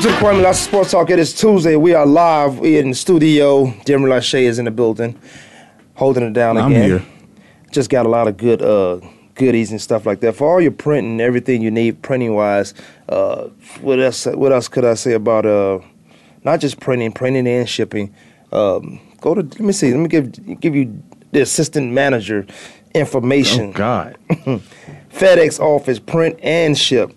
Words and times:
Welcome 0.00 0.18
to 0.18 0.24
the 0.24 0.26
Kwamie 0.32 0.42
Lassiter 0.42 0.70
Sports 0.70 0.90
Talk. 0.92 1.10
It 1.10 1.18
is 1.18 1.34
Tuesday. 1.34 1.76
We 1.76 1.92
are 1.92 2.06
live 2.06 2.64
in 2.64 2.88
the 2.88 2.94
studio. 2.94 3.66
Demery 3.84 4.08
Lachey 4.08 4.44
is 4.44 4.58
in 4.58 4.64
the 4.64 4.70
building, 4.70 5.20
holding 5.92 6.22
it 6.22 6.32
down 6.32 6.56
I'm 6.56 6.72
again. 6.72 6.84
here. 6.84 7.06
Just 7.70 7.90
got 7.90 8.06
a 8.06 8.08
lot 8.08 8.26
of 8.26 8.38
good 8.38 8.62
uh, 8.62 9.00
goodies 9.34 9.72
and 9.72 9.78
stuff 9.78 10.06
like 10.06 10.20
that 10.20 10.36
for 10.36 10.50
all 10.50 10.58
your 10.58 10.70
printing, 10.72 11.20
everything 11.20 11.60
you 11.60 11.70
need 11.70 12.00
printing 12.00 12.32
wise. 12.34 12.72
Uh, 13.10 13.48
what 13.82 14.00
else? 14.00 14.24
What 14.24 14.52
else 14.52 14.68
could 14.68 14.86
I 14.86 14.94
say 14.94 15.12
about 15.12 15.44
uh, 15.44 15.80
not 16.44 16.60
just 16.60 16.80
printing, 16.80 17.12
printing 17.12 17.46
and 17.46 17.68
shipping? 17.68 18.14
Um, 18.52 19.02
go 19.20 19.34
to 19.34 19.42
let 19.42 19.60
me 19.60 19.72
see. 19.72 19.90
Let 19.92 20.00
me 20.00 20.08
give 20.08 20.60
give 20.60 20.74
you 20.74 21.02
the 21.32 21.42
assistant 21.42 21.92
manager 21.92 22.46
information. 22.94 23.68
Oh 23.68 23.72
God. 23.72 24.16
FedEx 25.10 25.60
office, 25.60 25.98
print 25.98 26.38
and 26.42 26.78
ship. 26.78 27.14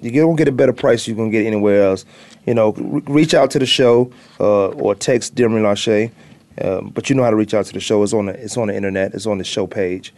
You 0.00 0.10
don't 0.12 0.36
get 0.36 0.48
a 0.48 0.52
better 0.52 0.72
price 0.72 1.08
you 1.08 1.14
can 1.14 1.30
get 1.30 1.44
anywhere 1.44 1.82
else. 1.82 2.04
You 2.46 2.54
know, 2.54 2.72
re- 2.72 3.02
reach 3.06 3.34
out 3.34 3.50
to 3.52 3.58
the 3.58 3.66
show 3.66 4.12
uh, 4.38 4.68
or 4.68 4.94
text 4.94 5.34
Demery 5.34 5.62
Lachey. 5.62 6.12
Um, 6.60 6.90
but 6.90 7.08
you 7.08 7.16
know 7.16 7.22
how 7.22 7.30
to 7.30 7.36
reach 7.36 7.54
out 7.54 7.66
to 7.66 7.72
the 7.72 7.80
show. 7.80 8.02
It's 8.02 8.12
on 8.12 8.26
the 8.26 8.32
it's 8.32 8.56
on 8.56 8.68
the 8.68 8.76
internet. 8.76 9.14
It's 9.14 9.26
on 9.26 9.38
the 9.38 9.44
show 9.44 9.66
page, 9.66 10.12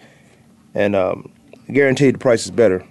and 0.74 0.96
um, 0.96 1.30
guaranteed 1.70 2.14
the 2.14 2.18
price 2.18 2.44
is 2.44 2.50
better. 2.50 2.84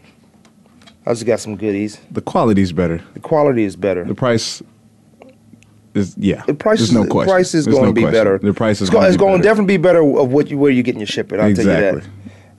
I 1.05 1.13
just 1.13 1.25
got 1.25 1.39
some 1.39 1.55
goodies. 1.55 1.99
The 2.11 2.21
quality's 2.21 2.71
better. 2.71 3.01
The 3.15 3.19
quality 3.19 3.63
is 3.63 3.75
better. 3.75 4.03
The 4.03 4.13
price 4.13 4.61
is 5.95 6.15
yeah. 6.17 6.43
The 6.45 6.53
price 6.53 6.79
There's 6.79 6.89
is 6.89 6.95
no 6.95 7.03
the 7.03 7.09
question. 7.09 7.29
price 7.31 7.55
is 7.55 7.65
going 7.65 7.81
no 7.81 7.87
to 7.87 7.93
be 7.93 8.01
question. 8.01 8.19
better. 8.19 8.37
The 8.37 8.53
price 8.53 8.77
is 8.77 8.83
it's, 8.83 8.89
going 8.91 9.05
it's 9.07 9.15
to 9.15 9.19
going 9.19 9.37
to 9.37 9.43
definitely 9.43 9.77
be 9.77 9.81
better 9.81 10.01
of 10.01 10.31
what 10.31 10.49
you 10.49 10.57
where 10.59 10.69
you're 10.69 10.83
getting 10.83 10.99
your 10.99 11.07
shipping. 11.07 11.39
I'll 11.39 11.47
exactly. 11.47 11.73
tell 11.73 11.93
you 11.93 12.01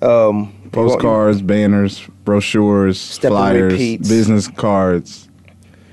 that. 0.01 0.28
Um, 0.28 0.59
Postcards, 0.73 1.42
banners, 1.42 2.06
brochures, 2.24 3.01
Step 3.01 3.30
flyers, 3.30 3.74
business 3.98 4.47
cards, 4.48 5.28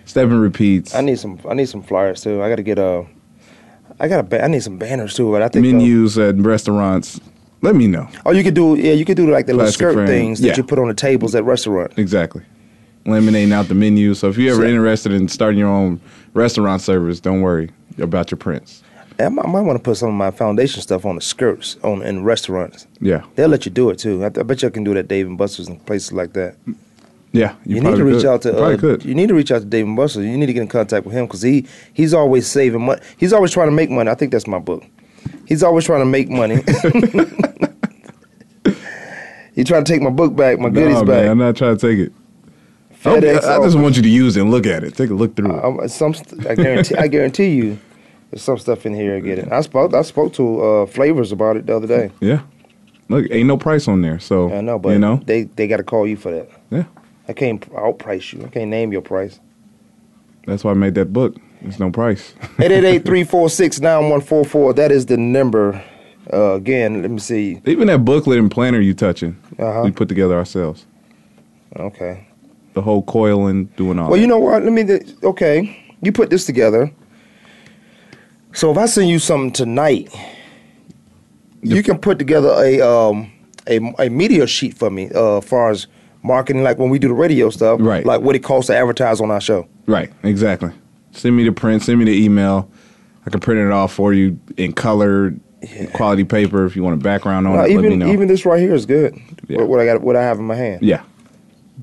step 0.05 0.25
and 0.29 0.39
repeats, 0.41 0.93
I 0.93 1.01
need 1.01 1.17
some. 1.19 1.39
I 1.49 1.53
need 1.55 1.67
some 1.67 1.81
flyers 1.81 2.21
too. 2.21 2.43
I 2.43 2.49
got 2.49 2.57
to 2.57 2.63
get 2.63 2.77
a. 2.77 3.05
I 3.99 4.07
got 4.07 4.19
a. 4.19 4.23
ba- 4.23 4.43
I 4.43 4.47
need 4.47 4.61
some 4.61 4.77
banners 4.77 5.15
too. 5.15 5.31
But 5.31 5.41
I 5.41 5.47
think 5.47 5.65
uh, 5.65 5.69
menus 5.71 6.17
at 6.19 6.35
restaurants. 6.37 7.19
Let 7.63 7.75
me 7.75 7.87
know. 7.87 8.07
Oh, 8.23 8.31
you 8.31 8.43
could 8.43 8.53
do 8.53 8.75
yeah, 8.75 8.93
you 8.93 9.03
could 9.03 9.17
do 9.17 9.29
like 9.31 9.47
the 9.47 9.53
little 9.55 9.71
skirt 9.71 9.93
frame. 9.95 10.05
things 10.05 10.41
that 10.41 10.47
Yeah. 10.49 10.57
you 10.57 10.63
put 10.63 10.77
on 10.77 10.87
the 10.87 10.93
tables 10.93 11.33
at 11.33 11.43
restaurants. 11.43 11.97
Exactly. 11.97 12.43
Laminating 13.07 13.51
out 13.51 13.67
the 13.67 13.73
menu. 13.73 14.13
So 14.13 14.29
if 14.29 14.37
you're 14.37 14.53
ever 14.53 14.61
So- 14.63 14.67
interested 14.67 15.11
in 15.13 15.27
starting 15.27 15.57
your 15.57 15.69
own 15.69 15.99
restaurant 16.35 16.83
service, 16.83 17.19
don't 17.19 17.41
worry 17.41 17.71
about 17.97 18.29
your 18.29 18.37
prints. 18.37 18.83
I 19.19 19.29
might, 19.29 19.61
want 19.61 19.77
to 19.77 19.83
put 19.83 19.97
some 19.97 20.09
of 20.09 20.15
my 20.15 20.31
foundation 20.31 20.81
stuff 20.81 21.05
on 21.05 21.15
the 21.15 21.21
skirts 21.21 21.77
on 21.83 22.03
in 22.03 22.23
restaurants. 22.23 22.85
Yeah. 23.01 23.23
They'll 23.35 23.49
let 23.49 23.65
you 23.65 23.71
do 23.71 23.89
it 23.89 23.97
too. 23.97 24.23
I, 24.23 24.27
I 24.27 24.29
bet 24.29 24.61
you 24.61 24.69
can 24.69 24.83
do 24.83 24.93
that 24.93 24.99
at 24.99 25.07
Dave 25.07 25.25
and 25.27 25.37
Buster's 25.37 25.67
and 25.67 25.83
places 25.85 26.13
like 26.13 26.33
that. 26.33 26.55
Yeah. 27.31 27.55
You, 27.65 27.81
need 27.81 27.95
to 27.95 28.03
reach 28.03 28.21
could. 28.21 28.27
out 28.27 28.41
to 28.43 28.49
You 28.49 28.57
uh, 28.57 28.77
could. 28.77 29.03
you 29.05 29.15
need 29.15 29.29
to 29.29 29.35
reach 29.35 29.51
out 29.51 29.59
to 29.59 29.65
Dave 29.65 29.85
and 29.85 29.95
Buster's. 29.95 30.25
You 30.25 30.37
need 30.37 30.45
to 30.45 30.53
get 30.53 30.61
in 30.61 30.67
contact 30.67 31.05
with 31.05 31.15
him 31.15 31.25
because 31.25 31.41
he 31.41 31.65
he's 31.93 32.13
always 32.13 32.47
saving 32.47 32.85
money. 32.85 33.01
He's 33.17 33.33
always 33.33 33.51
trying 33.51 33.67
to 33.67 33.75
make 33.75 33.89
money. 33.89 34.09
I 34.09 34.15
think 34.15 34.31
that's 34.31 34.47
my 34.47 34.59
book. 34.59 34.83
He's 35.45 35.63
always 35.63 35.85
trying 35.85 36.01
to 36.01 36.05
make 36.05 36.29
money. 36.29 36.55
he 39.55 39.63
trying 39.63 39.83
to 39.83 39.91
take 39.91 40.01
my 40.01 40.09
book 40.09 40.35
back, 40.35 40.59
my 40.59 40.69
goodies 40.69 40.95
no, 40.95 41.05
back. 41.05 41.23
man, 41.23 41.31
I'm 41.31 41.37
not 41.37 41.55
trying 41.55 41.77
to 41.77 41.87
take 41.87 41.99
it. 41.99 42.13
I, 43.05 43.19
FedEx 43.19 43.43
I 43.43 43.63
just 43.63 43.77
want 43.77 43.95
you 43.95 44.01
to 44.01 44.09
use 44.09 44.35
it 44.37 44.41
and 44.41 44.51
look 44.51 44.65
at 44.65 44.83
it. 44.83 44.95
Take 44.95 45.09
a 45.09 45.13
look 45.13 45.35
through 45.35 45.57
it. 45.57 45.63
Um, 45.63 45.87
some, 45.87 46.15
I 46.49 46.55
guarantee, 46.55 46.95
I 46.95 47.07
guarantee 47.07 47.55
you, 47.55 47.79
there's 48.31 48.41
some 48.41 48.57
stuff 48.57 48.85
in 48.85 48.93
here. 48.93 49.15
I 49.15 49.19
get 49.19 49.39
it. 49.39 49.51
I 49.51 49.61
spoke, 49.61 49.93
I 49.93 50.01
spoke 50.03 50.33
to 50.33 50.61
uh, 50.61 50.85
Flavors 50.85 51.31
about 51.31 51.57
it 51.57 51.65
the 51.65 51.75
other 51.75 51.87
day. 51.87 52.11
Yeah. 52.19 52.41
Look, 53.09 53.25
ain't 53.31 53.47
no 53.47 53.57
price 53.57 53.87
on 53.87 54.01
there. 54.01 54.19
So 54.19 54.51
I 54.53 54.61
know, 54.61 54.77
but 54.79 54.89
you 54.89 54.99
know, 54.99 55.21
they 55.25 55.43
they 55.43 55.67
got 55.67 55.77
to 55.77 55.83
call 55.83 56.07
you 56.07 56.17
for 56.17 56.31
that. 56.31 56.49
yeah. 56.71 56.83
I 57.29 57.33
can't 57.33 57.61
outprice 57.73 58.31
you. 58.33 58.45
I 58.45 58.49
can't 58.49 58.69
name 58.69 58.91
your 58.93 59.01
price. 59.01 59.39
That's 60.45 60.63
why 60.63 60.71
I 60.71 60.75
made 60.75 60.95
that 60.95 61.11
book. 61.11 61.35
There's 61.61 61.79
no 61.79 61.91
price. 61.91 62.33
888-346-9144. 62.57 64.75
That 64.75 64.91
is 64.91 65.05
the 65.07 65.17
number. 65.17 65.83
Uh, 66.31 66.53
again, 66.53 67.01
let 67.01 67.11
me 67.11 67.19
see. 67.19 67.61
Even 67.65 67.87
that 67.87 68.03
booklet 68.05 68.37
and 68.39 68.51
planner 68.51 68.79
you 68.81 68.93
touching, 68.93 69.35
Uh-huh. 69.57 69.81
we 69.83 69.91
put 69.91 70.07
together 70.09 70.35
ourselves. 70.35 70.85
Okay. 71.77 72.27
The 72.73 72.81
whole 72.81 73.01
coil 73.03 73.47
and 73.47 73.73
doing 73.75 73.97
all. 73.99 74.05
Well, 74.09 74.15
that. 74.15 74.21
you 74.21 74.27
know 74.27 74.39
what? 74.39 74.63
Let 74.63 74.73
me. 74.73 74.83
th- 74.83 75.15
Okay, 75.23 75.95
you 76.01 76.11
put 76.11 76.29
this 76.29 76.45
together. 76.45 76.91
So 78.57 78.71
if 78.71 78.77
I 78.79 78.87
send 78.87 79.07
you 79.07 79.19
something 79.19 79.51
tonight, 79.51 80.11
you 81.61 81.83
can 81.83 81.99
put 81.99 82.17
together 82.17 82.49
a 82.57 82.81
um 82.81 83.31
a, 83.67 83.77
a 83.99 84.09
media 84.09 84.47
sheet 84.47 84.75
for 84.75 84.89
me. 84.89 85.11
Uh, 85.13 85.37
as 85.37 85.45
far 85.45 85.69
as 85.69 85.85
marketing, 86.23 86.63
like 86.63 86.79
when 86.79 86.89
we 86.89 86.97
do 86.97 87.07
the 87.07 87.13
radio 87.13 87.51
stuff, 87.51 87.79
Right. 87.79 88.03
Like 88.03 88.21
what 88.21 88.35
it 88.35 88.39
costs 88.39 88.67
to 88.67 88.75
advertise 88.75 89.21
on 89.21 89.29
our 89.29 89.39
show. 89.39 89.67
Right, 89.85 90.11
exactly. 90.23 90.71
Send 91.11 91.37
me 91.37 91.43
the 91.43 91.51
print. 91.51 91.83
Send 91.83 91.99
me 91.99 92.05
the 92.05 92.23
email. 92.25 92.67
I 93.27 93.29
can 93.29 93.41
print 93.41 93.59
it 93.61 93.71
off 93.71 93.93
for 93.93 94.11
you 94.11 94.39
in 94.57 94.73
color, 94.73 95.35
quality 95.93 96.23
paper. 96.23 96.65
If 96.65 96.75
you 96.75 96.81
want 96.81 96.99
a 96.99 97.03
background 97.03 97.45
on 97.45 97.53
No, 97.57 97.59
it, 97.63 97.75
let 97.75 97.81
me 97.81 97.85
even 97.87 97.99
know. 97.99 98.11
even 98.11 98.27
this 98.27 98.43
right 98.43 98.59
here 98.59 98.73
is 98.73 98.87
good. 98.87 99.15
Yeah. 99.47 99.59
What, 99.59 99.67
what 99.67 99.79
I 99.81 99.85
got, 99.85 100.01
what 100.01 100.15
I 100.15 100.23
have 100.23 100.39
in 100.39 100.45
my 100.45 100.55
hand. 100.55 100.81
yeah, 100.81 101.03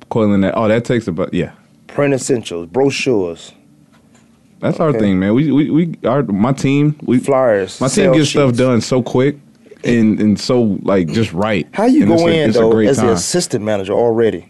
coiling 0.09 0.41
that. 0.41 0.55
Oh, 0.57 0.67
that 0.67 0.85
takes 0.85 1.07
about 1.07 1.33
yeah. 1.33 1.53
Print 1.87 2.15
essentials, 2.15 2.67
brochures, 2.67 3.53
That's 4.65 4.81
our 4.81 4.95
thing, 4.95 5.19
man. 5.19 5.35
We 5.35 5.53
we 5.53 5.71
we 5.71 5.95
our 6.07 6.23
my 6.23 6.53
team 6.53 6.97
we 7.03 7.19
flyers. 7.19 7.83
My 7.83 7.89
team 7.89 8.13
gets 8.13 8.31
stuff 8.31 8.55
done 8.55 8.81
so 8.81 9.03
quick 9.03 9.37
and 9.85 10.19
and 10.19 10.41
so 10.41 10.79
like 10.81 11.09
just 11.09 11.35
right. 11.35 11.69
How 11.75 11.85
you 11.85 12.05
And 12.05 12.17
go 12.17 12.27
in 12.29 12.49
a 12.49 12.53
though 12.55 12.79
as 12.79 12.97
the 12.97 13.13
assistant 13.13 13.63
manager 13.63 13.93
already? 13.93 14.49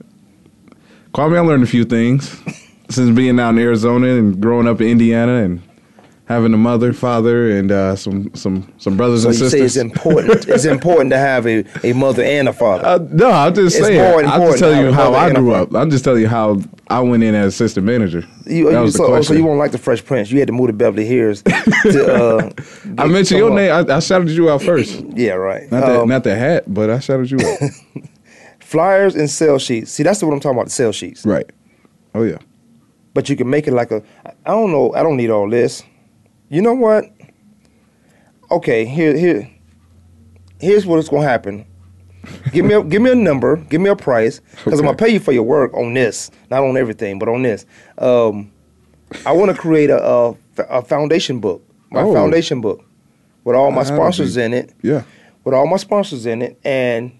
Kwamie, 1.13 1.37
I 1.37 1.41
learned 1.41 1.65
a 1.65 1.67
few 1.67 1.85
things 1.85 2.41
since 2.91 3.11
being 3.17 3.41
out 3.41 3.51
in 3.51 3.59
Arizona 3.59 4.07
and 4.07 4.41
growing 4.41 4.69
up 4.69 4.81
in 4.81 4.87
Indiana 4.87 5.43
and 5.43 5.61
having 6.27 6.55
a 6.55 6.57
mother, 6.57 6.93
father, 6.93 7.51
and 7.51 7.71
uh, 7.71 7.97
some 7.97 8.35
some 8.35 8.73
some 8.79 8.97
brothers 8.97 9.23
So 9.23 9.29
and 9.31 9.39
you 9.39 9.49
say 9.49 9.59
sisters. 9.59 9.77
it's 9.77 9.83
important. 9.83 10.49
it's 10.49 10.65
important 10.65 11.11
to 11.11 11.19
have 11.19 11.47
a, 11.47 11.65
a 11.87 11.93
mother 11.93 12.23
and 12.23 12.49
a 12.49 12.53
father. 12.53 12.87
Uh, 12.87 12.99
no, 13.11 13.31
I'm 13.31 13.55
just 13.55 13.77
It's 13.77 13.87
saying. 13.87 14.27
I'm 14.27 14.41
just 14.43 14.59
telling 14.59 14.81
you 14.81 14.93
how 14.93 15.13
I 15.15 15.33
grew 15.33 15.55
up. 15.55 15.75
I'm 15.75 15.91
just 15.91 16.05
telling 16.05 16.23
you 16.23 16.29
how 16.29 16.61
I 16.89 17.01
went 17.01 17.23
in 17.23 17.34
as 17.34 17.55
assistant 17.55 17.87
manager. 17.87 18.27
You, 18.47 18.65
that 18.67 18.73
you, 18.73 18.81
was 18.81 18.93
the 18.95 18.99
so, 18.99 19.15
oh, 19.15 19.23
so 19.23 19.34
you 19.34 19.45
won't 19.45 19.59
like 19.59 19.73
the 19.73 19.79
Fresh 19.79 20.05
Prince. 20.05 20.31
You 20.31 20.39
had 20.39 20.49
to 20.49 20.53
move 20.53 20.69
to 20.69 20.73
Beverly 20.73 21.07
Hills. 21.07 21.43
to, 21.43 22.15
uh, 22.15 22.51
I 22.99 23.07
mentioned 23.07 23.39
your 23.39 23.51
uh, 23.51 23.55
name. 23.55 23.91
I, 23.91 23.97
I 23.97 24.01
shouted 24.01 24.31
you 24.31 24.51
out 24.51 24.63
first. 24.63 25.03
Yeah, 25.17 25.33
right. 25.34 25.71
Not 25.71 25.81
that, 25.87 26.01
Um, 26.01 26.09
not 26.09 26.25
the 26.25 26.34
hat, 26.34 26.65
but 26.67 26.91
I 26.91 26.99
shouted 26.99 27.31
you 27.31 27.39
out. 27.39 27.71
flyers 28.61 29.15
and 29.15 29.31
sales 29.31 29.63
sheets. 29.63 29.93
See, 29.93 30.03
that's 30.03 30.23
what 30.23 30.33
I'm 30.33 30.41
talking 30.41 30.59
about. 30.59 30.67
The 30.67 30.73
sales 30.73 30.97
sheets. 30.97 31.25
right. 31.25 31.49
Oh 32.15 32.23
yeah. 32.23 32.39
But 33.13 33.29
you 33.29 33.37
can 33.37 33.49
make 33.49 33.69
it 33.69 33.73
like 33.73 33.91
a. 33.93 34.03
I 34.25 34.51
don't 34.51 34.73
know. 34.73 34.93
I 34.95 35.03
don't 35.03 35.17
need 35.17 35.31
all 35.31 35.49
this. 35.49 35.83
You 36.49 36.62
know 36.62 36.75
what? 36.75 37.05
Okay, 38.50 38.84
here, 38.84 39.16
here, 39.16 39.50
here's 40.60 40.87
what's 40.87 41.09
gonna 41.09 41.27
happen. 41.27 41.66
Give 42.53 42.65
me 42.65 42.75
a 42.75 42.82
give 42.82 43.03
me 43.03 43.10
a 43.10 43.15
number. 43.15 43.56
Give 43.56 43.81
me 43.81 43.91
a 43.91 43.97
price 43.97 44.41
because 44.65 44.78
I'm 44.78 44.87
gonna 44.87 44.97
pay 44.97 45.09
you 45.10 45.21
for 45.21 45.33
your 45.33 45.43
work 45.43 45.75
on 45.75 45.94
this, 45.94 46.31
not 46.50 46.62
on 46.62 46.77
everything, 46.77 47.19
but 47.19 47.28
on 47.28 47.43
this. 47.43 47.66
Um, 47.99 48.50
I 49.27 49.33
want 49.33 49.50
to 49.50 49.56
create 49.56 49.91
a, 49.91 50.03
a 50.03 50.34
a 50.69 50.83
foundation 50.83 51.41
book, 51.41 51.62
my 51.91 52.03
Oh. 52.03 52.12
foundation 52.15 52.60
book, 52.60 52.83
with 53.44 53.56
all 53.56 53.71
my 53.71 53.83
That'd 53.83 53.97
sponsors 53.97 54.37
in 54.37 54.54
it. 54.54 54.72
Yeah. 54.83 55.03
with 55.44 55.54
all 55.54 55.66
my 55.66 55.77
sponsors 55.77 56.25
in 56.27 56.41
it 56.43 56.59
and 56.65 57.12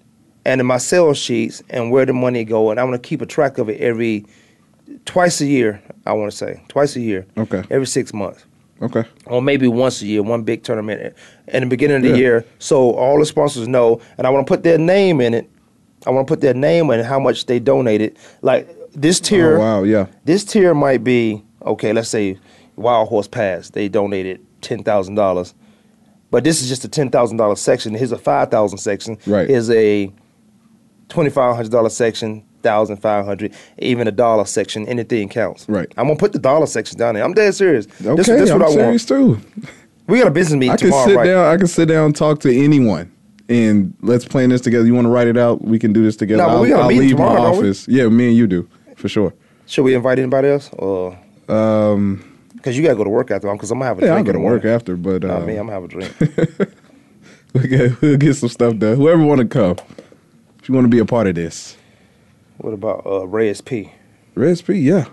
and 0.47 0.61
in 0.61 0.67
my 0.67 0.79
sales 0.79 1.19
sheets 1.19 1.63
and 1.71 1.91
where 1.91 2.07
the 2.07 2.13
money 2.13 2.45
go 2.45 2.71
and 2.71 2.79
I 2.81 2.85
want 2.85 3.03
to 3.03 3.07
keep 3.09 3.21
a 3.21 3.27
track 3.27 3.59
of 3.59 3.69
it 3.69 3.81
every 3.81 4.25
twice 5.05 5.41
a 5.43 5.47
year 5.47 5.83
I 6.07 6.13
want 6.15 6.31
to 6.31 6.37
say 6.37 6.63
twice 6.69 6.97
a 6.97 7.01
year 7.01 7.27
Okay. 7.37 7.63
every 7.71 7.87
six 7.87 8.13
months 8.15 8.45
Okay. 8.83 9.05
or 9.27 9.41
maybe 9.41 9.67
once 9.69 10.03
a 10.03 10.07
year 10.07 10.23
one 10.23 10.43
big 10.43 10.63
tournament 10.63 11.15
in 11.49 11.63
the 11.63 11.69
beginning 11.69 11.99
of 11.99 12.03
the 12.03 12.09
Yeah. 12.11 12.17
year 12.17 12.45
so 12.59 12.91
all 12.93 13.19
the 13.19 13.25
sponsors 13.27 13.69
know 13.69 14.01
and 14.19 14.27
I 14.27 14.31
want 14.31 14.47
to 14.47 14.51
put 14.51 14.63
their 14.63 14.79
name 14.79 15.21
in 15.21 15.33
it 15.35 15.49
I 16.07 16.11
want 16.11 16.27
to 16.27 16.31
put 16.33 16.41
their 16.41 16.55
name 16.55 16.91
and 16.91 17.03
how 17.05 17.19
much 17.21 17.47
they 17.47 17.59
donated 17.61 18.19
like 18.43 18.69
this 18.93 19.21
oh, 19.21 19.25
tier 19.25 19.57
Oh, 19.57 19.61
wow. 19.61 19.83
Yeah. 19.85 20.07
this 20.25 20.45
tier 20.45 20.75
might 20.75 21.03
be 21.05 21.43
okay. 21.65 21.93
Let's 21.93 22.09
say 22.11 22.39
Wild 22.77 23.09
Horse 23.09 23.29
Pass, 23.29 23.71
they 23.71 23.89
donated 23.89 24.45
ten 24.61 24.83
thousand 24.83 25.15
dollars, 25.15 25.55
but 26.31 26.43
this 26.45 26.61
is 26.61 26.69
just 26.69 26.85
a 26.85 26.89
ten 26.89 27.09
thousand 27.11 27.37
dollar 27.39 27.57
section. 27.57 27.95
Here's 27.95 28.13
a 28.13 28.19
five 28.19 28.51
thousand 28.51 28.79
section. 28.79 29.17
Right. 29.27 29.49
Here's 29.49 29.71
a 29.71 30.13
twenty 31.09 31.31
five 31.31 31.55
hundred 31.57 31.71
dollar 31.73 31.89
section, 31.91 32.45
thousand 32.65 32.97
five 32.97 33.25
hundred, 33.25 33.55
even 33.79 34.09
a 34.09 34.13
dollar 34.13 34.45
section. 34.45 34.89
Anything 34.89 35.29
counts. 35.29 35.69
Right. 35.69 35.87
I'm 35.97 36.07
gonna 36.09 36.19
put 36.19 36.33
the 36.33 36.41
dollar 36.41 36.67
section 36.67 36.99
down 36.99 37.15
there. 37.15 37.23
I'm 37.23 37.35
dead 37.35 37.55
serious. 37.55 37.87
Okay. 38.05 38.15
This, 38.17 38.27
this 38.27 38.51
I'm 38.51 38.59
what 38.59 38.71
I 38.71 38.73
serious 38.73 39.09
want. 39.09 39.41
too. 39.45 39.69
We 40.09 40.19
got 40.19 40.27
a 40.27 40.31
business 40.33 40.59
meeting 40.59 40.73
I 40.73 40.77
can 40.77 40.89
tomorrow, 40.89 41.07
sit 41.07 41.17
right? 41.17 41.27
down. 41.27 41.55
I 41.55 41.57
can 41.57 41.67
sit 41.69 41.87
down 41.87 42.07
and 42.07 42.17
talk 42.17 42.41
to 42.41 42.53
anyone, 42.53 43.11
and 43.49 43.95
let's 44.03 44.25
plan 44.27 44.49
this 44.51 44.61
together. 44.61 44.85
You 44.87 44.95
want 44.95 45.05
to 45.07 45.11
write 45.11 45.29
it 45.29 45.37
out? 45.39 45.63
We 45.63 45.79
can 45.79 45.93
do 45.93 46.03
this 46.03 46.17
together. 46.17 46.43
No, 46.43 46.49
I'll, 46.49 46.61
we 46.63 46.69
got 46.71 46.81
I'll 46.83 46.89
leave 46.89 47.13
my 47.13 47.27
tomorrow, 47.29 47.53
we? 47.53 47.59
office. 47.59 47.87
Yeah, 47.89 48.09
me 48.09 48.29
and 48.29 48.37
you 48.37 48.47
do 48.47 48.69
for 48.97 49.09
sure. 49.09 49.33
Should 49.67 49.85
we 49.85 49.95
invite 49.95 50.19
anybody 50.19 50.49
else, 50.49 50.69
or 50.75 51.17
Um, 51.49 52.23
because 52.55 52.77
you 52.77 52.83
gotta 52.83 52.97
go 52.97 53.05
to 53.05 53.11
work 53.11 53.31
after? 53.31 53.51
Because 53.53 53.71
I'm 53.71 53.79
gonna 53.79 53.89
have 53.89 54.03
a 54.03 54.05
yeah, 54.07 54.15
I'm 54.15 54.25
drink. 54.25 54.27
gonna 54.37 54.39
the 54.41 54.45
work 54.45 54.65
after, 54.67 54.97
but 54.97 55.25
uh, 55.25 55.41
me. 55.41 55.57
I'm 55.57 55.67
gonna 55.69 55.73
have 55.73 55.85
a 55.85 55.89
drink. 55.89 56.13
we'll, 57.55 57.65
get, 57.67 58.01
we'll 58.03 58.17
get 58.19 58.35
some 58.35 58.49
stuff 58.51 58.77
done. 58.77 58.97
Whoever 58.97 59.23
want 59.25 59.41
to 59.41 59.47
come, 59.47 59.77
if 60.63 60.69
you 60.69 60.75
want 60.75 60.85
to 60.85 60.89
be 60.91 60.99
a 60.99 61.05
part 61.05 61.27
of 61.27 61.35
this, 61.35 61.77
what 62.59 62.73
about 62.73 63.07
uh, 63.07 63.27
SP? 63.55 63.91
Red 64.35 64.63
P, 64.65 64.75
yeah, 64.75 65.07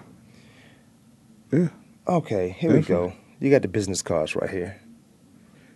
yeah. 1.51 1.67
Okay, 2.07 2.49
here 2.57 2.73
we 2.73 2.81
go. 2.81 3.13
You 3.39 3.49
got 3.51 3.61
the 3.61 3.67
business 3.67 4.01
cards 4.01 4.35
right 4.35 4.49
here. 4.49 4.79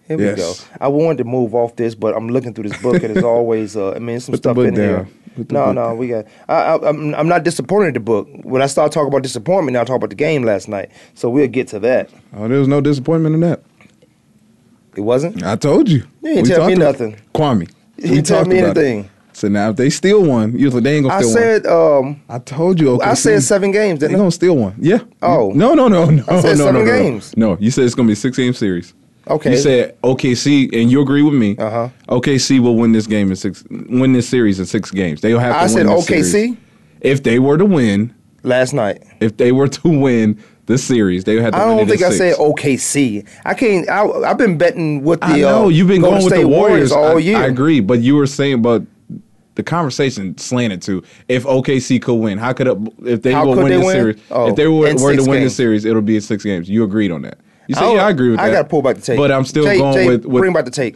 Here 0.08 0.20
Yes. 0.20 0.38
we 0.38 0.42
go. 0.42 0.54
I 0.86 0.88
wanted 0.88 1.18
to 1.20 1.24
move 1.24 1.56
off 1.56 1.76
this, 1.76 1.96
but 1.96 2.16
I'm 2.16 2.30
looking 2.30 2.54
through 2.54 2.70
this 2.70 2.82
book, 2.82 3.02
and 3.04 3.14
there's 3.14 3.24
always, 3.36 3.76
uh, 3.76 3.92
I 3.94 4.00
mean, 4.00 4.20
some 4.20 4.34
Put 4.34 4.40
stuff 4.40 4.58
in 4.60 4.74
down. 4.76 4.76
here. 4.76 5.08
Put 5.36 5.52
No, 5.52 5.72
no, 5.72 5.88
down. 5.90 5.98
we 5.98 6.08
got. 6.08 6.26
I, 6.48 6.54
I, 6.56 6.90
I'm, 6.90 7.14
I'm 7.16 7.28
not 7.28 7.44
disappointed 7.44 7.88
in 7.90 7.94
the 7.96 8.00
book. 8.02 8.28
When 8.44 8.62
I 8.62 8.68
start 8.68 8.92
talking 8.92 9.08
about 9.08 9.24
disappointment, 9.24 9.74
now 9.74 9.82
I 9.82 9.84
talk 9.84 9.96
about 9.98 10.10
the 10.12 10.16
game 10.16 10.44
last 10.44 10.68
night. 10.68 10.92
So 11.16 11.30
we'll 11.30 11.48
get 11.48 11.68
to 11.70 11.80
that. 11.80 12.10
Oh, 12.36 12.48
there 12.48 12.60
was 12.60 12.68
no 12.68 12.82
disappointment 12.82 13.36
in 13.36 13.42
that. 13.42 13.62
It 14.96 15.02
wasn't. 15.02 15.44
I 15.44 15.56
told 15.56 15.90
you. 15.90 16.04
You 16.22 16.30
ain't 16.30 16.44
We 16.44 16.50
tell 16.50 16.68
me 16.68 16.76
nothing. 16.76 17.18
Kwamie. 17.34 17.70
You 17.98 18.08
didn't 18.10 18.26
tell 18.28 18.46
me 18.46 18.60
about 18.60 18.78
it. 18.78 19.06
So 19.36 19.50
now 19.50 19.70
if 19.70 19.76
they 19.76 19.90
steal 19.90 20.24
one, 20.24 20.58
you 20.58 20.70
like, 20.70 20.84
they 20.84 20.96
ain't 20.96 21.04
gonna 21.04 21.16
I 21.16 21.22
steal 21.22 21.34
said, 21.34 21.68
um, 21.68 22.06
one. 22.06 22.22
I 22.30 22.40
told 22.40 22.80
you. 22.80 22.92
Okay, 22.92 23.06
I 23.06 23.16
said 23.16 23.44
seven 23.44 23.72
games. 23.72 24.00
They 24.00 24.08
I? 24.08 24.14
gonna 24.14 24.32
steal 24.32 24.56
one. 24.56 24.76
Yeah. 24.80 25.00
Oh. 25.22 25.52
No, 25.54 25.74
no, 25.74 25.90
no, 25.90 26.06
no. 26.06 26.24
I 26.30 26.40
said 26.40 26.58
no, 26.58 26.66
seven 26.66 26.86
no, 26.86 26.86
no, 26.86 26.86
games. 26.86 27.36
No, 27.36 27.58
you 27.60 27.70
said 27.70 27.84
it's 27.84 27.96
gonna 27.96 28.08
be 28.08 28.14
a 28.14 28.16
six 28.16 28.38
game 28.38 28.54
series. 28.54 28.94
Okay. 29.28 29.52
You 29.52 29.58
said 29.58 30.02
OKC, 30.04 30.74
and 30.74 30.90
you 30.90 31.02
agree 31.02 31.22
with 31.22 31.34
me. 31.34 31.58
Uh-huh. 31.58 31.90
OKC 32.08 32.62
will 32.62 32.78
win 32.78 32.94
this 32.94 33.08
game 33.08 33.30
in 33.30 33.36
six. 33.36 33.66
Win 33.70 34.14
this 34.14 34.30
series 34.30 34.60
in 34.60 34.66
six 34.66 34.90
games. 34.90 35.20
They'll 35.20 35.40
have 35.40 35.56
to 35.56 35.60
I 35.60 35.68
said 35.68 35.88
this 35.88 36.10
OKC 36.10 36.24
series. 36.24 36.58
If 37.02 37.24
they 37.24 37.40
were 37.40 37.58
to 37.58 37.66
win, 37.66 38.16
last 38.44 38.74
night. 38.74 39.04
if 39.20 39.36
they 39.36 39.52
were 39.52 39.68
to 39.68 39.88
win 39.90 40.42
the 40.68 40.78
series, 40.78 41.26
they 41.26 41.36
would 41.36 41.44
have 41.44 41.54
to 41.54 41.60
I 41.60 41.66
don't 41.66 41.88
think 41.88 42.02
I 42.04 42.10
six. 42.12 42.18
said 42.18 42.36
OKC. 42.38 43.28
I 43.44 43.54
can't. 43.54 43.90
I, 43.90 44.08
I've 44.30 44.38
been 44.38 44.58
betting 44.58 45.04
with 45.04 45.20
the. 45.20 45.26
I 45.26 45.40
know 45.42 45.66
uh, 45.66 45.68
you've 45.68 45.90
been 45.90 46.02
Golden 46.02 46.20
going 46.22 46.32
with 46.32 46.42
the 46.42 46.48
Warriors, 46.48 46.94
all 46.94 47.18
I, 47.18 47.20
year. 47.20 47.38
I 47.38 47.48
agree, 47.48 47.82
but 47.82 48.00
you 48.00 48.16
were 48.16 48.28
saying 48.28 48.54
about 48.54 48.86
the 49.56 49.64
conversation 49.64 50.38
slanted 50.38 50.82
to 50.84 51.04
if 51.28 51.44
OKC 51.46 52.02
could 52.02 52.16
win, 52.16 52.38
how 52.38 52.54
could 52.54 52.68
it, 52.68 52.78
if 53.04 53.22
they 53.22 53.32
How 53.32 53.46
will 53.46 53.56
win 53.56 53.66
they 53.70 53.78
the 53.78 53.86
win? 53.86 53.96
series? 53.96 54.22
Oh, 54.32 54.50
if 54.50 54.56
they 54.56 54.68
were, 54.68 54.94
were 54.96 55.16
to 55.16 55.30
win 55.30 55.44
the 55.44 55.50
series, 55.50 55.86
it'll 55.86 56.02
be 56.02 56.16
in 56.16 56.22
six 56.22 56.44
games. 56.44 56.70
You 56.70 56.84
agreed 56.84 57.12
on 57.12 57.22
that. 57.24 57.40
You 57.68 57.74
said, 57.76 57.82
don't- 57.82 57.96
yeah, 57.96 58.06
I 58.06 58.10
agree 58.12 58.30
with 58.30 58.40
I 58.40 58.50
that. 58.50 58.52
I 58.52 58.56
gotta 58.60 58.70
pull 58.70 58.82
back 58.84 58.96
the 58.98 59.02
tape. 59.02 59.18
But 59.18 59.32
I'm 59.32 59.44
still 59.46 59.64
Jay- 59.66 59.78
going 59.80 59.94
Jay, 59.94 60.08
with, 60.08 60.26
with 60.26 60.42
bring 60.42 60.54
back 60.54 60.66
the 60.66 60.72
tape. 60.72 60.94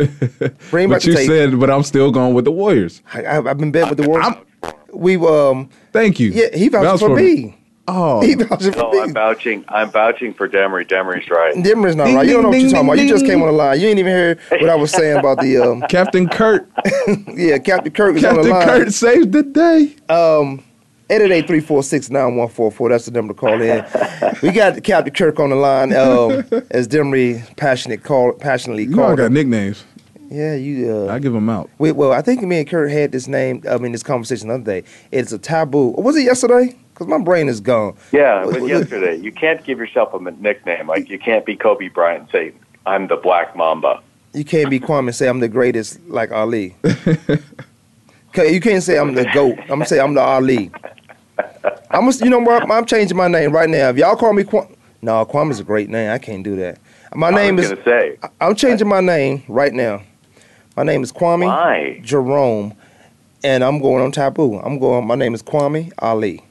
Bring 0.70 0.90
back 0.92 1.02
the 1.02 1.08
you 1.12 1.16
tape. 1.18 1.28
said, 1.28 1.60
but 1.60 1.70
I'm 1.72 1.84
still 1.84 2.12
going 2.12 2.34
with 2.36 2.46
the 2.46 2.52
Warriors. 2.52 3.02
I, 3.14 3.24
I, 3.24 3.50
I've 3.50 3.58
been 3.58 3.72
bet 3.72 3.90
with 3.90 3.98
the 3.98 4.08
Warriors. 4.08 4.28
I'm- 4.28 4.74
We 4.94 5.16
um. 5.18 5.70
Thank 5.94 6.20
you. 6.20 6.30
Yeah, 6.32 6.56
he 6.56 6.68
vouched 6.70 7.00
Vouch 7.02 7.10
for 7.10 7.16
me. 7.16 7.59
Oh, 7.92 8.22
He 8.26 8.36
vouching 8.36 8.72
for 8.74 8.80
No, 8.80 8.92
me. 8.92 9.00
I'm 9.02 9.14
vouching. 9.14 9.66
I'm 9.70 9.90
vouching 9.92 10.34
for 10.34 10.48
Demery. 10.48 10.88
Demery's 10.88 11.30
right. 11.30 11.56
Demery's 11.56 11.96
not 11.96 12.06
Ding, 12.06 12.16
right. 12.16 12.26
You 12.28 12.34
don't 12.34 12.44
know 12.44 12.50
what 12.50 12.60
you're 12.60 12.70
talking 12.70 12.86
ding, 12.86 12.94
about. 12.94 13.00
You 13.04 13.10
just 13.10 13.26
came 13.26 13.42
on 13.42 13.48
the 13.48 13.54
line. 13.54 13.80
You 13.80 13.88
ain't 13.88 14.00
even 14.00 14.12
hear 14.12 14.40
what 14.62 14.70
I 14.70 14.76
was 14.76 14.92
saying 14.92 15.18
about 15.18 15.40
the 15.40 15.58
um. 15.58 15.82
Captain 15.90 16.28
Kurt. 16.30 16.70
Yeah, 17.36 17.58
Captain 17.58 17.92
Kirk 17.92 18.16
is 18.18 18.24
on 18.26 18.36
Captain 18.36 18.44
the 18.46 18.50
line. 18.52 18.66
Captain 18.68 18.84
Kurt 18.86 18.94
saved 18.94 19.32
the 19.32 19.44
day. 19.44 19.96
Um, 20.14 20.64
888-346-9144. 21.10 22.90
That's 22.90 23.06
the 23.06 23.12
number 23.12 23.34
to 23.34 23.40
call 23.40 23.62
in. 23.62 23.86
we 24.42 24.52
got 24.52 24.82
Captain 24.84 25.14
Kirk 25.14 25.40
on 25.40 25.50
the 25.50 25.56
line. 25.56 25.94
Um, 25.94 26.46
as 26.72 26.88
Demery 26.88 27.56
passionate 27.58 28.04
call 28.04 28.34
passionately 28.34 28.84
You 28.84 28.96
know 28.96 29.06
I 29.06 29.16
got 29.16 29.26
him. 29.28 29.34
nicknames. 29.34 29.84
Yeah, 30.30 30.54
you. 30.56 31.08
Uh, 31.10 31.14
I 31.14 31.18
give 31.20 31.34
them 31.34 31.50
out. 31.50 31.70
Wait, 31.80 31.94
well, 31.94 32.12
I 32.12 32.22
think 32.22 32.44
me 32.44 32.60
and 32.60 32.70
Kurt 32.70 32.92
had 32.92 33.12
this 33.12 33.28
name. 33.28 33.64
I 33.68 33.78
mean, 33.78 33.92
this 33.94 34.04
conversation 34.04 34.50
the 34.50 34.56
other 34.56 34.64
day. 34.64 34.84
It's 35.12 35.32
a 35.32 35.40
taboo. 35.40 35.96
Was 35.98 36.16
it 36.18 36.24
yesterday? 36.24 36.76
Because 37.00 37.10
my 37.10 37.24
brain 37.24 37.48
is 37.48 37.62
gone. 37.62 37.96
Yeah, 38.12 38.42
it 38.42 38.60
was 38.60 38.70
yesterday. 38.70 39.16
You 39.16 39.32
can't 39.32 39.64
give 39.64 39.80
yourself 39.80 40.14
a 40.14 40.20
nickname. 40.20 40.88
Like 40.88 41.10
you 41.10 41.18
can't 41.18 41.46
be 41.46 41.56
Kobe 41.56 41.88
Bryant 41.88 42.24
and 42.24 42.30
say 42.30 42.54
I'm 42.86 43.08
the 43.08 43.16
Black 43.16 43.56
Mamba. 43.56 44.02
You 44.34 44.44
can't 44.44 44.70
be 44.70 44.82
Kwamie 44.82 45.08
and 45.08 45.16
say 45.16 45.30
I'm 45.30 45.40
the 45.40 45.48
greatest 45.48 46.02
like 46.10 46.34
Ali. 46.34 46.76
you 48.36 48.60
can't 48.60 48.84
say 48.84 49.00
I'm 49.00 49.14
the 49.14 49.24
goat. 49.34 49.58
I'm 49.62 49.68
gonna 49.68 49.86
say 49.86 50.02
I'm 50.02 50.14
the 50.14 50.20
Ali. 50.20 50.72
I'm 51.90 52.10
gonna, 52.10 52.18
you 52.18 52.30
know 52.30 52.40
what? 52.40 52.70
I'm 52.70 52.86
changing 52.86 53.16
my 53.16 53.30
name 53.30 53.54
right 53.54 53.70
now. 53.70 53.88
If 53.92 53.98
y'all 53.98 54.18
call 54.18 54.34
me 54.34 54.44
Kwamie, 54.44 54.76
no, 55.02 55.26
Kwamie's 55.26 55.62
a 55.62 55.64
great 55.64 55.90
name. 55.90 56.12
I 56.12 56.18
can't 56.18 56.44
do 56.44 56.58
that. 56.58 56.80
My 57.16 57.30
name 57.30 57.60
is. 57.60 57.70
say 57.86 58.18
I'm 58.42 58.56
changing 58.56 58.90
my 58.90 59.00
name 59.00 59.44
right 59.48 59.74
now. 59.74 60.02
My 60.76 60.84
name 60.84 61.02
is 61.02 61.14
Kwamie 61.14 61.46
why? 61.46 62.02
Jerome, 62.04 62.74
and 63.42 63.64
I'm 63.64 63.80
going 63.80 64.04
on 64.04 64.12
taboo. 64.12 64.60
I'm 64.60 64.80
going. 64.80 65.08
My 65.08 65.16
name 65.16 65.34
is 65.34 65.42
Kwamie 65.42 65.94
Ali. 66.00 66.44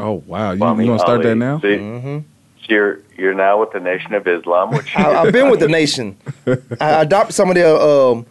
Oh 0.00 0.22
wow, 0.26 0.52
you, 0.52 0.60
Kwamie 0.60 0.80
you 0.80 0.86
gonna 0.86 0.98
start 0.98 1.18
Ali. 1.20 1.28
that 1.30 1.34
now? 1.36 1.60
See, 1.60 1.76
hmm 1.78 2.18
so 2.62 2.66
you're 2.74 3.00
you're 3.18 3.34
now 3.34 3.58
with 3.60 3.72
the 3.72 3.80
Nation 3.80 4.14
of 4.14 4.26
Islam, 4.26 4.72
which 4.72 4.94
I, 4.96 5.12
I've 5.22 5.32
been 5.32 5.50
with 5.50 5.60
the 5.60 5.68
nation. 5.80 6.16
I 6.80 7.02
adopted 7.02 7.34
some 7.34 7.48
of 7.48 7.54
their 7.54 7.74
um, 7.76 8.26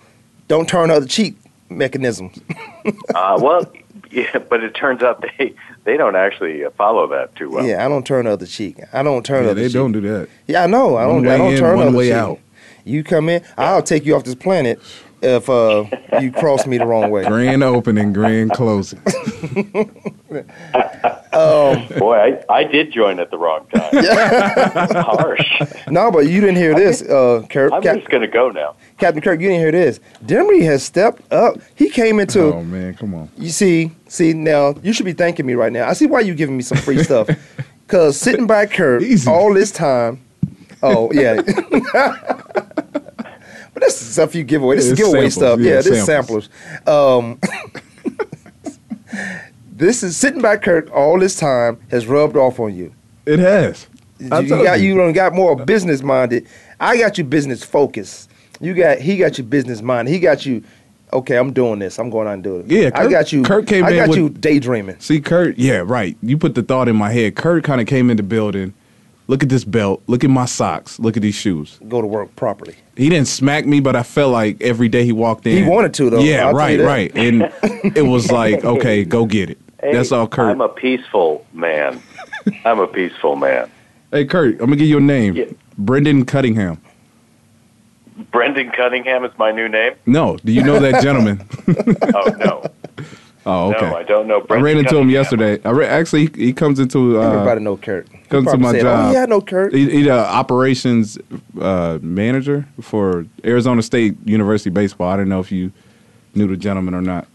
"don't 0.48 0.68
turn 0.68 0.89
the 0.89 0.95
other 0.95 1.06
cheek" 1.07 1.36
mechanisms. 1.69 2.39
uh, 3.16 3.38
well, 3.42 3.71
yeah, 4.12 4.38
but 4.39 4.63
it 4.63 4.74
turns 4.75 5.01
out 5.04 5.24
they 5.38 5.54
they 5.83 5.98
don't 5.98 6.16
actually 6.16 6.63
uh, 6.63 6.69
follow 6.71 7.07
that 7.07 7.36
too 7.36 7.50
well. 7.51 7.66
yeah, 7.66 7.86
I 7.86 7.89
don't 7.89 8.06
turn 8.06 8.25
the 8.25 8.31
other 8.31 8.45
cheek. 8.45 8.77
I 8.94 9.04
don't 9.04 9.25
turn 9.25 9.44
Yeah, 9.45 9.51
other 9.51 9.62
they 9.62 9.68
cheek. 9.68 9.74
don't 9.74 9.92
do 9.92 10.01
that. 10.01 10.30
Yeah, 10.48 10.63
I 10.63 10.68
know. 10.68 10.95
I 10.98 11.06
One 11.07 11.24
don't. 11.24 11.27
I 11.33 11.38
don't 11.38 11.54
in, 11.54 11.60
turn 11.60 11.75
one 11.75 11.86
the 11.86 11.88
other 11.89 11.98
way 11.98 12.06
cheek. 12.07 12.13
out. 12.13 12.39
You 12.86 13.04
come 13.04 13.30
in, 13.30 13.44
I'll 13.57 13.83
take 13.83 14.06
you 14.06 14.16
off 14.16 14.24
this 14.24 14.36
planet 14.36 14.80
if 15.21 15.50
uh, 15.50 15.86
you 16.21 16.31
cross 16.31 16.66
me 16.66 16.77
the 16.77 16.86
wrong 16.86 17.10
way. 17.12 17.25
Grand 17.25 17.63
opening, 17.63 18.13
grand 18.13 18.51
closing. 18.51 19.01
Um, 21.31 21.86
Boy, 22.00 22.18
I, 22.50 22.54
I 22.54 22.63
did 22.63 22.92
join 22.92 23.19
at 23.19 23.30
the 23.30 23.38
wrong 23.38 23.66
time. 23.68 23.92
Harsh. 25.06 25.62
no, 25.88 26.10
but 26.12 26.25
you 26.27 26.42
didn't 26.42 26.56
hear 26.56 26.74
this, 26.74 27.04
uh, 27.04 27.45
Kirk. 27.50 27.71
I'm 27.71 27.83
Cap- 27.83 27.98
just 27.98 28.10
gonna 28.10 28.27
go 28.27 28.50
now. 28.50 28.75
Captain 28.98 29.21
Kirk, 29.21 29.39
you 29.39 29.48
didn't 29.48 29.62
hear 29.62 29.71
this. 29.71 30.00
Demery 30.25 30.63
has 30.63 30.83
stepped 30.83 31.31
up. 31.31 31.57
He 31.75 31.89
came 31.89 32.19
into. 32.19 32.42
oh 32.54 32.63
man, 32.63 32.95
come 32.95 33.13
on. 33.13 33.30
You 33.38 33.50
see, 33.50 33.92
see 34.07 34.33
now, 34.33 34.74
you 34.81 34.92
should 34.92 35.06
be 35.06 35.13
thanking 35.13 35.45
me 35.45 35.54
right 35.54 35.71
now. 35.71 35.88
I 35.88 35.94
see 35.94 36.07
why 36.07 36.21
you're 36.21 36.36
giving 36.36 36.57
me 36.57 36.63
some 36.63 36.80
free 36.80 37.04
stuff. 37.04 37.30
Cause 37.88 38.19
sitting 38.19 38.48
by 38.48 38.66
Kirk 38.66 39.04
Easy. 39.04 39.30
all 39.30 39.54
this 39.54 39.71
time. 39.71 40.19
Oh 40.81 41.12
yeah. 41.13 41.42
But 43.80 43.86
that's 43.88 44.00
the 44.00 44.06
stuff 44.06 44.36
you 44.36 44.44
give 44.44 44.62
away. 44.64 44.76
This 44.76 44.86
Yeah, 44.88 44.92
is 44.94 44.98
giveaway 45.00 45.30
stuff. 45.30 45.60
Yeah, 45.60 45.70
Yeah, 45.70 45.76
this 45.78 45.88
is 45.88 46.06
samples. 46.06 46.50
samplers. 46.86 46.88
Um, 46.88 47.40
this 49.72 50.04
is 50.04 50.18
sitting 50.18 50.42
by 50.42 50.58
Kirk 50.58 50.92
all 50.94 51.20
this 51.20 51.36
time 51.38 51.80
has 51.92 52.08
rubbed 52.08 52.36
off 52.36 52.60
on 52.60 52.76
you. 52.76 52.94
It 53.26 53.40
has. 53.40 53.88
I 54.31 54.40
You 54.42 54.50
told 54.50 54.64
got 54.66 54.80
you. 54.81 55.06
you 55.06 55.14
got 55.14 55.34
more 55.34 55.56
business 55.56 56.02
minded. 56.04 56.48
I 56.80 56.98
got 56.98 57.18
you 57.18 57.24
business 57.24 57.64
focused. 57.64 58.30
You 58.60 58.74
got 58.74 59.00
he 59.00 59.18
got 59.18 59.38
you 59.38 59.44
business 59.44 59.81
minded. 59.81 60.12
He 60.12 60.20
got 60.20 60.46
you. 60.46 60.64
Okay, 61.12 61.38
I'm 61.38 61.54
doing 61.54 61.80
this. 61.80 61.98
I'm 61.98 62.10
going 62.12 62.28
out 62.28 62.34
and 62.36 62.44
doing 62.44 62.66
it. 62.66 62.72
Yeah, 62.72 62.90
I 62.94 63.08
got 63.08 63.31
you. 63.34 63.42
Kurt 63.44 63.66
came 63.66 63.84
I 63.86 63.90
in 63.92 63.96
got 63.96 64.10
with- 64.10 64.18
you 64.20 64.30
daydreaming. 64.30 65.00
See, 65.00 65.20
Kurt, 65.22 65.58
yeah, 65.58 65.81
right. 65.84 66.16
You 66.22 66.38
put 66.38 66.54
the 66.54 66.62
thought 66.62 66.88
in 66.88 66.96
my 66.96 67.12
head. 67.12 67.36
Kurt 67.36 67.64
kind 67.64 67.81
of 67.81 67.88
came 67.88 68.09
in 68.12 68.18
the 68.18 68.24
building. 68.24 68.74
Look 69.30 69.44
at 69.44 69.50
this 69.50 69.64
belt. 69.64 70.02
Look 70.07 70.24
at 70.24 70.31
my 70.31 70.45
socks. 70.45 70.98
Look 70.98 71.16
at 71.16 71.21
these 71.21 71.36
shoes. 71.36 71.80
Go 71.88 72.02
to 72.02 72.07
work 72.07 72.36
properly. 72.36 72.76
He 72.98 73.09
didn't 73.09 73.28
smack 73.28 73.68
me, 73.68 73.80
but 73.80 73.95
I 73.95 74.02
felt 74.02 74.31
like 74.31 74.59
every 74.59 74.90
day 74.90 75.06
he 75.06 75.12
walked 75.12 75.45
in. 75.45 75.56
He 75.64 75.69
wanted 75.69 75.94
to, 75.94 76.09
though. 76.09 76.19
Yeah, 76.19 76.48
I'll 76.48 76.54
right, 76.56 76.80
right. 76.80 77.12
And 77.16 77.44
it 77.95 78.07
was 78.07 78.31
like, 78.31 78.66
okay, 78.66 79.06
go 79.06 79.28
get 79.28 79.52
it. 79.52 79.59
Hey, 79.83 79.94
That's 79.94 80.12
all 80.12 80.28
Kurt. 80.28 80.50
I'm 80.50 80.62
a 80.62 80.68
peaceful 80.68 81.45
man. 81.54 82.02
I'm 82.66 82.80
a 82.80 82.88
peaceful 82.88 83.36
man. 83.36 83.69
hey, 84.09 84.26
Kurt, 84.26 84.54
I'm 84.54 84.57
going 84.57 84.71
to 84.71 84.78
give 84.78 84.88
you 84.88 84.98
a 84.98 85.02
name. 85.02 85.36
Yeah. 85.36 85.45
Brendan 85.78 86.26
Cunningham. 86.26 86.81
Brendan 88.31 88.71
Cunningham 88.71 89.24
is 89.26 89.31
my 89.38 89.52
new 89.52 89.69
name. 89.69 89.94
No, 90.07 90.38
do 90.44 90.52
you 90.52 90.64
know 90.64 90.80
that 90.80 91.04
gentleman? 91.04 91.48
Oh 92.16 92.31
no, 92.40 92.64
oh, 93.46 93.74
okay. 93.74 93.90
no, 93.90 93.96
I 93.96 94.04
don't 94.04 94.28
know. 94.28 94.46
I 94.50 94.56
ran 94.56 94.78
into 94.78 94.98
him 94.98 95.10
yesterday. 95.10 95.60
I 95.64 95.72
re- 95.72 95.88
actually, 95.88 96.28
he, 96.28 96.46
he 96.46 96.54
comes 96.54 96.80
into 96.80 97.19
uh, 97.19 97.31
Everybody 97.31 97.62
know 97.62 97.78
Kurt. 97.78 98.08
Comes 98.30 98.52
to 98.52 98.58
my 98.58 98.72
said, 98.72 98.81
job. 98.81 99.10
Oh 99.10 99.12
yeah, 99.12 99.24
I 99.24 99.26
know 99.26 99.42
Kurt. 99.42 99.74
He, 99.74 99.90
he's 99.90 100.08
a 100.08 100.26
operations 100.26 101.18
uh, 101.60 102.00
manager 102.02 102.68
for 102.81 103.26
Arizona 103.44 103.81
State 103.81 104.16
University 104.26 104.69
baseball. 104.69 105.10
I 105.10 105.18
don't 105.18 105.30
know 105.30 105.40
if 105.40 105.52
you 105.52 105.72
knew 106.36 106.48
the 106.48 106.58
gentleman 106.58 106.94
or 106.94 107.02
not. 107.02 107.28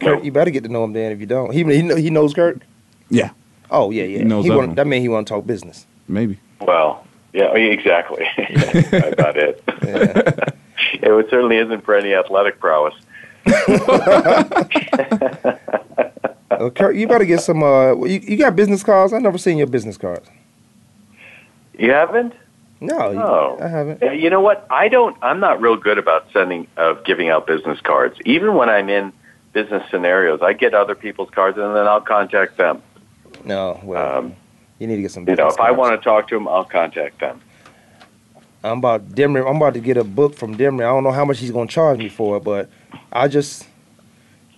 Kurt, 0.00 0.24
you 0.24 0.32
better 0.32 0.50
get 0.50 0.64
to 0.64 0.68
know 0.68 0.84
him 0.84 0.92
then. 0.92 1.12
If 1.12 1.20
you 1.20 1.26
don't, 1.26 1.52
he 1.52 1.64
he, 1.64 2.02
he 2.02 2.10
knows 2.10 2.34
Kurt. 2.34 2.62
Yeah, 3.08 3.30
Oh 3.72 3.90
yeah, 3.90 4.04
yeah. 4.04 4.18
He 4.18 4.24
knows 4.24 4.48
of 4.48 4.54
want, 4.54 4.68
him. 4.70 4.74
that 4.76 4.86
means 4.86 5.02
he 5.02 5.08
want 5.08 5.26
to 5.26 5.32
talk 5.34 5.46
business. 5.46 5.86
maybe. 6.06 6.38
Well, 6.60 7.04
yeah, 7.32 7.54
exactly. 7.54 8.26
That's 8.36 9.12
about 9.12 9.36
it. 9.36 9.64
Yeah. 9.82 10.48
It 10.94 11.30
certainly 11.30 11.56
isn't 11.58 11.84
for 11.84 11.94
any 11.94 12.12
athletic 12.12 12.58
prowess. 12.60 12.94
Uh, 13.46 14.64
Kurt, 16.74 16.96
you 16.96 17.06
better 17.08 17.24
get 17.24 17.40
some. 17.40 17.62
Uh, 17.62 17.94
you, 18.04 18.20
you 18.20 18.36
got 18.36 18.54
business 18.56 18.82
cards? 18.82 19.12
I 19.12 19.18
never 19.18 19.38
seen 19.38 19.58
your 19.58 19.66
business 19.66 19.96
cards. 19.96 20.28
You 21.78 21.90
haven't? 21.92 22.34
No, 22.80 23.10
you- 23.10 23.20
Oh. 23.20 23.58
I 23.60 23.68
haven't. 23.68 24.02
You 24.20 24.30
know 24.30 24.40
what? 24.40 24.66
I 24.70 24.88
don't. 24.88 25.16
I'm 25.22 25.40
not 25.40 25.60
real 25.60 25.76
good 25.76 25.98
about 25.98 26.26
sending 26.32 26.66
of 26.76 27.04
giving 27.04 27.28
out 27.28 27.46
business 27.46 27.80
cards. 27.80 28.18
Even 28.24 28.54
when 28.54 28.68
I'm 28.68 28.88
in 28.88 29.12
business 29.52 29.88
scenarios, 29.90 30.40
I 30.42 30.52
get 30.52 30.74
other 30.74 30.94
people's 30.94 31.30
cards 31.30 31.58
and 31.58 31.74
then 31.76 31.86
I'll 31.86 32.00
contact 32.00 32.56
them. 32.56 32.82
No, 33.44 33.80
well, 33.82 34.18
Um, 34.18 34.34
you 34.78 34.86
need 34.86 34.96
to 34.96 35.02
get 35.02 35.10
some. 35.10 35.22
you 35.22 35.26
Business 35.26 35.44
know, 35.44 35.48
if 35.54 35.60
I 35.60 35.70
want 35.70 35.98
to 36.00 36.04
talk 36.04 36.28
to 36.28 36.34
them, 36.34 36.48
I'll 36.48 36.64
contact 36.64 37.18
them. 37.20 37.40
I'm 38.64 38.78
about 38.78 39.08
Demery. 39.10 39.48
I'm 39.48 39.56
about 39.56 39.74
to 39.74 39.80
get 39.80 39.96
a 39.96 40.04
book 40.04 40.36
from 40.36 40.56
Demery. 40.56 40.82
I 40.84 40.92
don't 40.92 41.02
know 41.04 41.10
how 41.10 41.24
much 41.24 41.40
he's 41.40 41.50
gonna 41.50 41.66
charge 41.66 41.98
me 41.98 42.08
for 42.08 42.36
it, 42.36 42.44
but 42.44 42.70
I 43.12 43.28
just, 43.28 43.66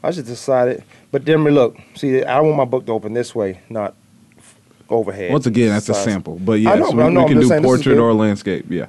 I 0.02 0.10
just 0.10 0.26
decided. 0.26 0.84
But 1.10 1.24
Demery, 1.24 1.52
look, 1.52 1.76
see, 1.94 2.22
I 2.22 2.40
want 2.40 2.56
my 2.56 2.64
book 2.64 2.86
to 2.86 2.92
open 2.92 3.12
this 3.12 3.34
way, 3.34 3.60
not 3.68 3.94
overhead. 4.88 5.32
Once 5.32 5.46
again, 5.46 5.70
that's 5.70 5.88
a 5.88 5.94
sample. 5.94 6.38
But 6.38 6.52
I 6.54 6.56
yes, 6.56 6.78
know, 6.78 6.92
but 6.92 7.06
we, 7.08 7.14
know, 7.14 7.22
we 7.22 7.28
can 7.28 7.40
do 7.40 7.46
saying 7.46 7.62
this 7.62 7.70
is 7.70 7.76
portrait 7.76 7.98
or 7.98 8.12
landscape. 8.12 8.66
Yeah. 8.68 8.86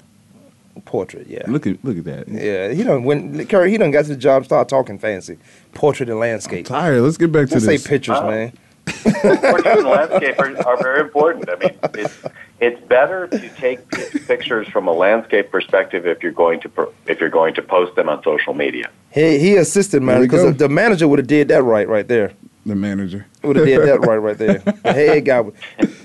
Portrait, 0.83 1.27
yeah. 1.27 1.43
Look 1.47 1.65
at 1.67 1.83
look 1.85 1.97
at 1.97 2.03
that. 2.03 2.27
Yeah, 2.27 2.69
he 2.73 2.83
done 2.83 3.03
when 3.05 3.45
Curry 3.47 3.71
he 3.71 3.77
done 3.77 3.91
got 3.91 4.03
to 4.03 4.09
the 4.09 4.15
job, 4.17 4.43
start 4.45 4.67
talking 4.67 4.99
fancy. 4.99 5.37
Portrait 5.73 6.09
and 6.09 6.19
landscape. 6.19 6.65
Tired. 6.65 7.01
Let's 7.01 7.17
get 7.17 7.31
back 7.31 7.47
to 7.47 7.53
Let's 7.55 7.65
say 7.65 7.77
this. 7.77 7.87
pictures, 7.87 8.17
Oh. 8.19 8.29
man. 8.29 8.51
Portrait 8.85 9.77
and 9.79 9.87
landscape 9.87 10.39
are, 10.39 10.67
are 10.67 10.77
very 10.81 11.01
important. 11.01 11.49
I 11.49 11.55
mean, 11.55 11.77
it's 11.95 12.21
it's 12.59 12.81
better 12.87 13.27
to 13.27 13.49
take 13.55 13.87
pictures 14.27 14.67
from 14.67 14.87
a 14.87 14.91
landscape 14.91 15.51
perspective 15.51 16.05
if 16.07 16.21
you're 16.23 16.31
going 16.31 16.59
to 16.61 16.69
if 17.07 17.19
you're 17.19 17.29
going 17.29 17.53
to 17.55 17.61
post 17.61 17.95
them 17.95 18.09
on 18.09 18.23
social 18.23 18.53
media. 18.53 18.89
He 19.11 19.39
he 19.39 19.55
assisted 19.57 19.99
There 20.01 20.05
man 20.07 20.21
because 20.21 20.43
the, 20.43 20.51
the 20.51 20.69
manager 20.69 21.07
would 21.07 21.19
have 21.19 21.27
did 21.27 21.47
that 21.49 21.63
right 21.63 21.87
right 21.87 22.07
there. 22.07 22.33
the 22.65 22.75
manager. 22.75 23.25
Would 23.43 23.55
have 23.57 23.65
did 23.65 23.81
that 23.87 23.99
right 24.01 24.17
right 24.17 24.37
there. 24.37 24.59
The 24.83 24.93
head 24.93 25.25
guy, 25.25 25.43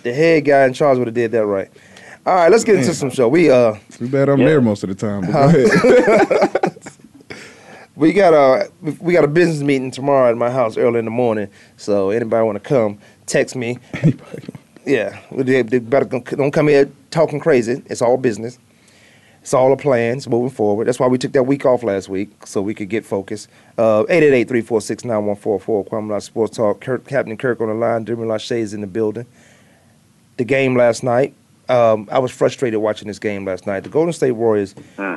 the 0.02 0.12
head 0.12 0.44
guy 0.44 0.64
in 0.64 0.72
charge 0.72 0.98
would 0.98 1.06
have 1.08 1.14
did 1.14 1.32
that 1.32 1.46
right. 1.46 1.68
All 2.26 2.34
right, 2.34 2.50
let's 2.50 2.64
get 2.64 2.76
into 2.76 2.92
some 2.94 3.10
show. 3.10 3.28
We 3.28 3.50
uh 3.50 3.76
Too 3.92 4.08
bad 4.08 4.28
I'm 4.28 4.38
Yeah. 4.40 4.46
there 4.46 4.60
most 4.60 4.82
of 4.82 4.88
the 4.88 4.94
time. 4.94 5.22
But 5.22 5.32
go 5.32 5.44
ahead. 5.48 6.76
we 8.00 8.14
got 8.14 8.32
a 8.32 8.70
we 9.00 9.12
got 9.12 9.24
a 9.24 9.28
business 9.28 9.60
meeting 9.60 9.90
tomorrow 9.90 10.30
at 10.30 10.36
my 10.36 10.50
house 10.50 10.78
early 10.78 10.98
in 10.98 11.04
the 11.04 11.10
morning. 11.10 11.48
So 11.76 12.08
anybody 12.10 12.44
want 12.44 12.56
to 12.56 12.66
come, 12.66 12.98
text 13.26 13.54
me. 13.54 13.78
Yeah, 14.86 15.20
they, 15.30 15.60
they 15.60 15.78
better 15.78 16.06
don't 16.06 16.52
come 16.52 16.68
here 16.68 16.90
talking 17.10 17.38
crazy. 17.38 17.82
It's 17.86 18.00
all 18.00 18.16
business. 18.16 18.58
It's 19.42 19.52
all 19.52 19.72
a 19.72 19.76
plan. 19.76 20.16
It's 20.16 20.26
moving 20.26 20.50
forward. 20.50 20.86
That's 20.86 20.98
why 20.98 21.06
we 21.06 21.18
took 21.18 21.32
that 21.32 21.42
week 21.42 21.66
off 21.66 21.82
last 21.82 22.08
week 22.08 22.46
so 22.46 22.62
we 22.62 22.74
could 22.74 22.88
get 22.88 23.04
focused. 23.04 23.48
Uh, 23.76 24.04
888-346-9144. 24.04 25.88
Kwamie 25.88 26.22
Sports 26.22 26.56
Talk. 26.56 26.80
Kirk, 26.80 27.06
Captain 27.06 27.36
Kirk 27.36 27.60
on 27.60 27.68
the 27.68 27.74
line. 27.74 28.06
Demery 28.06 28.26
Lachey 28.26 28.58
is 28.58 28.72
in 28.74 28.80
the 28.80 28.86
building. 28.86 29.26
The 30.38 30.44
game 30.44 30.74
last 30.74 31.04
night. 31.04 31.34
Um, 31.70 32.08
I 32.10 32.18
was 32.18 32.32
frustrated 32.32 32.80
watching 32.80 33.06
this 33.06 33.20
game 33.20 33.44
last 33.44 33.64
night. 33.66 33.84
The 33.84 33.90
Golden 33.90 34.12
State 34.12 34.32
Warriors 34.32 34.74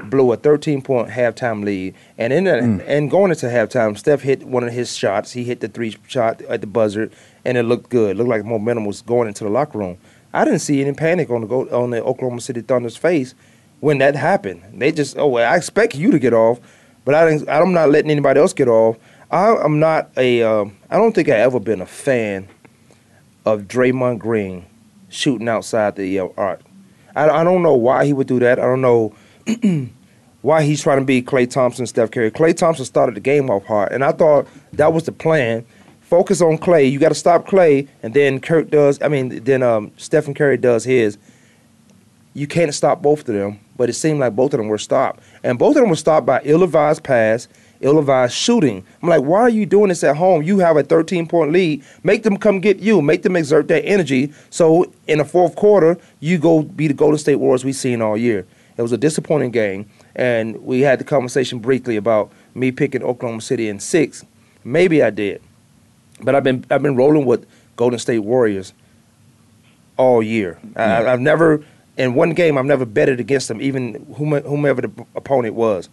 blew 0.09 0.31
a 0.31 0.37
13-point 0.37 1.09
halftime 1.09 1.63
lead, 1.63 1.95
and 2.19 2.31
in 2.31 2.43
that, 2.43 2.59
and 2.59 3.09
going 3.09 3.31
into 3.31 3.47
halftime, 3.47 3.97
Steph 3.97 4.21
hit 4.21 4.43
one 4.43 4.63
of 4.63 4.71
his 4.71 4.95
shots. 4.95 5.31
He 5.31 5.43
hit 5.43 5.61
the 5.61 5.67
three 5.67 5.95
shot 6.07 6.41
at 6.43 6.61
the 6.61 6.67
buzzer, 6.67 7.09
and 7.43 7.57
it 7.57 7.63
looked 7.63 7.89
good. 7.89 8.11
It 8.11 8.17
looked 8.17 8.29
like 8.29 8.45
momentum 8.45 8.85
was 8.85 9.01
going 9.01 9.27
into 9.27 9.43
the 9.43 9.49
locker 9.49 9.79
room. 9.79 9.97
I 10.31 10.45
didn't 10.45 10.59
see 10.59 10.79
any 10.81 10.93
panic 10.93 11.31
on 11.31 11.41
the 11.41 11.47
Go- 11.47 11.69
on 11.69 11.89
the 11.89 12.03
Oklahoma 12.03 12.41
City 12.41 12.61
Thunder's 12.61 12.97
face 12.97 13.33
when 13.79 13.97
that 13.97 14.15
happened. 14.15 14.61
They 14.75 14.91
just, 14.91 15.17
oh, 15.17 15.27
well, 15.27 15.51
I 15.51 15.55
expect 15.57 15.95
you 15.95 16.11
to 16.11 16.19
get 16.19 16.33
off, 16.33 16.59
but 17.03 17.15
I 17.15 17.29
didn't, 17.29 17.49
I'm 17.49 17.73
not 17.73 17.89
letting 17.89 18.11
anybody 18.11 18.39
else 18.39 18.53
get 18.53 18.67
off. 18.67 18.97
I, 19.31 19.55
I'm 19.55 19.79
not 19.79 20.11
a, 20.17 20.43
um, 20.43 20.77
I 20.91 20.97
don't 20.97 21.13
think 21.13 21.29
I 21.29 21.37
ever 21.37 21.59
been 21.59 21.81
a 21.81 21.85
fan 21.87 22.47
of 23.45 23.63
Draymond 23.63 24.19
Green 24.19 24.65
shooting 25.13 25.47
outside 25.47 25.95
the 25.95 26.19
uh, 26.19 26.27
arc. 26.37 26.61
I, 27.15 27.29
I 27.29 27.43
don't 27.43 27.61
know 27.61 27.75
why 27.75 28.05
he 28.05 28.13
would 28.13 28.27
do 28.27 28.39
that. 28.39 28.59
I 28.59 28.63
don't 28.63 28.81
know 28.81 29.15
why 30.41 30.63
he's 30.63 30.81
trying 30.81 30.99
to 30.99 31.05
be 31.05 31.21
Klay 31.21 31.49
Thompson, 31.49 31.85
Steph 31.85 32.11
Curry. 32.11 32.31
Klay 32.31 32.55
Thompson 32.55 32.85
started 32.85 33.15
the 33.15 33.19
game 33.19 33.49
off 33.49 33.65
hard, 33.65 33.91
and 33.91 34.03
I 34.03 34.11
thought 34.11 34.47
that 34.73 34.93
was 34.93 35.03
the 35.03 35.11
plan. 35.11 35.65
Focus 36.01 36.41
on 36.41 36.57
Klay. 36.57 36.91
You 36.91 36.99
got 36.99 37.09
to 37.09 37.15
stop 37.15 37.47
Klay, 37.47 37.87
and 38.01 38.13
then 38.13 38.39
Kirk 38.39 38.69
does. 38.69 39.01
I 39.01 39.07
mean, 39.07 39.43
then 39.43 39.63
um, 39.63 39.91
Stephen 39.97 40.33
Curry 40.33 40.57
does 40.57 40.83
his. 40.83 41.17
You 42.33 42.47
can't 42.47 42.73
stop 42.73 43.01
both 43.01 43.19
of 43.19 43.35
them, 43.35 43.59
but 43.77 43.89
it 43.89 43.93
seemed 43.93 44.19
like 44.19 44.35
both 44.35 44.53
of 44.53 44.57
them 44.57 44.67
were 44.67 44.79
stopped, 44.79 45.21
and 45.43 45.59
both 45.59 45.75
of 45.75 45.81
them 45.81 45.89
were 45.89 45.95
stopped 45.95 46.25
by 46.25 46.41
ill-advised 46.43 47.03
pass, 47.03 47.47
ill-advised 47.83 48.33
shooting. 48.33 48.83
I'm 49.01 49.09
like, 49.09 49.21
why 49.21 49.41
are 49.41 49.49
you 49.49 49.65
doing 49.65 49.89
this 49.89 50.03
at 50.03 50.15
home? 50.17 50.41
You 50.41 50.59
have 50.59 50.77
a 50.77 50.83
13-point 50.83 51.51
lead. 51.51 51.83
Make 52.03 52.23
them 52.23 52.37
come 52.37 52.59
get 52.59 52.79
you. 52.79 53.01
Make 53.01 53.23
them 53.23 53.35
exert 53.35 53.67
their 53.67 53.81
energy. 53.83 54.33
So 54.49 54.91
in 55.07 55.19
the 55.19 55.25
fourth 55.25 55.55
quarter, 55.55 55.97
you 56.19 56.37
go 56.37 56.63
be 56.63 56.87
the 56.87 56.93
Golden 56.93 57.17
State 57.17 57.35
Warriors 57.35 57.63
we've 57.63 57.75
seen 57.75 58.01
all 58.01 58.17
year. 58.17 58.45
It 58.75 58.81
was 58.81 58.91
a 58.91 58.97
disappointing 58.97 59.51
game, 59.51 59.87
and 60.15 60.57
we 60.63 60.81
had 60.81 60.99
the 60.99 61.03
conversation 61.03 61.59
briefly 61.59 61.95
about 61.95 62.31
me 62.55 62.71
picking 62.71 63.03
Oklahoma 63.03 63.41
City 63.41 63.69
in 63.69 63.79
six. 63.79 64.25
Maybe 64.63 65.03
I 65.03 65.11
did, 65.11 65.41
but 66.21 66.33
I've 66.33 66.43
been 66.43 66.65
I've 66.71 66.81
been 66.81 66.95
rolling 66.95 67.25
with 67.25 67.45
Golden 67.75 67.99
State 67.99 68.19
Warriors 68.19 68.73
all 69.97 70.23
year. 70.23 70.57
I, 70.75 71.05
I've 71.05 71.19
never 71.19 71.63
in 71.97 72.15
one 72.15 72.31
game 72.33 72.57
I've 72.57 72.65
never 72.65 72.85
betted 72.85 73.19
against 73.19 73.47
them, 73.47 73.61
even 73.61 74.05
whom- 74.17 74.41
whomever 74.41 74.81
the 74.81 75.05
opponent 75.15 75.53
was. 75.53 75.89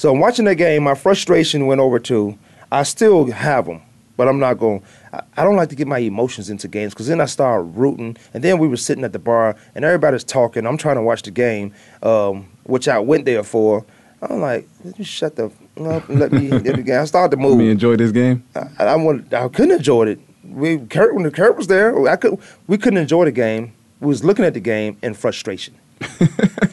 So 0.00 0.10
I'm 0.10 0.18
watching 0.18 0.46
that 0.46 0.54
game. 0.54 0.84
My 0.84 0.94
frustration 0.94 1.66
went 1.66 1.78
over 1.78 1.98
to 1.98 2.38
I 2.72 2.84
still 2.84 3.30
have 3.30 3.66
them, 3.66 3.82
but 4.16 4.28
I'm 4.28 4.38
not 4.38 4.54
going. 4.54 4.82
I, 5.12 5.20
I 5.36 5.44
don't 5.44 5.56
like 5.56 5.68
to 5.68 5.74
get 5.74 5.86
my 5.86 5.98
emotions 5.98 6.48
into 6.48 6.68
games 6.68 6.94
because 6.94 7.06
then 7.06 7.20
I 7.20 7.26
start 7.26 7.66
rooting. 7.74 8.16
And 8.32 8.42
then 8.42 8.56
we 8.56 8.66
were 8.66 8.78
sitting 8.78 9.04
at 9.04 9.12
the 9.12 9.18
bar 9.18 9.56
and 9.74 9.84
everybody's 9.84 10.24
talking. 10.24 10.66
I'm 10.66 10.78
trying 10.78 10.96
to 10.96 11.02
watch 11.02 11.20
the 11.20 11.30
game, 11.30 11.74
um, 12.02 12.48
which 12.64 12.88
I 12.88 12.98
went 12.98 13.26
there 13.26 13.42
for. 13.42 13.84
I'm 14.22 14.40
like, 14.40 14.66
shut 15.02 15.36
the 15.36 15.52
up 15.84 16.08
and 16.08 16.18
let 16.18 16.32
me 16.32 16.46
hit 16.46 16.76
the 16.76 16.82
game. 16.82 17.02
I 17.02 17.04
started 17.04 17.36
to 17.36 17.42
Let 17.42 17.50
move. 17.50 17.58
me 17.58 17.68
enjoy 17.68 17.96
this 17.96 18.10
game. 18.10 18.42
I, 18.54 18.84
I 18.84 18.96
wanted, 18.96 19.34
I 19.34 19.48
couldn't 19.48 19.72
enjoy 19.72 20.06
it. 20.06 20.20
We 20.44 20.78
Kurt 20.78 21.14
when 21.14 21.24
the 21.24 21.30
Kurt 21.30 21.58
was 21.58 21.66
there, 21.66 22.08
I 22.08 22.16
could 22.16 22.38
we 22.66 22.78
couldn't 22.78 23.00
enjoy 23.00 23.26
the 23.26 23.32
game. 23.32 23.74
We 24.00 24.06
was 24.06 24.24
looking 24.24 24.46
at 24.46 24.54
the 24.54 24.60
game 24.60 24.96
in 25.02 25.12
frustration. 25.12 25.74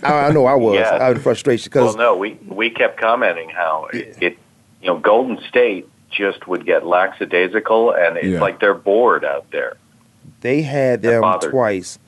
I, 0.04 0.28
I 0.28 0.32
know 0.32 0.46
I 0.46 0.56
was. 0.56 0.76
Yeah. 0.76 0.90
I 0.96 1.10
was 1.10 1.18
in 1.18 1.24
frustration 1.24 1.70
because 1.70 1.96
Well, 1.96 2.14
no, 2.14 2.18
we 2.18 2.34
we 2.48 2.70
kept 2.70 3.00
commenting 3.00 3.50
how 3.50 3.88
it, 3.94 4.18
it 4.22 4.38
you 4.82 4.88
know 4.88 4.98
Golden 5.00 5.40
State 5.48 5.88
just 6.10 6.48
would 6.48 6.66
get 6.66 6.86
lackadaisical, 6.86 7.92
and 7.92 8.18
it's 8.18 8.28
Yeah. 8.28 8.40
like 8.40 8.60
they're 8.60 8.74
bored 8.74 9.26
out 9.26 9.50
there. 9.52 9.76
they 10.42 10.62
had 10.62 11.02
them 11.02 11.24
twice. 11.42 12.00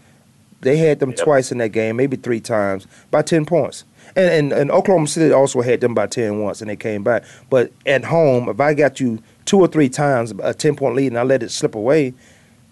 They 0.62 0.78
had 0.78 1.00
them 1.00 1.10
Yep. 1.12 1.20
twice 1.20 1.52
in 1.52 1.58
that 1.60 1.70
game, 1.70 1.96
maybe 1.96 2.18
three 2.18 2.40
times, 2.42 2.86
by 3.12 3.22
ten 3.22 3.46
points. 3.46 3.86
And, 4.16 4.30
and 4.30 4.54
and 4.54 4.72
Oklahoma 4.72 5.08
City 5.08 5.32
also 5.34 5.62
had 5.62 5.82
them 5.82 5.94
by 5.94 6.08
ten 6.08 6.40
once, 6.42 6.62
and 6.62 6.70
they 6.70 6.76
came 6.76 7.04
back. 7.04 7.24
But 7.50 7.72
at 7.86 8.06
home, 8.06 8.50
if 8.50 8.60
I 8.60 8.74
got 8.74 9.00
you 9.00 9.20
two 9.46 9.60
or 9.60 9.68
three 9.68 9.90
times 9.90 10.34
a 10.42 10.54
ten 10.54 10.76
point 10.76 10.96
lead, 10.96 11.08
and 11.08 11.18
I 11.20 11.24
let 11.24 11.44
it 11.44 11.52
slip 11.52 11.76
away, 11.76 12.14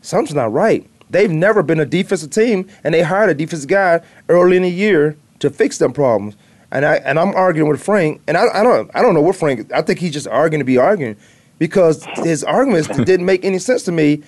something's 0.01 0.36
not 0.36 0.51
right. 0.51 0.86
They've 1.10 1.32
never 1.32 1.64
been 1.64 1.80
a 1.80 1.86
defensive 1.86 2.32
team, 2.32 2.68
and 2.84 2.94
they 2.94 3.02
hired 3.02 3.30
a 3.30 3.34
defensive 3.34 3.70
guy 3.70 4.02
early 4.30 4.58
in 4.58 4.64
the 4.64 4.70
year 4.70 5.18
to 5.40 5.50
fix 5.50 5.78
them 5.78 5.94
problems. 5.94 6.36
And 6.72 6.86
I 6.86 6.96
and 6.96 7.18
I'm 7.18 7.34
arguing 7.34 7.70
with 7.70 7.82
Frank, 7.82 8.22
and 8.28 8.36
I, 8.36 8.48
I 8.54 8.64
don't 8.64 8.92
I 8.94 9.02
don't 9.02 9.14
know 9.14 9.22
what 9.22 9.36
Frank. 9.38 9.72
I 9.72 9.82
think 9.82 10.00
he's 10.00 10.12
just 10.12 10.28
arguing 10.28 10.60
to 10.60 10.66
be 10.66 10.78
arguing, 10.78 11.16
because 11.60 12.04
his 12.18 12.44
arguments 12.44 12.90
didn't 12.90 13.26
make 13.26 13.46
any 13.46 13.60
sense 13.60 13.84
to 13.84 13.92
me. 13.92 14.22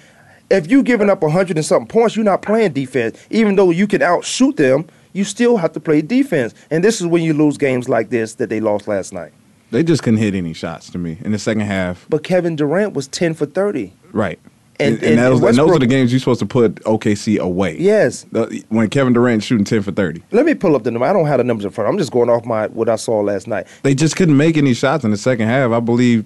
If 0.50 0.68
you're 0.68 0.84
giving 0.84 1.10
up 1.10 1.22
hundred 1.22 1.58
and 1.58 1.66
something 1.66 1.88
points, 1.88 2.16
you're 2.16 2.26
not 2.26 2.42
playing 2.42 2.72
defense. 2.72 3.20
Even 3.30 3.56
though 3.56 3.72
you 3.72 3.88
can 3.88 4.02
outshoot 4.02 4.56
them, 4.56 4.88
you 5.14 5.24
still 5.26 5.58
have 5.58 5.74
to 5.74 5.80
play 5.80 6.02
defense. 6.02 6.54
And 6.72 6.84
this 6.84 7.02
is 7.02 7.08
when 7.08 7.24
you 7.24 7.34
lose 7.34 7.58
games 7.58 7.90
like 7.90 8.10
this 8.10 8.36
that 8.36 8.50
they 8.50 8.60
lost 8.60 8.88
last 8.88 9.12
night. 9.14 9.34
They 9.72 9.84
just 9.84 10.02
couldn't 10.02 10.20
hit 10.20 10.34
any 10.34 10.54
shots 10.54 10.90
to 10.92 10.98
me 10.98 11.20
in 11.22 11.32
the 11.34 11.38
second 11.38 11.62
half. 11.62 12.08
But 12.10 12.24
Kevin 12.24 12.56
Durant 12.56 12.94
was 12.94 13.08
ten 13.08 13.34
for 13.34 13.46
thirty. 13.46 13.94
Right. 14.12 14.40
And- 14.80 14.96
And, 14.96 15.04
and- 15.04 15.20
and, 15.20 15.34
was, 15.34 15.44
and 15.44 15.58
those 15.58 15.76
are 15.76 15.80
the 15.80 15.88
games 15.88 16.12
you're 16.12 16.20
supposed 16.20 16.40
to 16.40 16.46
put 16.46 16.76
OKC 16.86 17.38
away. 17.38 17.78
Yes. 17.78 18.26
When 18.70 18.90
Kevin 18.90 19.14
Durant 19.14 19.44
shooting 19.44 19.66
10 19.66 19.82
for 19.82 19.92
30. 19.92 20.24
Let 20.32 20.46
me 20.46 20.54
pull 20.54 20.76
up 20.76 20.84
the 20.84 20.92
number. 20.92 21.06
I 21.06 21.12
don't 21.14 21.28
have 21.28 21.38
the 21.40 21.44
numbers 21.44 21.66
in 21.66 21.72
front. 21.72 21.90
I'm 21.90 21.98
just 21.98 22.12
going 22.12 22.30
off 22.30 22.46
my 22.46 22.68
what 22.68 22.88
I 22.90 22.96
saw 22.96 23.20
last 23.20 23.48
night. 23.48 23.68
They 23.84 23.94
just 23.94 24.16
couldn't 24.16 24.38
make 24.38 24.56
any 24.58 24.74
shots 24.74 25.04
in 25.04 25.12
the 25.12 25.18
second 25.18 25.48
half. 25.48 25.72
I 25.72 25.80
believe 25.82 26.24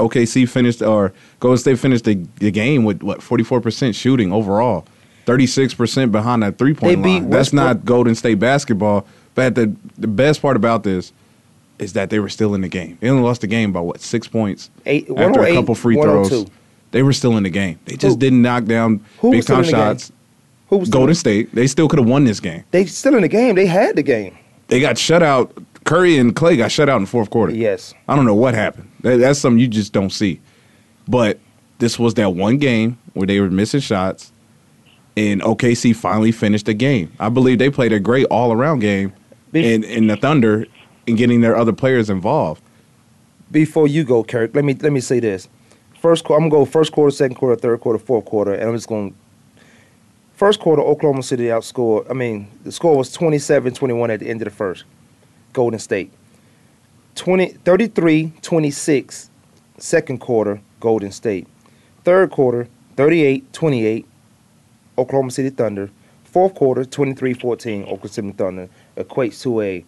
OKC 0.00 0.48
finished 0.48 0.82
or 0.82 1.12
Golden 1.38 1.58
State 1.58 1.78
finished 1.78 2.04
the, 2.04 2.14
the 2.40 2.50
game 2.50 2.84
with 2.84 3.02
what 3.04 3.20
44% 3.20 3.94
shooting 3.94 4.32
overall, 4.32 4.84
36% 5.26 6.10
behind 6.10 6.42
that 6.42 6.58
three 6.58 6.74
point 6.74 6.96
They 6.96 7.02
beat 7.02 7.20
line. 7.20 7.30
That's 7.30 7.52
not 7.52 7.84
Golden 7.84 8.14
State 8.16 8.40
basketball. 8.40 9.06
But 9.34 9.54
the 9.54 9.72
the 9.96 10.08
best 10.08 10.42
part 10.42 10.56
about 10.56 10.82
this 10.82 11.12
is 11.78 11.92
that 11.94 12.10
they 12.10 12.18
were 12.18 12.28
still 12.28 12.54
in 12.54 12.60
the 12.60 12.68
game. 12.68 12.98
They 13.00 13.08
only 13.08 13.22
lost 13.22 13.40
the 13.40 13.46
game 13.46 13.72
by 13.72 13.80
what 13.80 14.00
six 14.00 14.26
points 14.28 14.70
Eight- 14.86 15.08
after 15.16 15.40
oh 15.40 15.44
a 15.44 15.54
couple 15.54 15.74
free 15.74 15.96
102. 15.96 16.28
throws. 16.28 16.50
They 16.92 17.02
were 17.02 17.12
still 17.12 17.36
in 17.36 17.42
the 17.42 17.50
game. 17.50 17.78
They 17.86 17.96
just 17.96 18.14
Who? 18.14 18.20
didn't 18.20 18.42
knock 18.42 18.64
down 18.64 19.04
Who 19.20 19.28
was 19.30 19.36
big 19.38 19.42
still 19.42 19.56
time 19.56 19.64
in 19.64 19.70
the 19.70 19.76
game? 19.76 19.80
shots. 19.86 20.12
Who 20.68 20.76
was 20.78 20.88
Golden 20.88 21.14
State. 21.14 21.54
They 21.54 21.66
still 21.66 21.88
could 21.88 21.98
have 21.98 22.08
won 22.08 22.24
this 22.24 22.40
game. 22.40 22.64
They 22.70 22.86
still 22.86 23.14
in 23.16 23.22
the 23.22 23.28
game. 23.28 23.54
They 23.56 23.66
had 23.66 23.96
the 23.96 24.02
game. 24.02 24.36
They 24.68 24.80
got 24.80 24.96
shut 24.96 25.22
out. 25.22 25.52
Curry 25.84 26.16
and 26.16 26.34
Klay 26.34 26.56
got 26.56 26.70
shut 26.70 26.88
out 26.88 26.96
in 26.96 27.02
the 27.02 27.08
fourth 27.08 27.28
quarter. 27.28 27.52
Yes. 27.52 27.92
I 28.08 28.14
don't 28.16 28.24
know 28.24 28.34
what 28.34 28.54
happened. 28.54 28.90
That, 29.00 29.16
that's 29.18 29.38
something 29.38 29.58
you 29.58 29.68
just 29.68 29.92
don't 29.92 30.10
see. 30.10 30.40
But 31.08 31.38
this 31.78 31.98
was 31.98 32.14
that 32.14 32.30
one 32.34 32.56
game 32.58 32.98
where 33.14 33.26
they 33.26 33.40
were 33.40 33.50
missing 33.50 33.80
shots, 33.80 34.32
and 35.16 35.42
OKC 35.42 35.94
finally 35.94 36.32
finished 36.32 36.66
the 36.66 36.74
game. 36.74 37.12
I 37.18 37.28
believe 37.28 37.58
they 37.58 37.68
played 37.68 37.92
a 37.92 38.00
great 38.00 38.24
all 38.26 38.52
around 38.52 38.78
game 38.78 39.12
Bef- 39.52 39.64
in, 39.64 39.84
in 39.84 40.06
the 40.06 40.16
Thunder 40.16 40.66
and 41.06 41.18
getting 41.18 41.40
their 41.40 41.56
other 41.56 41.72
players 41.72 42.08
involved. 42.08 42.62
Before 43.50 43.86
you 43.88 44.04
go, 44.04 44.22
Kirk, 44.24 44.54
let 44.54 44.64
me 44.64 44.72
let 44.74 44.92
me 44.92 45.00
say 45.00 45.20
this. 45.20 45.48
First, 46.02 46.24
I'm 46.24 46.48
gonna 46.48 46.50
go 46.50 46.64
first 46.64 46.90
quarter, 46.90 47.12
second 47.12 47.36
quarter, 47.36 47.54
third 47.54 47.78
quarter, 47.78 47.96
fourth 47.96 48.24
quarter, 48.24 48.52
and 48.54 48.68
I'm 48.68 48.74
just 48.74 48.88
gonna 48.88 49.12
First 50.34 50.58
quarter, 50.58 50.82
Oklahoma 50.82 51.22
City 51.22 51.44
outscored. 51.44 52.10
I 52.10 52.14
mean, 52.14 52.48
the 52.64 52.72
score 52.72 52.96
was 52.96 53.16
27-21 53.16 54.12
at 54.12 54.18
the 54.18 54.28
end 54.28 54.42
of 54.42 54.46
the 54.46 54.50
first. 54.50 54.82
Golden 55.52 55.78
State. 55.78 56.12
20, 57.14 57.52
33-26, 57.64 59.28
second 59.78 60.18
quarter, 60.18 60.60
Golden 60.80 61.12
State. 61.12 61.46
Third 62.02 62.32
quarter, 62.32 62.66
38-28, 62.96 64.04
Oklahoma 64.98 65.30
City 65.30 65.50
Thunder. 65.50 65.88
Fourth 66.24 66.56
quarter, 66.56 66.82
23-14, 66.82 67.82
Oklahoma 67.82 68.08
City 68.08 68.32
Thunder 68.32 68.68
equates 68.96 69.40
to 69.42 69.60
a 69.60 69.84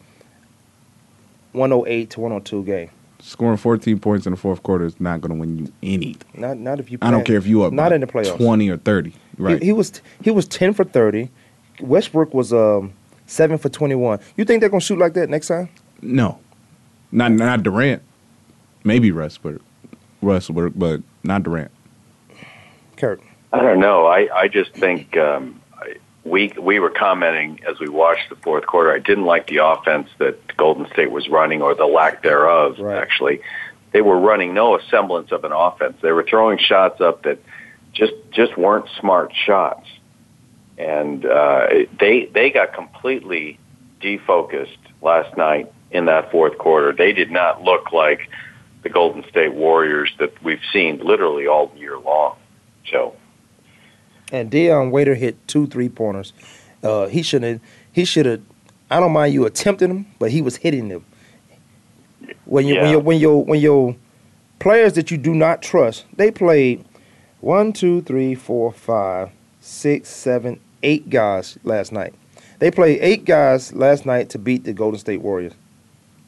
108 1.51 2.11
to 2.11 2.21
102 2.21 2.63
game. 2.63 2.91
Scoring 3.27 3.57
14 3.57 3.99
points 4.01 4.27
in 4.27 4.33
the 4.33 4.37
fourth 4.37 4.63
quarter 4.63 4.85
is 4.85 5.01
not 5.01 5.23
going 5.23 5.33
to 5.33 5.41
win 5.41 5.57
you 5.59 5.73
anything. 5.83 6.21
Not 6.35 6.59
not 6.59 6.79
if 6.79 6.91
you. 6.91 6.99
I 7.01 7.11
don't 7.11 7.25
care 7.25 7.39
if 7.39 7.47
you 7.47 7.63
up 7.63 7.73
Not 7.73 7.91
in 7.91 8.03
the 8.03 8.07
playoffs. 8.07 8.37
20 8.37 8.69
or 8.69 8.77
30. 8.77 9.15
Right. 9.39 9.59
He, 9.61 9.67
he 9.69 9.73
was 9.73 10.03
he 10.23 10.31
was 10.31 10.47
10 10.47 10.75
for 10.75 10.85
30. 10.85 11.31
Westbrook 11.81 12.35
was 12.35 12.53
um 12.53 12.93
seven 13.27 13.57
for 13.57 13.71
21. 13.71 14.21
You 14.37 14.45
think 14.45 14.61
they're 14.61 14.69
gonna 14.69 14.81
shoot 14.83 14.99
like 14.99 15.15
that 15.15 15.31
next 15.31 15.49
time? 15.49 15.71
no. 16.03 16.39
Not 17.13 17.33
not 17.33 17.63
Durant. 17.63 18.03
Maybe 18.85 19.11
Russ, 19.11 19.39
but 19.39 19.55
Russ, 20.21 20.49
but 20.51 20.79
but 20.79 21.01
not 21.23 21.45
Durant. 21.45 21.71
Kurt. 22.99 23.23
I 23.55 23.63
don't 23.63 23.81
know. 23.81 24.07
I, 24.07 24.29
I 24.35 24.49
just 24.49 24.75
think 24.75 25.17
um, 25.17 25.61
I- 25.61 25.64
we 26.35 26.53
we 26.61 26.81
were 26.81 26.91
commenting 26.91 27.61
as 27.65 27.79
we 27.79 27.89
watched 27.89 28.29
the 28.29 28.35
fourth 28.35 28.67
quarter. 28.67 28.93
I 28.93 28.99
didn't 28.99 29.25
like 29.25 29.47
the 29.47 29.59
offense 29.59 30.09
that 30.19 30.57
Golden 30.57 30.89
State 30.93 31.13
was 31.13 31.29
running, 31.29 31.63
or 31.63 31.77
the 31.77 31.87
lack 31.87 32.25
thereof. 32.25 32.81
Right. 32.81 33.01
Actually, 33.01 33.41
they 33.93 34.03
were 34.03 34.19
running 34.19 34.53
no 34.53 34.77
semblance 34.91 35.31
of 35.31 35.45
an 35.45 35.53
offense. 35.53 35.97
They 36.03 36.11
were 36.11 36.25
throwing 36.25 36.59
shots 36.59 37.01
up 37.01 37.23
that 37.23 37.39
just 37.93 38.15
just 38.33 38.59
weren't 38.59 38.87
smart 38.99 39.33
shots, 39.33 39.87
and 40.77 41.25
uh, 41.25 41.69
they 42.01 42.29
they 42.35 42.51
got 42.51 42.75
completely 42.75 43.61
defocused 44.01 44.83
last 45.03 45.37
night 45.37 45.73
in 45.93 46.07
that 46.07 46.33
fourth 46.33 46.59
quarter. 46.59 46.93
They 46.93 47.13
did 47.13 47.31
not 47.31 47.63
look 47.63 47.93
like 47.93 48.29
the 48.83 48.89
Golden 48.89 49.23
State 49.31 49.55
Warriors 49.55 50.11
that 50.19 50.43
we've 50.43 50.67
seen 50.73 50.99
literally 50.99 51.47
all 51.47 51.73
year 51.77 51.97
long. 51.97 52.35
So. 52.91 53.15
And 54.35 54.51
Dion 54.51 54.91
Waiter 54.91 55.15
hit 55.15 55.37
two 55.47 55.69
three 55.69 55.89
pointers. 55.89 56.33
Uh, 56.83 57.07
he 57.07 57.23
should 57.23 57.45
have. 57.45 57.61
He 57.93 58.05
should 58.05 58.27
have. 58.27 58.41
I 58.91 58.99
don't 58.99 59.13
mind 59.13 59.33
you 59.33 59.47
attempting 59.47 59.89
them, 59.89 60.07
but 60.19 60.33
he 60.33 60.43
was 60.43 60.57
hitting 60.57 60.89
them. 60.89 61.05
When 62.45 62.67
you 62.67 62.75
when 62.75 62.85
Yeah. 62.85 62.91
your 62.91 63.01
when 63.01 63.19
your 63.21 63.45
when 63.45 63.61
your 63.61 63.97
players 64.59 64.95
that 64.95 65.11
you 65.11 65.19
do 65.19 65.35
not 65.35 65.63
trust, 65.63 66.05
they 66.17 66.31
played 66.33 66.85
one, 67.41 67.73
two, 67.73 68.03
three, 68.03 68.35
four, 68.35 68.73
five, 68.73 69.31
six, 69.61 70.09
seven, 70.09 70.59
eight 70.83 71.09
guys 71.11 71.57
last 71.63 71.93
night. 71.93 72.13
They 72.59 72.71
played 72.71 72.99
eight 73.03 73.25
guys 73.25 73.73
last 73.73 74.05
night 74.05 74.31
to 74.31 74.39
beat 74.39 74.65
the 74.65 74.73
Golden 74.73 74.99
State 74.99 75.21
Warriors. 75.23 75.53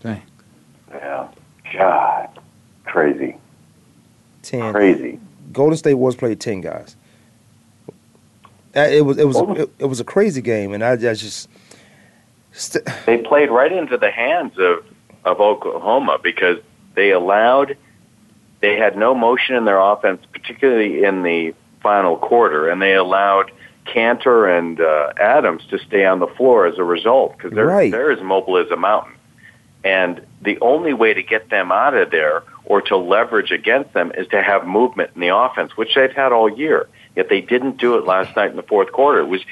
Dang. 0.01 0.23
Yeah. 0.93 1.29
God. 1.77 2.29
Crazy. 2.85 3.37
Ten. 4.43 4.73
Crazy. 4.73 5.19
Golden 5.53 5.77
State 5.77 5.95
Warriors 5.95 6.17
played 6.17 6.41
ten 6.41 6.61
guys. 6.61 6.96
It 8.85 9.05
was 9.05 9.19
it 9.19 9.27
was 9.27 9.37
it, 9.59 9.71
it 9.79 9.85
was 9.87 10.01
a 10.01 10.05
crazy 10.05 10.43
game, 10.43 10.73
and 10.73 10.85
I, 10.85 10.93
I 10.93 10.97
just. 11.15 11.49
St- 12.53 12.85
They 13.07 13.19
played 13.19 13.51
right 13.51 13.73
into 13.73 13.97
the 13.99 14.11
hands 14.11 14.55
of, 14.59 14.85
of 15.25 15.41
Oklahoma 15.41 16.19
because 16.23 16.59
they 16.95 17.11
allowed, 17.11 17.77
they 18.61 18.77
had 18.77 18.97
no 18.97 19.15
motion 19.15 19.55
in 19.57 19.65
their 19.67 19.79
offense, 19.79 20.23
particularly 20.33 21.05
in 21.05 21.23
the 21.23 21.55
final 21.83 22.17
quarter, 22.17 22.69
and 22.71 22.81
they 22.81 22.95
allowed 22.95 23.51
Kanter 23.87 24.59
and 24.59 24.81
uh, 24.81 25.13
Adams 25.21 25.67
to 25.67 25.79
stay 25.79 26.07
on 26.07 26.19
the 26.19 26.27
floor 26.29 26.67
as 26.67 26.79
a 26.79 26.85
result 26.85 27.37
because 27.37 27.53
they're, 27.53 27.67
Right. 27.67 27.93
they're 27.93 28.11
as 28.11 28.23
mobile 28.23 28.57
as 28.57 28.71
a 28.71 28.77
mountain. 28.77 29.13
And 29.85 30.23
the 30.41 30.59
only 30.61 30.95
way 30.95 31.13
to 31.15 31.23
get 31.23 31.51
them 31.51 31.71
out 31.71 31.95
of 31.95 32.11
there 32.11 32.43
or 32.65 32.81
to 32.83 32.97
leverage 32.97 33.51
against 33.53 33.93
them 33.93 34.11
is 34.17 34.27
to 34.29 34.43
have 34.43 34.67
movement 34.67 35.11
in 35.15 35.21
the 35.21 35.37
offense, 35.37 35.77
which 35.77 35.95
they've 35.95 36.11
had 36.11 36.33
all 36.33 36.49
year. 36.49 36.89
Yet 37.17 37.29
they 37.31 37.41
didn't 37.41 37.79
do 37.79 37.97
it 37.97 38.05
last 38.05 38.37
night 38.37 38.51
in 38.51 38.57
the 38.57 38.63
fourth 38.63 38.93
quarter. 38.93 39.21
It 39.21 39.27
was 39.29 39.43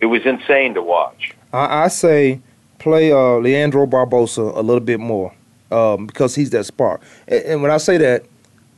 it 0.00 0.06
was 0.06 0.24
insane 0.24 0.74
to 0.74 0.82
watch. 0.82 1.34
I, 1.52 1.84
I 1.84 1.88
say 1.88 2.40
play 2.78 3.12
uh, 3.12 3.38
Leandro 3.38 3.86
Barbosa 3.86 4.56
a 4.56 4.60
little 4.60 4.80
bit 4.80 5.00
more 5.00 5.34
um, 5.70 6.06
because 6.06 6.34
he's 6.34 6.50
that 6.50 6.64
spark. 6.64 7.00
And, 7.26 7.42
and 7.44 7.62
when 7.62 7.70
I 7.70 7.78
say 7.78 7.96
that, 7.98 8.24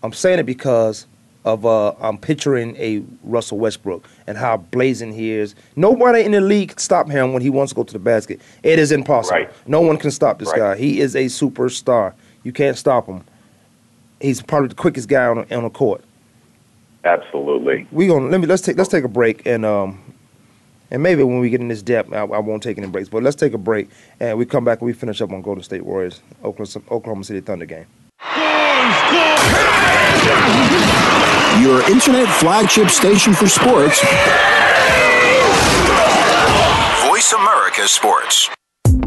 I'm 0.02 0.12
saying 0.12 0.38
it 0.38 0.44
because 0.46 1.06
of 1.44 1.64
uh, 1.66 1.92
I'm 2.00 2.18
picturing 2.18 2.76
a 2.76 3.02
Russell 3.22 3.58
Westbrook 3.58 4.08
and 4.26 4.36
how 4.36 4.56
blazing 4.56 5.12
he 5.12 5.30
is. 5.30 5.54
Nobody 5.76 6.22
in 6.22 6.32
the 6.32 6.40
league 6.40 6.70
can 6.70 6.78
stop 6.78 7.08
him 7.08 7.32
when 7.32 7.42
he 7.42 7.50
wants 7.50 7.72
to 7.72 7.76
go 7.76 7.84
to 7.84 7.92
the 7.92 7.98
basket. 8.00 8.40
It 8.62 8.78
is 8.78 8.90
impossible. 8.90 9.38
Right. 9.38 9.50
No 9.66 9.80
one 9.80 9.96
can 9.96 10.10
stop 10.10 10.38
this 10.38 10.48
Right. 10.48 10.58
guy. 10.58 10.76
He 10.76 11.00
is 11.00 11.14
a 11.14 11.26
superstar. 11.26 12.14
You 12.42 12.52
can't 12.52 12.76
stop 12.76 13.06
him. 13.06 13.22
He's 14.20 14.40
probably 14.42 14.68
the 14.68 14.74
quickest 14.74 15.08
guy 15.08 15.26
on 15.26 15.38
on 15.52 15.62
the 15.64 15.70
court. 15.70 16.02
Absolutely. 17.06 17.86
We 17.92 18.08
gonna 18.08 18.26
let 18.26 18.40
me 18.40 18.46
let's 18.46 18.62
take 18.62 18.76
let's 18.76 18.88
take 18.90 19.04
a 19.04 19.08
break 19.08 19.46
and 19.46 19.64
um 19.64 20.02
and 20.90 21.02
maybe 21.02 21.22
when 21.22 21.40
we 21.40 21.50
get 21.50 21.60
in 21.60 21.68
this 21.68 21.82
depth, 21.82 22.12
I, 22.12 22.20
I 22.20 22.38
won't 22.38 22.62
take 22.62 22.78
any 22.78 22.86
breaks. 22.86 23.08
But 23.08 23.22
let's 23.22 23.36
take 23.36 23.52
a 23.54 23.58
break 23.58 23.88
and 24.20 24.38
we 24.38 24.46
come 24.46 24.64
back 24.64 24.80
and 24.80 24.86
we 24.86 24.92
finish 24.92 25.20
up 25.20 25.32
on 25.32 25.42
Golden 25.42 25.62
State 25.62 25.84
Warriors, 25.84 26.20
Oklahoma, 26.44 26.84
Oklahoma 26.90 27.24
City 27.24 27.40
Thunder 27.40 27.66
game. 27.66 27.86
Your 31.62 31.88
internet 31.90 32.28
flagship 32.38 32.90
station 32.90 33.32
for 33.32 33.48
sports. 33.48 34.00
Voice 37.08 37.32
America 37.32 37.88
Sports. 37.88 38.50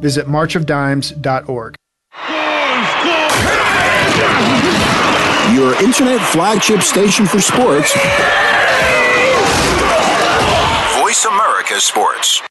Visit 0.00 0.26
marchofdimes.org. 0.26 1.74
Your 5.54 5.74
internet 5.82 6.20
flagship 6.30 6.82
station 6.82 7.26
for 7.26 7.40
sports. 7.40 7.92
Voice 11.00 11.24
America 11.24 11.80
Sports. 11.80 12.42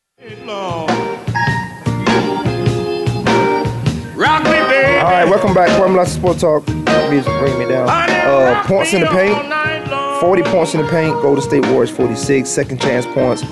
All 5.00 5.14
right, 5.14 5.26
welcome 5.30 5.54
back. 5.54 5.70
Kwamie 5.80 5.96
Lassiter 5.96 6.20
Sports 6.20 6.42
Talk. 6.42 6.68
Music 7.10 7.32
bring 7.40 7.58
me 7.60 7.66
down. 7.66 7.88
Uh, 7.88 8.62
points 8.66 8.94
in 8.94 9.02
the 9.02 9.08
paint. 9.08 9.38
40 10.20 10.42
points 10.44 10.74
in 10.74 10.82
the 10.82 10.90
paint. 10.90 11.14
Golden 11.22 11.42
State 11.42 11.66
Warriors 11.68 11.92
46. 11.92 12.50
Second 12.50 12.82
chance 12.82 13.06
points. 13.06 13.44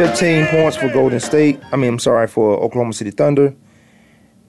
15 0.00 0.46
points 0.46 0.78
for 0.78 0.88
Golden 0.88 1.20
State. 1.20 1.60
I 1.72 1.76
mean, 1.76 1.90
I'm 1.90 1.98
sorry, 1.98 2.26
for 2.26 2.56
Oklahoma 2.56 2.94
City 2.94 3.10
Thunder. 3.10 3.54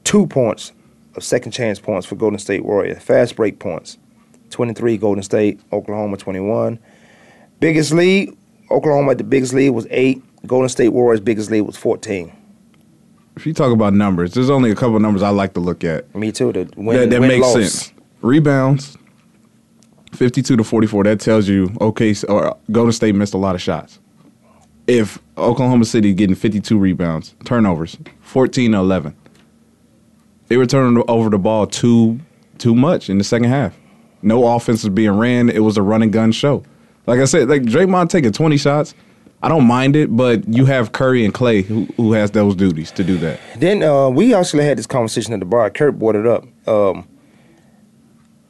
Two 0.05 0.25
points 0.25 0.71
of 1.17 1.25
second 1.25 1.51
chance 1.51 1.77
points 1.77 2.07
for 2.07 2.15
Golden 2.15 2.39
State 2.39 2.63
Warriors. 2.63 3.03
Fast 3.03 3.35
break 3.35 3.59
points. 3.59 3.97
23 4.51 4.95
Golden 4.95 5.21
State, 5.21 5.59
Oklahoma 5.73 6.15
21. 6.15 6.79
Biggest 7.59 7.91
lead, 7.91 8.29
Oklahoma 8.69 9.11
at 9.11 9.17
the 9.17 9.25
biggest 9.25 9.51
lead 9.53 9.71
was 9.71 9.85
8. 9.91 10.23
Golden 10.47 10.69
State 10.69 10.93
Warriors 10.93 11.19
biggest 11.19 11.51
lead 11.51 11.61
was 11.61 11.75
14. 11.75 12.31
If 13.35 13.45
you 13.45 13.53
talk 13.53 13.73
about 13.73 13.93
numbers, 13.93 14.33
there's 14.33 14.49
only 14.49 14.71
a 14.71 14.75
couple 14.75 14.95
of 14.95 15.01
numbers 15.01 15.21
I 15.21 15.31
like 15.31 15.53
to 15.55 15.59
look 15.59 15.83
at. 15.83 16.15
Me 16.15 16.31
too. 16.31 16.53
The 16.53 16.69
win, 16.77 16.97
that 16.97 17.09
that 17.09 17.19
win, 17.19 17.27
makes 17.27 17.45
loss. 17.45 17.53
sense. 17.55 17.93
Rebounds, 18.21 18.97
52 20.13 20.55
to 20.55 20.63
44. 20.63 21.03
That 21.03 21.19
tells 21.19 21.49
you, 21.49 21.75
okay, 21.81 22.13
so, 22.13 22.29
or 22.29 22.57
Golden 22.71 22.93
State 22.93 23.15
missed 23.15 23.33
a 23.33 23.37
lot 23.37 23.53
of 23.53 23.61
shots. 23.61 23.99
If 24.87 25.19
Oklahoma 25.37 25.85
City 25.85 26.13
getting 26.13 26.35
52 26.35 26.77
rebounds, 26.77 27.35
turnovers, 27.45 27.97
14 28.21 28.71
to 28.71 28.77
11. 28.77 29.15
They 30.47 30.57
were 30.57 30.65
turning 30.65 31.03
over 31.07 31.29
the 31.29 31.37
ball 31.37 31.67
too 31.67 32.19
too 32.57 32.75
much 32.75 33.09
in 33.09 33.17
the 33.17 33.23
second 33.23 33.49
half. 33.49 33.77
No 34.21 34.55
offense 34.55 34.83
was 34.83 34.93
being 34.93 35.11
ran. 35.11 35.49
It 35.49 35.63
was 35.63 35.77
a 35.77 35.81
run 35.81 36.03
and 36.03 36.13
gun 36.13 36.31
show. 36.31 36.63
Like 37.07 37.19
I 37.19 37.25
said, 37.25 37.49
like 37.49 37.63
Draymond 37.63 38.09
taking 38.09 38.31
20 38.31 38.57
shots, 38.57 38.93
I 39.41 39.49
don't 39.49 39.65
mind 39.65 39.95
it, 39.95 40.15
but 40.15 40.47
you 40.47 40.65
have 40.65 40.91
Curry 40.91 41.25
and 41.25 41.33
Klay 41.33 41.63
who, 41.63 41.85
who 41.97 42.13
has 42.13 42.31
those 42.31 42.55
duties 42.55 42.91
to 42.91 43.03
do 43.03 43.17
that. 43.17 43.39
Then 43.57 43.81
uh, 43.81 44.09
we 44.09 44.35
actually 44.35 44.65
had 44.65 44.77
this 44.77 44.85
conversation 44.85 45.33
at 45.33 45.39
the 45.39 45.45
bar. 45.45 45.69
Kurt 45.71 45.97
brought 45.97 46.15
it 46.15 46.27
up. 46.27 46.45
Um, 46.67 47.07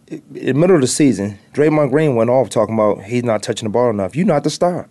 in 0.09 0.21
the 0.29 0.53
middle 0.53 0.75
of 0.75 0.81
the 0.81 0.87
season, 0.87 1.39
Draymond 1.53 1.91
Green 1.91 2.15
went 2.15 2.29
off 2.29 2.49
talking 2.49 2.75
about 2.75 3.03
he's 3.03 3.23
not 3.23 3.41
touching 3.41 3.65
the 3.65 3.71
ball 3.71 3.89
enough. 3.89 4.15
You're 4.15 4.25
not 4.25 4.43
the 4.43 4.49
star. 4.49 4.89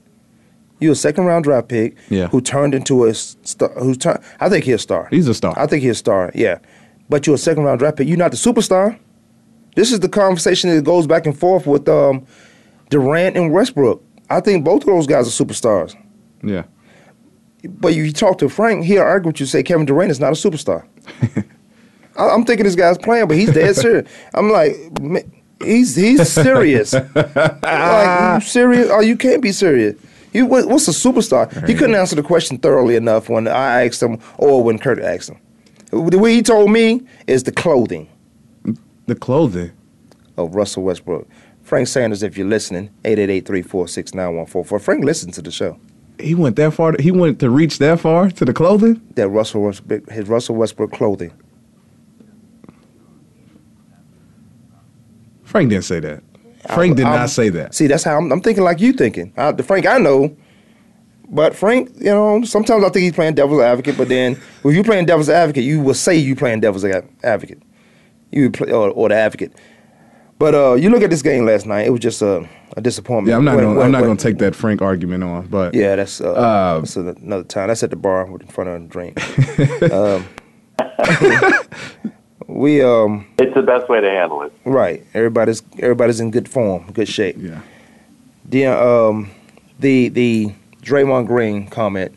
You're 0.81 0.93
a 0.93 0.97
second 0.97 1.25
round 1.27 1.45
draft 1.45 1.69
pick 1.69 1.97
Yeah. 2.09 2.29
who 2.29 2.41
turned 2.41 2.75
into 2.75 3.05
a 3.05 3.15
star. 3.15 3.71
Who's 3.79 3.99
turned? 3.99 4.21
I 4.41 4.49
think 4.49 4.65
he's 4.65 4.75
a 4.75 4.79
star. 4.79 5.09
He's 5.11 5.29
a 5.29 5.35
star. 5.35 5.55
I 5.59 5.67
think 5.67 5.83
he's 5.83 5.93
a 5.93 5.95
star. 5.95 6.33
Yeah, 6.35 6.59
but 7.09 7.27
you're 7.27 7.35
a 7.37 7.39
second 7.39 7.65
round 7.65 7.79
draft 7.81 7.99
pick. 7.99 8.09
You're 8.09 8.17
not 8.17 8.31
the 8.31 8.37
superstar. 8.37 8.99
This 9.77 9.93
is 9.93 10.01
the 10.01 10.09
conversation 10.09 10.75
that 10.75 10.83
goes 10.85 11.07
back 11.07 11.27
and 11.27 11.39
forth 11.39 11.67
with 11.67 11.89
um, 11.89 12.27
Durant 12.89 13.37
and 13.37 13.53
Westbrook. 13.53 14.03
I 14.29 14.41
think 14.41 14.65
both 14.65 14.83
of 14.83 14.87
those 14.87 15.07
guys 15.07 15.27
are 15.29 15.45
superstars. 15.45 15.97
Yeah. 16.43 16.65
But 17.65 17.95
you 17.95 18.11
talk 18.13 18.39
to 18.39 18.49
Frank, 18.49 18.85
he'll 18.85 19.03
argue 19.03 19.29
with 19.29 19.41
you. 19.41 19.47
Say 19.47 19.63
Kevin 19.63 19.85
Durant 19.87 20.11
is 20.11 20.19
not 20.19 20.29
a 20.33 20.35
superstar. 20.35 20.87
I, 22.17 22.29
I'm 22.29 22.45
thinking 22.45 22.65
this 22.65 22.75
guy's 22.75 22.99
playing, 22.99 23.29
but 23.29 23.37
he's 23.37 23.53
dead 23.53 23.77
serious. 23.77 24.11
I'm 24.35 24.51
like, 24.51 24.77
he's 25.63 25.95
he's 25.95 26.29
serious. 26.31 26.93
like, 27.15 28.43
you 28.43 28.49
serious? 28.49 28.89
Oh, 28.91 29.01
you 29.01 29.17
can't 29.17 29.43
be 29.43 29.53
serious. 29.53 29.97
What, 30.33 30.69
what's 30.69 30.87
a 30.89 30.93
superstar? 30.93 31.67
He 31.67 31.75
couldn't 31.75 31.97
answer 31.97 32.15
the 32.17 32.23
question 32.23 32.59
thoroughly 32.59 32.95
enough 32.97 33.29
when 33.29 33.49
I 33.49 33.85
asked 33.87 34.03
him 34.03 34.19
or 34.39 34.63
when 34.63 34.79
Kurt 34.79 35.01
asked 35.01 35.31
him. 35.31 35.39
The 35.91 36.19
way 36.19 36.35
he 36.35 36.43
told 36.43 36.71
me 36.71 37.03
is 37.27 37.43
the 37.43 37.53
clothing 37.53 38.09
The 39.07 39.17
clothing. 39.17 39.73
of 40.37 40.55
Russell 40.55 40.85
Westbrook. 40.85 41.27
Frank 41.63 41.89
Sanders, 41.89 42.23
if 42.23 42.37
you're 42.39 42.47
listening, 42.47 42.91
888-346-9144. 43.05 44.81
Frank 44.81 45.05
listens 45.05 45.35
to 45.37 45.43
the 45.43 45.51
show. 45.51 45.79
He 46.19 46.35
went 46.35 46.57
that 46.57 46.75
far. 46.75 46.95
He 47.01 47.11
went 47.11 47.39
to 47.41 47.51
reach 47.51 47.79
that 47.79 47.99
far 48.01 48.31
to 48.31 48.45
the 48.45 48.53
clothing. 48.53 49.01
That 49.15 49.29
Russell 49.29 49.63
Westbrook, 49.63 50.11
his 50.11 50.29
Russell 50.29 50.55
Westbrook 50.57 50.93
clothing. 50.93 51.33
Frank 55.45 55.71
didn't 55.71 55.85
say 55.85 55.99
that. 56.01 56.23
Frank 56.69 56.97
did 56.97 57.07
I'm- 57.07 57.21
not 57.21 57.31
say 57.31 57.49
that. 57.51 57.75
See, 57.75 57.87
that's 57.87 58.05
how 58.05 58.17
I'm, 58.17 58.31
I'm 58.33 58.41
thinking 58.41 58.65
like 58.65 58.81
you 58.81 58.93
thinking. 58.93 59.33
I, 59.37 59.53
the 59.53 59.63
Frank 59.63 59.87
I 59.87 59.99
know, 59.99 60.37
but 61.29 61.55
Frank, 61.57 61.91
you 61.99 62.05
know, 62.07 62.43
sometimes 62.45 62.85
I 62.85 62.89
think 62.91 63.05
he's 63.05 63.13
playing 63.13 63.35
devil's 63.35 63.63
advocate. 63.63 63.97
But 63.97 64.09
then, 64.09 64.33
if 64.65 64.75
you're 64.75 64.85
playing 64.85 65.07
devil's 65.07 65.29
advocate, 65.31 65.65
you 65.65 65.81
will 65.81 65.95
say 65.95 66.17
you're 66.17 66.37
playing 66.37 66.61
devil's 66.61 66.85
advocate. 66.85 67.63
You 68.31 68.43
would 68.45 68.55
play 68.55 68.73
or, 68.73 68.91
or 68.91 69.09
the 69.09 69.15
advocate. 69.17 69.53
But 70.39 70.55
uh, 70.55 70.75
you 70.75 70.89
look 70.91 71.03
at 71.03 71.11
this 71.11 71.23
game 71.23 71.45
last 71.47 71.67
night; 71.67 71.87
it 71.87 71.91
was 71.91 72.01
just 72.01 72.23
a, 72.23 72.49
a 72.77 72.81
disappointment. 72.81 73.29
Yeah, 73.29 73.37
I'm 73.37 73.45
not. 73.45 73.57
When- 73.57 73.65
Gonna, 73.65 73.77
when- 73.77 73.87
I'm 73.87 73.93
not 73.93 74.03
going 74.03 74.17
to 74.17 74.23
take 74.23 74.39
that 74.39 74.55
Frank 74.55 74.81
argument 74.83 75.23
on. 75.25 75.47
But 75.49 75.75
Yeah, 75.75 75.97
that's 75.97 76.21
uh, 76.21 76.33
Uh, 76.33 76.79
that's 76.81 76.97
another 76.97 77.45
time. 77.45 77.69
That's 77.69 77.83
at 77.83 77.91
the 77.91 77.97
bar 77.97 78.27
in 78.27 78.47
front 78.47 78.71
of 78.71 78.83
a 78.83 78.87
drink. 78.87 79.19
um, 79.93 80.27
we 82.51 82.83
um 82.83 83.27
It's 83.39 83.55
the 83.55 83.63
best 83.63 83.89
way 83.89 84.01
to 84.01 84.11
handle 84.11 84.43
it. 84.43 84.53
right. 84.65 85.05
Everybody's 85.15 85.63
everybody's 85.79 86.21
in 86.21 86.31
good 86.31 86.49
form, 86.49 86.91
good 86.93 87.09
shape. 87.09 87.37
yeah, 87.39 87.61
The 88.49 88.67
um, 88.67 89.31
the 89.79 90.09
the 90.09 90.53
Draymond 90.83 91.27
Green 91.27 91.67
comment. 91.69 92.13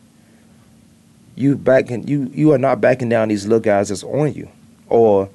You 1.35 1.55
backing 1.55 2.07
you 2.07 2.29
you 2.33 2.51
are 2.53 2.57
not 2.59 2.79
backing 2.81 3.09
down 3.09 3.29
these 3.29 3.45
little 3.45 3.59
guys 3.59 3.89
that's 3.89 4.03
on 4.03 4.33
you, 4.33 4.49
or 4.87 5.29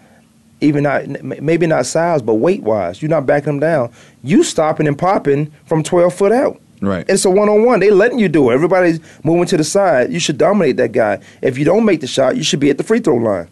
even 0.61 0.85
not 0.85 1.09
maybe 1.23 1.67
not 1.67 1.87
size 1.87 2.23
but 2.23 2.35
weight 2.35 2.63
wise. 2.63 3.03
You're 3.03 3.09
not 3.11 3.27
backing 3.27 3.47
them 3.47 3.61
down. 3.61 3.91
You 4.23 4.43
stopping 4.45 4.87
and 4.87 4.97
popping 4.99 5.51
from 5.67 5.83
twelve 5.83 6.15
foot 6.15 6.31
out. 6.33 6.61
right. 6.81 7.05
It's 7.09 7.25
a 7.25 7.31
one 7.31 7.49
on 7.49 7.65
one. 7.65 7.81
They 7.81 7.91
letting 7.91 8.21
you 8.21 8.29
do 8.29 8.51
it. 8.51 8.55
Everybody's 8.55 9.01
moving 9.25 9.47
to 9.47 9.57
the 9.57 9.65
side. 9.65 10.13
You 10.13 10.21
should 10.21 10.39
dominate 10.39 10.77
that 10.77 10.93
guy. 10.93 11.19
If 11.43 11.59
you 11.59 11.65
don't 11.65 11.85
make 11.85 12.01
the 12.01 12.07
shot, 12.07 12.37
you 12.37 12.45
should 12.45 12.61
be 12.61 12.71
at 12.71 12.79
the 12.79 12.85
free 12.85 13.01
throw 13.01 13.17
line. 13.17 13.49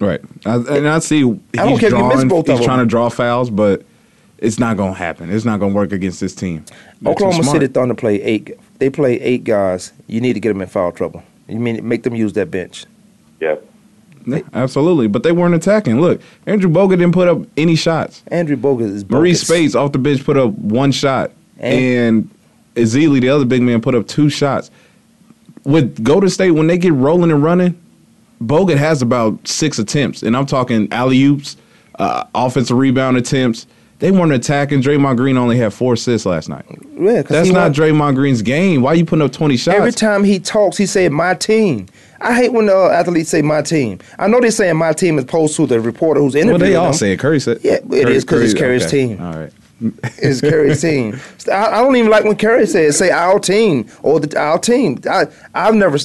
Right. 0.00 0.20
I, 0.46 0.54
and 0.56 0.88
I 0.88 0.98
see 1.00 1.18
he's 1.24 1.36
I 1.58 1.64
don't 1.66 1.78
care 1.78 1.88
if 1.88 1.96
you 1.96 2.04
miss 2.04 2.12
drawing, 2.14 2.28
both 2.28 2.48
of 2.48 2.52
he's 2.52 2.58
them. 2.60 2.64
trying 2.66 2.78
to 2.80 2.86
draw 2.86 3.08
fouls, 3.08 3.50
but 3.50 3.82
it's 4.38 4.58
not 4.58 4.76
going 4.76 4.92
to 4.92 4.98
happen. 4.98 5.30
It's 5.30 5.44
not 5.44 5.58
going 5.58 5.72
to 5.72 5.76
work 5.76 5.90
against 5.92 6.20
this 6.20 6.34
team. 6.34 6.64
They're 7.02 7.12
Oklahoma. 7.12 7.42
City 7.44 7.66
Thunder 7.66 7.94
play 7.94 8.22
eight. 8.22 8.56
They 8.78 8.90
play 8.90 9.20
eight 9.20 9.42
guys. 9.44 9.92
You 10.06 10.20
need 10.20 10.34
to 10.34 10.40
get 10.40 10.50
them 10.50 10.62
in 10.62 10.68
foul 10.68 10.92
trouble. 10.92 11.22
You 11.48 11.58
mean 11.58 11.86
make 11.88 12.04
them 12.04 12.14
use 12.14 12.34
that 12.34 12.50
bench? 12.50 12.84
Yeah. 13.40 13.56
Yeah, 14.26 14.42
absolutely. 14.52 15.08
But 15.08 15.22
they 15.22 15.32
weren't 15.32 15.54
attacking. 15.54 16.00
Look, 16.00 16.20
Andrew 16.46 16.70
Bogut 16.70 16.90
didn't 16.98 17.12
put 17.12 17.28
up 17.28 17.38
any 17.56 17.74
shots. 17.76 18.22
Andrew 18.28 18.56
Bogut 18.56 18.82
is 18.92 19.02
Marreese 19.04 19.08
bogus. 19.08 19.40
Speights 19.46 19.74
off 19.74 19.92
the 19.92 19.98
bench 19.98 20.22
put 20.24 20.36
up 20.36 20.50
one 20.52 20.92
shot. 20.92 21.30
And- 21.58 21.74
And, 21.74 22.30
Ezeli, 22.74 23.20
the 23.20 23.30
other 23.30 23.44
big 23.46 23.62
man, 23.62 23.80
put 23.80 23.94
up 23.96 24.06
two 24.06 24.28
shots. 24.30 24.70
With 25.64 26.04
Golden 26.04 26.28
State, 26.28 26.52
when 26.52 26.66
they 26.68 26.78
get 26.78 26.92
rolling 26.92 27.30
and 27.32 27.42
running, 27.42 27.76
Bogut 28.42 28.76
has 28.76 29.02
about 29.02 29.46
six 29.46 29.78
attempts. 29.78 30.22
And 30.22 30.36
I'm 30.36 30.46
talking 30.46 30.88
alley 30.92 31.22
oops, 31.24 31.56
uh, 31.98 32.24
offensive 32.34 32.76
rebound 32.76 33.16
attempts. 33.16 33.66
They 34.00 34.12
weren't 34.12 34.30
attacking. 34.30 34.80
Draymond 34.80 35.16
Green 35.16 35.36
only 35.36 35.58
had 35.58 35.72
four 35.72 35.94
assists 35.94 36.24
last 36.24 36.48
night. 36.48 36.64
Yeah, 36.96 37.22
'cause 37.22 37.30
That's 37.30 37.48
not 37.50 37.62
want- 37.62 37.76
Draymond 37.76 38.14
Green's 38.14 38.42
game. 38.42 38.80
Why 38.82 38.92
are 38.92 38.94
you 38.94 39.04
putting 39.04 39.24
up 39.24 39.32
20 39.32 39.56
shots? 39.56 39.76
Every 39.76 39.90
time 39.90 40.22
he 40.22 40.38
talks, 40.38 40.76
he 40.76 40.86
said, 40.86 41.10
my 41.10 41.34
team. 41.34 41.86
I 42.20 42.32
hate 42.34 42.52
when 42.52 42.66
the 42.66 42.76
uh, 42.76 42.90
athletes 42.90 43.30
say 43.30 43.42
my 43.42 43.60
team. 43.62 43.98
I 44.18 44.28
know 44.28 44.38
they're 44.40 44.52
saying 44.52 44.76
my 44.76 44.92
team 44.92 45.18
as 45.18 45.24
opposed 45.24 45.56
to 45.56 45.66
the 45.66 45.80
reporter 45.80 46.20
who's 46.20 46.36
interviewing 46.36 46.60
well, 46.60 46.70
they 46.70 46.76
all 46.76 46.84
them. 46.86 46.94
say 46.94 47.12
it. 47.12 47.16
Curry 47.18 47.40
said. 47.40 47.58
Yeah, 47.62 47.78
it 47.90 48.08
is 48.08 48.24
'cause 48.24 48.40
it's 48.40 48.54
Curry's 48.54 48.86
okay. 48.86 49.06
team. 49.08 49.20
All 49.20 49.34
right. 49.34 49.52
It's 50.18 50.40
Curry's 50.40 50.80
team. 50.80 51.18
I, 51.50 51.66
I 51.66 51.82
don't 51.82 51.94
even 51.96 52.10
like 52.10 52.24
when 52.24 52.36
Curry 52.36 52.66
says 52.66 52.96
say 52.98 53.10
our 53.10 53.38
team 53.38 53.86
or 54.02 54.18
the 54.20 54.36
our 54.38 54.58
team. 54.58 55.00
I 55.08 55.26
I've 55.54 55.74
never 55.74 55.98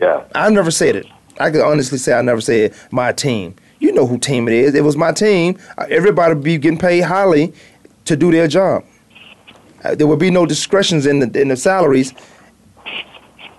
Yeah. 0.00 0.22
I've 0.34 0.52
never 0.52 0.70
said 0.72 0.96
it. 0.96 1.06
I 1.40 1.50
could 1.50 1.62
honestly 1.62 1.98
say 1.98 2.12
I 2.12 2.22
never 2.22 2.40
said 2.40 2.74
my 2.90 3.12
team. 3.12 3.54
You 3.78 3.92
know 3.92 4.06
who 4.06 4.18
team 4.18 4.46
it 4.46 4.54
is. 4.54 4.74
It 4.74 4.84
was 4.84 4.96
my 4.96 5.10
team. 5.10 5.58
Uh, 5.78 5.86
Everybody 5.88 6.34
would 6.34 6.44
be 6.44 6.58
getting 6.58 6.78
paid 6.78 7.00
highly 7.00 7.52
to 8.04 8.14
do 8.14 8.30
their 8.30 8.46
job. 8.46 8.84
Uh, 9.82 9.94
there 9.94 10.06
would 10.06 10.18
be 10.18 10.30
no 10.30 10.44
discretions 10.44 11.06
in 11.06 11.20
the 11.20 11.40
in 11.40 11.48
the 11.48 11.56
salaries 11.56 12.12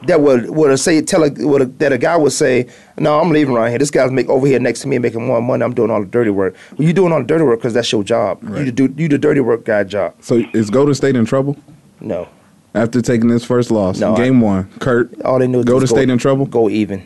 that 0.08 0.22
would 0.22 0.50
would 0.52 0.80
say 0.80 1.02
tell 1.02 1.24
a, 1.24 1.30
would 1.32 1.62
a, 1.62 1.66
that 1.66 1.92
a 1.94 1.98
guy 1.98 2.16
would 2.18 2.32
say, 2.32 2.68
no, 3.00 3.20
I'm 3.20 3.30
leaving 3.32 3.54
right 3.56 3.70
here. 3.70 3.80
This 3.80 3.90
guy's 3.92 4.12
make 4.12 4.30
over 4.30 4.46
here 4.46 4.60
next 4.60 4.82
to 4.82 4.88
me 4.88 5.00
making 5.00 5.26
more 5.26 5.42
money. 5.42 5.64
I'm 5.64 5.74
doing 5.74 5.90
all 5.90 6.00
the 6.02 6.06
dirty 6.08 6.30
work. 6.32 6.56
Well, 6.78 6.88
you 6.88 6.94
doing 6.94 7.12
all 7.12 7.20
the 7.20 7.26
dirty 7.26 7.44
work 7.44 7.60
because 7.60 7.74
that's 7.74 7.92
your 7.92 8.04
job. 8.04 8.42
You 8.44 8.50
Right. 8.50 8.66
to 8.66 8.72
do 8.72 8.94
you 9.02 9.08
the 9.10 9.18
dirty 9.18 9.42
work 9.42 9.66
guy 9.66 9.84
job. 9.84 10.14
So 10.22 10.44
is 10.54 10.70
Golden 10.70 10.94
State 10.94 11.16
in 11.16 11.26
trouble 11.26 11.56
No, 12.00 12.28
after 12.76 13.02
taking 13.02 13.28
this 13.30 13.44
first 13.44 13.72
loss? 13.72 14.00
No, 14.00 14.16
Game 14.16 14.42
one. 14.42 14.70
Kurt, 14.80 15.20
all 15.24 15.40
they 15.40 15.48
knew 15.48 15.64
Golden 15.64 15.88
go- 15.88 15.96
State 15.96 16.10
in 16.12 16.18
trouble? 16.20 16.46
Go 16.46 16.70
even. 16.70 17.04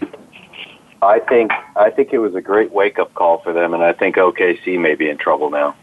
I 1.05 1.19
think 1.19 1.51
I 1.75 1.89
think 1.89 2.13
it 2.13 2.19
was 2.19 2.35
a 2.35 2.41
great 2.41 2.71
wake 2.71 2.99
up 2.99 3.13
call 3.13 3.39
for 3.39 3.53
them, 3.53 3.73
and 3.73 3.83
I 3.83 3.93
think 3.93 4.15
OKC 4.17 4.79
may 4.79 4.95
be 4.95 5.09
in 5.09 5.17
trouble 5.17 5.49
now. 5.49 5.75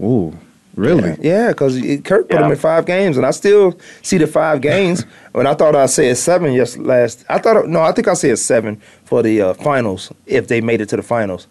Ooh, 0.00 0.36
really? 0.74 1.16
Yeah, 1.20 1.48
because 1.50 1.78
Kurt 2.04 2.28
put 2.28 2.32
Yeah. 2.40 2.46
him 2.46 2.50
in 2.52 2.58
five 2.58 2.84
games, 2.86 3.16
and 3.16 3.24
I 3.24 3.30
still 3.30 3.78
see 4.02 4.18
the 4.18 4.26
five 4.26 4.60
games. 4.60 5.04
when 5.32 5.46
I 5.46 5.54
thought 5.54 5.76
I 5.76 5.86
said 5.86 6.16
seven 6.16 6.52
yes 6.52 6.76
last, 6.76 7.24
I 7.28 7.38
thought 7.38 7.68
no, 7.68 7.80
I 7.82 7.92
think 7.92 8.08
I 8.08 8.14
said 8.14 8.38
seven 8.38 8.80
for 9.04 9.22
the 9.22 9.40
uh, 9.40 9.54
finals 9.54 10.10
if 10.26 10.48
they 10.48 10.60
made 10.60 10.80
it 10.80 10.88
to 10.90 10.96
the 10.96 11.02
finals 11.02 11.46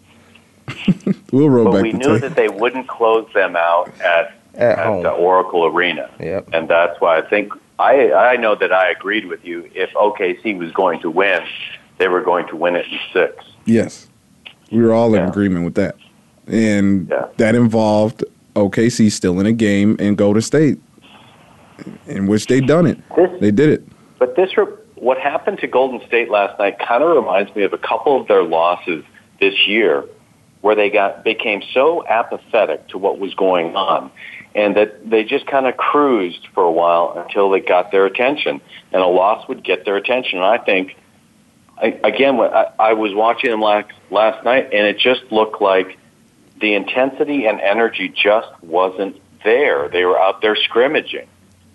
We'll 1.32 1.50
roll 1.50 1.64
But 1.64 1.72
back 1.72 1.82
we 1.82 1.92
the 1.92 1.98
knew 1.98 2.12
tape. 2.18 2.20
that 2.22 2.36
they 2.36 2.48
wouldn't 2.48 2.88
close 2.88 3.26
them 3.34 3.56
out 3.56 3.88
at 4.00 4.34
at, 4.54 4.78
at 4.78 5.02
the 5.02 5.10
Oracle 5.10 5.64
Arena. 5.66 6.08
Yep. 6.20 6.50
And 6.52 6.68
that's 6.68 7.00
why 7.00 7.18
I 7.18 7.22
think 7.22 7.52
I 7.78 8.12
I 8.12 8.36
know 8.36 8.54
that 8.54 8.72
I 8.72 8.90
agreed 8.90 9.26
with 9.26 9.44
you. 9.44 9.68
If 9.74 9.90
OKC 9.94 10.56
was 10.58 10.70
going 10.72 11.00
to 11.00 11.10
win, 11.10 11.42
they 11.98 12.08
were 12.08 12.22
going 12.22 12.46
to 12.48 12.56
win 12.56 12.76
it 12.76 12.86
in 12.90 12.98
six. 13.12 13.44
Yes, 13.64 14.08
we 14.70 14.82
were 14.82 14.92
all 14.92 15.14
in 15.14 15.22
Yeah. 15.22 15.28
agreement 15.28 15.64
with 15.64 15.74
that, 15.74 15.96
and 16.46 17.08
Yeah. 17.10 17.26
that 17.38 17.54
involved 17.54 18.24
OKC 18.56 19.08
still 19.10 19.40
in 19.40 19.46
a 19.46 19.52
game 19.52 19.96
in 19.98 20.14
Golden 20.14 20.42
State, 20.42 20.78
in 22.06 22.26
which 22.26 22.46
they 22.46 22.60
done 22.60 22.86
it. 22.86 22.98
This, 23.16 23.30
They 23.40 23.50
did 23.50 23.70
it. 23.70 23.82
but 24.18 24.36
this 24.36 24.56
re- 24.56 24.66
what 24.96 25.18
happened 25.18 25.58
to 25.58 25.66
Golden 25.66 26.00
State 26.06 26.30
last 26.30 26.58
night 26.58 26.78
kind 26.78 27.02
of 27.02 27.14
reminds 27.16 27.54
me 27.54 27.62
of 27.64 27.72
a 27.72 27.78
couple 27.78 28.18
of 28.20 28.26
their 28.28 28.42
losses 28.42 29.04
this 29.40 29.66
year, 29.66 30.04
where 30.62 30.74
they 30.74 30.88
got 30.88 31.24
became 31.24 31.62
so 31.74 32.04
apathetic 32.08 32.86
to 32.88 32.96
what 32.98 33.18
was 33.18 33.34
going 33.34 33.76
on. 33.76 34.10
And 34.54 34.76
that 34.76 35.10
they 35.10 35.24
just 35.24 35.46
kind 35.46 35.66
of 35.66 35.76
cruised 35.76 36.46
for 36.54 36.62
a 36.62 36.70
while 36.70 37.12
until 37.16 37.50
they 37.50 37.58
got 37.58 37.90
their 37.90 38.06
attention, 38.06 38.60
and 38.92 39.02
a 39.02 39.06
loss 39.06 39.48
would 39.48 39.64
get 39.64 39.84
their 39.84 39.96
attention. 39.96 40.38
And 40.38 40.46
I 40.46 40.58
think 40.58 40.96
I, 41.76 41.98
again, 42.04 42.38
I, 42.40 42.66
I 42.78 42.92
was 42.92 43.12
watching 43.14 43.50
them 43.50 43.60
last 43.60 43.90
last 44.10 44.44
night, 44.44 44.64
and 44.72 44.86
it 44.86 44.98
just 44.98 45.22
looked 45.32 45.60
like 45.60 45.98
the 46.60 46.74
intensity 46.74 47.46
and 47.46 47.60
energy 47.60 48.08
just 48.08 48.48
wasn't 48.62 49.20
there. 49.44 49.88
They 49.88 50.04
were 50.04 50.18
out 50.18 50.40
there 50.40 50.56
scrimmaging, 50.56 51.26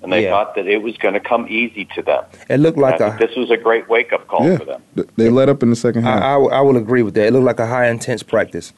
and 0.02 0.12
they 0.12 0.24
Yeah. 0.24 0.32
thought 0.32 0.56
that 0.56 0.68
it 0.68 0.82
was 0.82 0.96
going 0.98 1.16
to 1.16 1.20
come 1.20 1.48
easy 1.50 1.86
to 1.96 2.02
them. 2.02 2.24
It 2.50 2.58
looked 2.60 2.78
like 2.78 3.02
I 3.02 3.08
a. 3.08 3.10
think 3.18 3.30
this 3.30 3.38
was 3.38 3.52
a 3.52 3.58
great 3.58 3.90
wake 3.90 4.14
up 4.14 4.28
call 4.28 4.48
yeah, 4.48 4.58
for 4.58 4.66
them. 4.66 4.82
They 5.18 5.30
let 5.30 5.50
up 5.50 5.62
in 5.64 5.70
the 5.70 5.76
second 5.76 6.04
half. 6.04 6.22
I, 6.24 6.36
I, 6.36 6.60
I 6.60 6.62
will 6.62 6.78
agree 6.78 7.04
with 7.04 7.14
that. 7.16 7.28
It 7.28 7.34
looked 7.34 7.46
like 7.46 7.60
a 7.60 7.68
high 7.68 7.88
intense 7.90 8.24
practice. 8.24 8.72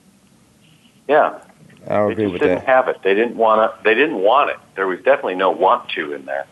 Yeah, 1.08 1.40
I'll 1.88 2.08
they 2.08 2.14
agree 2.14 2.26
just 2.26 2.34
with 2.34 2.42
didn't 2.42 2.60
that. 2.60 2.66
have 2.68 2.88
it. 2.88 2.98
They 3.04 3.14
didn't 3.14 3.36
want 3.38 3.72
to. 3.72 3.84
They 3.84 3.94
didn't 3.94 4.20
want 4.22 4.50
it. 4.50 4.58
There 4.76 4.88
was 4.88 4.98
definitely 5.00 5.36
no 5.36 5.52
want 5.52 5.90
to 5.92 6.14
in 6.14 6.26
there. 6.26 6.48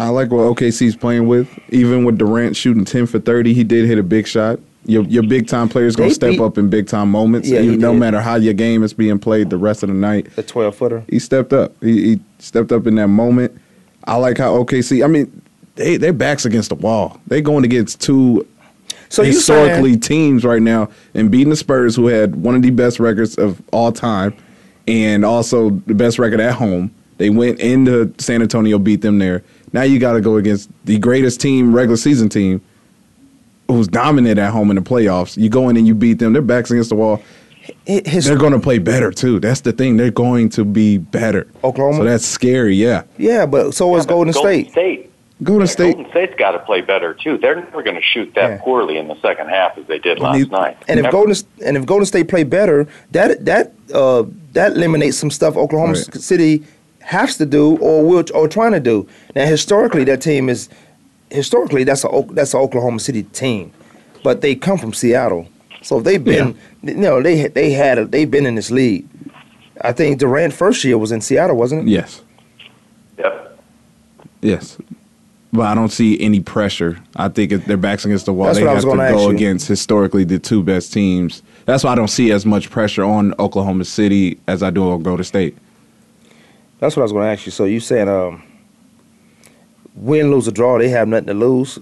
I 0.00 0.08
like 0.08 0.30
what 0.30 0.40
OKC's 0.56 0.96
playing 0.96 1.26
with. 1.26 1.48
Even 1.70 2.04
with 2.04 2.18
Durant 2.18 2.56
shooting 2.56 2.84
ten 2.84 3.06
for 3.06 3.18
thirty, 3.18 3.54
he 3.54 3.64
did 3.64 3.86
hit 3.86 3.98
a 3.98 4.02
big 4.02 4.26
shot. 4.26 4.58
Your 4.86 5.04
your 5.04 5.22
big 5.22 5.46
time 5.46 5.68
players 5.68 5.94
gonna 5.94 6.08
They 6.08 6.14
step 6.14 6.30
beat- 6.32 6.40
up 6.40 6.56
in 6.58 6.70
big 6.70 6.86
time 6.88 7.10
moments. 7.10 7.48
Yeah, 7.48 7.60
even 7.60 7.80
no 7.80 7.92
matter 7.92 8.20
how 8.20 8.36
your 8.36 8.54
game 8.54 8.82
is 8.82 8.94
being 8.94 9.18
played 9.18 9.50
the 9.50 9.58
rest 9.58 9.82
of 9.82 9.88
the 9.90 9.94
night. 9.94 10.28
The 10.36 10.42
twelve 10.42 10.74
footer. 10.74 11.04
He 11.08 11.18
stepped 11.18 11.52
up. 11.52 11.74
He, 11.82 12.02
he 12.14 12.20
stepped 12.38 12.72
up 12.72 12.86
in 12.86 12.94
that 12.94 13.08
moment. 13.08 13.58
I 14.04 14.16
like 14.16 14.38
how 14.38 14.54
OKC. 14.56 15.04
I 15.04 15.06
mean, 15.06 15.42
they 15.74 15.98
their 15.98 16.14
backs 16.14 16.46
against 16.46 16.70
the 16.70 16.76
wall. 16.76 17.20
They 17.26 17.42
going 17.42 17.64
against 17.64 18.00
two 18.00 18.46
So 19.10 19.22
historically 19.22 19.90
saying, 19.90 20.00
teams 20.00 20.44
right 20.44 20.62
now 20.62 20.88
and 21.14 21.30
beating 21.30 21.50
the 21.50 21.56
Spurs, 21.56 21.94
who 21.94 22.06
had 22.06 22.36
one 22.36 22.54
of 22.54 22.62
the 22.62 22.70
best 22.70 22.98
records 23.00 23.36
of 23.36 23.60
all 23.72 23.92
time, 23.92 24.34
and 24.88 25.26
also 25.26 25.70
the 25.86 25.94
best 25.94 26.18
record 26.18 26.40
at 26.40 26.54
home. 26.54 26.90
They 27.18 27.28
went 27.28 27.60
into 27.60 28.14
San 28.16 28.40
Antonio, 28.40 28.78
beat 28.78 29.02
them 29.02 29.18
there. 29.18 29.42
Now 29.72 29.82
you 29.82 29.98
got 29.98 30.12
to 30.14 30.20
go 30.20 30.36
against 30.36 30.70
the 30.84 30.98
greatest 30.98 31.40
team, 31.40 31.74
regular 31.74 31.96
season 31.96 32.28
team, 32.28 32.60
who's 33.68 33.88
dominant 33.88 34.38
at 34.38 34.50
home 34.50 34.70
in 34.70 34.76
the 34.76 34.82
playoffs. 34.82 35.36
You 35.36 35.48
go 35.48 35.68
in 35.68 35.76
and 35.76 35.86
you 35.86 35.94
beat 35.94 36.18
them. 36.18 36.32
Their 36.32 36.42
backs 36.42 36.70
against 36.70 36.90
the 36.90 36.96
wall. 36.96 37.22
hi- 37.86 38.02
his, 38.04 38.24
They're 38.26 38.36
going 38.36 38.52
to 38.52 38.58
play 38.58 38.78
better 38.78 39.12
too. 39.12 39.38
That's 39.38 39.60
the 39.60 39.72
thing. 39.72 39.96
They're 39.96 40.10
going 40.10 40.48
to 40.50 40.64
be 40.64 40.98
better. 40.98 41.46
Oklahoma? 41.62 41.98
So 41.98 42.04
that's 42.04 42.26
scary. 42.26 42.74
Yeah. 42.74 43.04
yeah, 43.16 43.46
but 43.46 43.72
so 43.72 43.94
is 43.96 44.04
Yeah, 44.04 44.06
but 44.08 44.14
Golden 44.14 44.32
State. 44.32 44.70
State. 44.72 45.06
Golden 45.42 45.66
State. 45.68 45.94
Golden 45.94 46.10
State's 46.10 46.34
got 46.36 46.50
to 46.50 46.58
play 46.58 46.82
better 46.82 47.14
too. 47.14 47.38
They're 47.38 47.54
never 47.54 47.82
going 47.82 47.96
to 47.96 48.02
shoot 48.02 48.34
that 48.34 48.50
Yeah. 48.50 48.58
poorly 48.62 48.98
in 48.98 49.08
the 49.08 49.18
second 49.22 49.48
half 49.48 49.78
as 49.78 49.86
they 49.86 49.98
did 49.98 50.18
last 50.18 50.36
need- 50.36 50.50
night. 50.50 50.76
And 50.86 50.98
if 50.98 51.04
Never. 51.04 51.12
Golden 51.12 51.34
and 51.64 51.76
if 51.78 51.86
Golden 51.86 52.04
State 52.04 52.28
play 52.28 52.42
better, 52.42 52.86
that 53.12 53.44
that 53.46 53.72
uh, 53.94 54.24
that 54.52 54.72
eliminates 54.72 55.16
some 55.16 55.30
stuff 55.30 55.56
Oklahoma 55.56 55.92
Right. 55.94 56.14
City 56.20 56.62
has 57.10 57.36
to 57.36 57.44
do 57.44 57.76
or 57.78 58.06
will 58.06 58.24
or 58.32 58.46
trying 58.46 58.70
to 58.70 58.78
do. 58.78 59.06
Now 59.34 59.44
historically, 59.44 60.04
that 60.04 60.22
team 60.22 60.48
is 60.48 60.68
historically 61.28 61.82
that's 61.82 62.04
a 62.04 62.24
that's 62.30 62.54
an 62.54 62.60
Oklahoma 62.60 63.00
City 63.00 63.24
team, 63.24 63.72
but 64.22 64.42
they 64.42 64.54
come 64.54 64.78
from 64.78 64.92
Seattle, 64.92 65.48
so 65.82 66.00
they've 66.00 66.22
been 66.22 66.56
you 66.82 66.94
know 66.94 67.20
they 67.20 67.48
they 67.48 67.72
had 67.72 67.98
a, 67.98 68.04
they've 68.06 68.30
been 68.30 68.46
in 68.46 68.54
this 68.54 68.70
league. 68.70 69.08
I 69.80 69.92
think 69.92 70.20
Durant 70.20 70.52
first 70.52 70.84
year 70.84 70.98
was 70.98 71.10
in 71.10 71.20
Seattle, 71.20 71.56
wasn't 71.56 71.82
it? 71.82 71.90
Yes. 71.90 72.22
Yep. 73.18 73.58
Yes. 74.42 74.78
But 75.52 75.62
I 75.62 75.74
don't 75.74 75.90
see 75.90 76.20
any 76.20 76.38
pressure. 76.38 77.02
I 77.16 77.28
think 77.28 77.50
if 77.50 77.64
their 77.64 77.76
backs 77.76 78.04
against 78.04 78.26
the 78.26 78.32
wall. 78.32 78.46
That's 78.46 78.58
they 78.58 78.64
what 78.64 78.70
I 78.70 78.74
have 78.74 78.84
was 78.84 78.92
to 78.92 78.96
gonna 78.96 79.12
go 79.12 79.30
you. 79.30 79.36
against 79.36 79.66
historically 79.66 80.22
the 80.22 80.38
two 80.38 80.62
best 80.62 80.92
teams. 80.92 81.42
That's 81.64 81.82
why 81.82 81.90
I 81.90 81.94
don't 81.96 82.08
see 82.08 82.30
as 82.30 82.46
much 82.46 82.70
pressure 82.70 83.02
on 83.02 83.34
Oklahoma 83.40 83.84
City 83.84 84.38
as 84.46 84.62
I 84.62 84.70
do 84.70 84.88
on 84.88 85.02
Golden 85.02 85.24
State. 85.24 85.56
That's 86.80 86.96
what 86.96 87.02
I 87.02 87.04
was 87.04 87.12
going 87.12 87.24
to 87.26 87.30
ask 87.30 87.46
you. 87.46 87.52
So 87.52 87.64
you 87.64 87.78
saying 87.80 88.08
um, 88.08 88.42
win, 89.94 90.30
lose, 90.30 90.48
or 90.48 90.52
draw, 90.52 90.78
they 90.78 90.88
have 90.88 91.08
nothing 91.08 91.26
to 91.28 91.34
lose. 91.34 91.78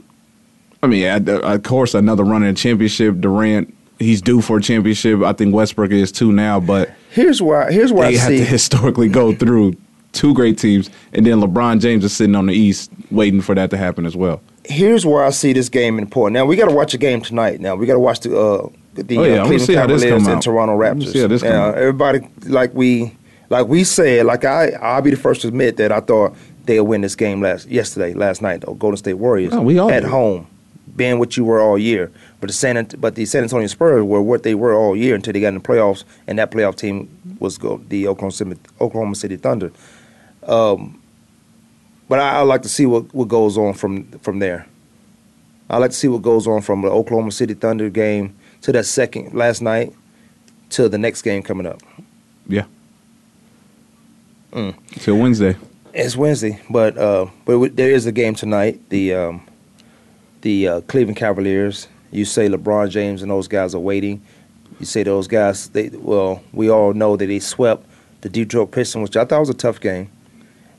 I 0.82 0.86
mean, 0.86 1.06
I- 1.06 1.54
of 1.54 1.62
course, 1.62 1.94
another 1.94 2.24
run 2.24 2.42
in 2.42 2.50
a 2.50 2.54
championship. 2.54 3.20
Durant, 3.20 3.74
he's 3.98 4.20
due 4.22 4.40
for 4.40 4.58
a 4.58 4.62
championship. 4.62 5.22
I 5.22 5.32
think 5.32 5.54
Westbrook 5.54 5.90
is 5.90 6.12
too 6.12 6.32
now, 6.32 6.60
but 6.60 6.90
Here's 7.10 7.40
why. 7.42 7.72
Here's 7.72 7.92
where 7.92 8.10
they 8.10 8.16
I 8.16 8.20
have 8.20 8.28
see. 8.28 8.38
to 8.38 8.44
historically 8.56 9.08
go 9.08 9.34
through 9.34 9.74
two 10.12 10.34
great 10.34 10.58
teams, 10.58 10.90
and 11.12 11.24
then 11.26 11.40
LeBron 11.40 11.80
James 11.80 12.04
is 12.04 12.14
sitting 12.16 12.34
on 12.34 12.46
the 12.46 12.54
East 12.54 12.90
waiting 13.10 13.40
for 13.40 13.54
that 13.54 13.70
to 13.70 13.76
happen 13.76 14.04
as 14.06 14.16
well. 14.16 14.40
here's 14.64 15.04
where 15.06 15.24
I 15.24 15.30
see 15.30 15.52
this 15.52 15.68
game 15.68 15.98
important. 15.98 16.34
Now 16.34 16.44
we 16.44 16.54
got 16.56 16.68
to 16.68 16.74
watch 16.74 16.92
a 16.94 16.98
game 16.98 17.22
tonight. 17.22 17.60
Now 17.60 17.74
we 17.74 17.86
got 17.86 17.94
to 17.94 17.98
watch 18.00 18.20
the 18.20 18.38
uh, 18.38 18.68
the 18.94 19.16
Oh, 19.18 19.22
yeah, 19.24 19.30
uh, 19.42 19.46
Cleveland 19.46 19.62
see 19.62 19.74
how 19.74 19.86
this 19.86 20.02
Cavaliers 20.02 20.26
and 20.26 20.36
out. 20.36 20.42
Toronto 20.42 20.76
Raptors. 20.78 21.20
how 21.20 21.26
this 21.28 21.42
come 21.42 21.50
now, 21.52 21.68
out. 21.68 21.74
everybody 21.76 22.28
like 22.44 22.74
we 22.74 23.16
like 23.50 23.66
we 23.68 23.84
said, 23.84 24.26
like 24.26 24.44
I 24.44 24.70
I'll 24.80 25.02
be 25.02 25.10
the 25.10 25.16
first 25.16 25.42
to 25.42 25.48
admit 25.48 25.76
that 25.78 25.92
I 25.92 26.00
thought 26.00 26.34
they'll 26.66 26.84
win 26.86 27.00
this 27.00 27.14
game 27.16 27.40
last 27.40 27.66
yesterday, 27.68 28.12
last 28.14 28.42
night. 28.42 28.60
The 28.62 28.72
Golden 28.74 28.96
State 28.96 29.14
Warriors 29.14 29.52
Oh, 29.54 29.62
we 29.62 29.78
all 29.78 29.90
at 29.90 30.00
did. 30.02 30.10
home, 30.10 30.46
being 30.96 31.18
what 31.18 31.36
you 31.36 31.44
were 31.44 31.60
all 31.60 31.78
year. 31.78 32.10
But 32.40 32.48
the 32.48 32.52
San 32.52 32.86
but 32.98 33.14
the 33.14 33.24
San 33.26 33.42
Antonio 33.42 33.66
Spurs 33.66 34.04
were 34.04 34.22
what 34.22 34.42
they 34.42 34.54
were 34.54 34.74
all 34.74 34.94
year 34.96 35.14
until 35.14 35.32
they 35.32 35.40
got 35.40 35.48
in 35.48 35.54
the 35.54 35.60
playoffs, 35.60 36.04
and 36.26 36.38
that 36.38 36.50
playoff 36.50 36.76
team 36.76 37.08
was 37.40 37.56
go, 37.58 37.78
the 37.88 38.06
Oklahoma 38.08 38.32
City, 38.32 38.56
Oklahoma 38.80 39.14
City 39.14 39.36
Thunder. 39.36 39.70
Um, 40.46 41.00
but 42.08 42.18
I, 42.20 42.38
I 42.38 42.40
like 42.42 42.62
to 42.62 42.68
see 42.68 42.86
what, 42.86 43.12
what 43.14 43.28
goes 43.28 43.58
on 43.58 43.74
from 43.74 44.04
from 44.20 44.38
there. 44.38 44.66
I 45.70 45.76
like 45.78 45.90
to 45.90 45.96
see 45.96 46.08
what 46.08 46.22
goes 46.22 46.46
on 46.46 46.62
from 46.62 46.80
the 46.82 46.88
Oklahoma 46.88 47.30
City 47.32 47.54
Thunder 47.54 47.90
game 47.90 48.34
to 48.62 48.72
that 48.72 48.86
second 48.86 49.34
last 49.34 49.60
night 49.60 49.92
to 50.70 50.88
the 50.88 50.96
next 50.98 51.22
game 51.22 51.42
coming 51.42 51.66
up. 51.66 51.80
Yeah. 52.46 52.64
Mm. 54.52 54.74
Till 54.92 55.18
Wednesday. 55.18 55.56
It's 55.92 56.16
Wednesday, 56.16 56.60
but 56.70 56.96
uh, 56.96 57.26
but 57.44 57.52
w- 57.54 57.72
there 57.72 57.90
is 57.90 58.06
a 58.06 58.12
game 58.12 58.34
tonight. 58.34 58.80
The 58.88 59.14
um, 59.14 59.46
the 60.42 60.68
uh, 60.68 60.80
Cleveland 60.82 61.16
Cavaliers. 61.16 61.88
You 62.10 62.24
say 62.24 62.48
LeBron 62.48 62.88
James 62.88 63.20
and 63.20 63.30
those 63.30 63.48
guys 63.48 63.74
are 63.74 63.80
waiting. 63.80 64.22
You 64.80 64.86
say 64.86 65.02
those 65.02 65.26
guys. 65.28 65.68
They 65.68 65.88
well, 65.90 66.42
we 66.52 66.70
all 66.70 66.94
know 66.94 67.16
that 67.16 67.26
they 67.26 67.40
swept 67.40 67.84
the 68.22 68.28
Detroit 68.28 68.70
Pistons, 68.70 69.02
which 69.02 69.16
I 69.16 69.24
thought 69.24 69.40
was 69.40 69.50
a 69.50 69.54
tough 69.54 69.80
game. 69.80 70.10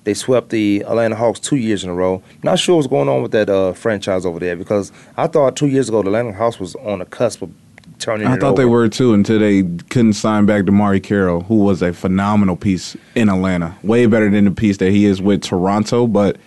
They 0.06 0.14
swept 0.14 0.50
the 0.50 0.82
Atlanta 0.88 1.16
Hawks 1.16 1.40
two 1.40 1.58
years 1.58 1.84
in 1.84 1.90
a 1.90 1.94
row. 1.94 2.24
Not 2.42 2.58
sure 2.58 2.78
what's 2.78 2.88
going 2.88 3.10
on 3.10 3.22
with 3.22 3.32
that 3.34 3.50
uh, 3.50 3.74
franchise 3.74 4.26
over 4.26 4.40
there 4.40 4.56
because 4.56 4.92
I 5.18 5.28
thought 5.28 5.56
two 5.56 5.68
years 5.68 5.90
ago 5.90 6.02
the 6.02 6.08
Atlanta 6.08 6.34
Hawks 6.34 6.60
was 6.60 6.76
on 6.78 7.00
the 7.00 7.06
cusp 7.06 7.42
of 7.42 7.52
turning. 7.98 8.28
I 8.28 8.38
thought 8.38 8.56
they 8.56 8.66
were 8.66 8.88
too 8.88 9.14
until 9.14 9.40
they 9.40 9.64
couldn't 9.90 10.14
sign 10.14 10.46
back 10.46 10.64
DeMarre 10.64 11.02
Carroll, 11.02 11.42
who 11.42 11.56
was 11.56 11.82
a 11.82 11.94
phenomenal 11.94 12.56
piece 12.56 12.96
in 13.16 13.30
Atlanta. 13.30 13.76
Way 13.84 14.06
better 14.06 14.30
than 14.30 14.46
the 14.46 14.52
piece 14.52 14.78
that 14.78 14.92
he 14.92 15.06
is 15.06 15.22
with 15.22 15.42
Toronto, 15.42 16.08
but 16.08 16.38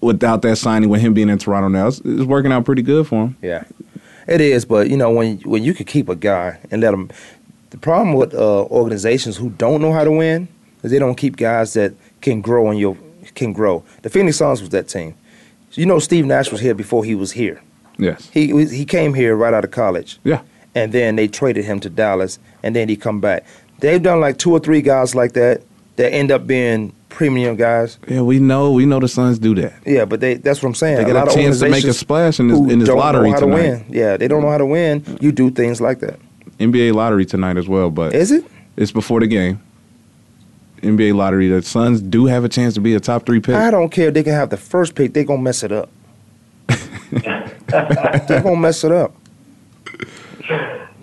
without 0.00 0.42
that 0.42 0.56
signing, 0.56 0.88
with 0.88 1.00
him 1.00 1.14
being 1.14 1.28
in 1.28 1.38
Toronto 1.38 1.68
now, 1.68 1.88
it's, 1.88 2.00
it's 2.04 2.24
working 2.24 2.52
out 2.52 2.64
pretty 2.64 2.82
good 2.82 3.06
for 3.06 3.26
him. 3.26 3.36
Yeah, 3.42 3.64
it 4.26 4.40
is. 4.40 4.64
But 4.64 4.90
you 4.90 4.96
know, 4.96 5.10
when 5.10 5.38
when 5.40 5.62
you 5.62 5.74
could 5.74 5.86
keep 5.86 6.08
a 6.08 6.16
guy 6.16 6.58
and 6.70 6.80
let 6.80 6.94
him, 6.94 7.10
the 7.70 7.78
problem 7.78 8.14
with 8.14 8.34
uh, 8.34 8.64
organizations 8.64 9.36
who 9.36 9.50
don't 9.50 9.80
know 9.80 9.92
how 9.92 10.04
to 10.04 10.12
win 10.12 10.48
is 10.82 10.90
they 10.90 10.98
don't 10.98 11.16
keep 11.16 11.36
guys 11.36 11.74
that 11.74 11.94
can 12.20 12.40
grow 12.40 12.70
and 12.70 12.78
your 12.78 12.96
can 13.34 13.52
grow. 13.52 13.84
The 14.02 14.10
Phoenix 14.10 14.38
Suns 14.38 14.60
was 14.60 14.70
that 14.70 14.88
team. 14.88 15.14
You 15.72 15.86
know, 15.86 15.98
Steve 15.98 16.26
Nash 16.26 16.50
was 16.50 16.60
here 16.60 16.74
before 16.74 17.04
he 17.04 17.14
was 17.14 17.32
here. 17.32 17.60
Yes. 17.98 18.28
He 18.32 18.52
was- 18.52 18.70
he 18.70 18.84
came 18.84 19.14
here 19.14 19.34
right 19.36 19.52
out 19.54 19.64
of 19.64 19.70
college. 19.70 20.18
Yeah. 20.24 20.40
and 20.74 20.92
then 20.92 21.16
they 21.16 21.26
traded 21.26 21.64
him 21.64 21.80
to 21.80 21.90
Dallas, 21.90 22.38
and 22.62 22.76
then 22.76 22.88
he 22.88 22.94
come 22.96 23.20
back. 23.20 23.44
They've 23.80 24.02
done 24.02 24.20
like 24.20 24.38
two 24.38 24.52
or 24.52 24.60
three 24.60 24.80
guys 24.82 25.14
like 25.14 25.32
that 25.32 25.62
that 25.96 26.12
end 26.12 26.30
up 26.30 26.46
being 26.46 26.92
premium 27.08 27.56
guys. 27.56 27.98
Yeah, 28.06 28.20
we 28.20 28.38
know. 28.38 28.70
We 28.70 28.86
know 28.86 29.00
the 29.00 29.08
Suns 29.08 29.38
do 29.40 29.54
that. 29.56 29.72
Yeah, 29.84 30.04
but 30.04 30.20
they 30.20 30.34
that's 30.34 30.62
what 30.62 30.68
I'm 30.68 30.74
saying. 30.74 30.98
They 30.98 31.04
got 31.04 31.12
a 31.12 31.18
lot 31.20 31.28
of 31.28 31.34
chance 31.34 31.58
to 31.60 31.68
make 31.68 31.84
a 31.84 31.92
splash 31.92 32.38
in 32.38 32.48
this- 32.48 32.58
in 32.72 32.78
this 32.78 32.88
don't 32.88 32.98
lottery 32.98 33.30
know 33.30 33.34
how 33.34 33.40
to 33.40 33.46
win. 33.46 33.84
Yeah, 33.88 34.16
they 34.16 34.28
don't 34.28 34.42
know 34.42 34.50
how 34.50 34.58
to 34.58 34.66
win. 34.66 35.02
You 35.20 35.32
do 35.32 35.50
things 35.50 35.80
like 35.80 35.98
that. 36.00 36.20
NBA 36.60 36.92
lottery 36.92 37.24
tonight 37.24 37.56
as 37.56 37.66
well, 37.68 37.90
but 37.90 38.14
Is 38.14 38.30
it? 38.30 38.44
it's 38.76 38.92
before 38.92 39.18
the 39.20 39.26
game. 39.26 39.58
NBA 40.82 41.12
lottery. 41.14 41.48
The 41.48 41.62
Suns 41.62 42.00
do 42.00 42.26
have 42.26 42.44
a 42.44 42.48
chance 42.48 42.74
to 42.74 42.80
be 42.80 42.94
a 42.94 43.00
top 43.00 43.26
three 43.26 43.40
pick. 43.40 43.56
I 43.56 43.70
don't 43.72 43.88
care. 43.90 44.08
if 44.08 44.14
They 44.14 44.22
can 44.22 44.34
have 44.34 44.50
the 44.50 44.56
first 44.56 44.94
pick. 44.94 45.12
They 45.14 45.24
gonna 45.24 45.42
mess 45.42 45.64
it 45.64 45.72
up. 45.72 45.88
They 47.68 48.40
gonna 48.42 48.56
mess 48.56 48.84
it 48.84 48.92
up. 48.92 49.14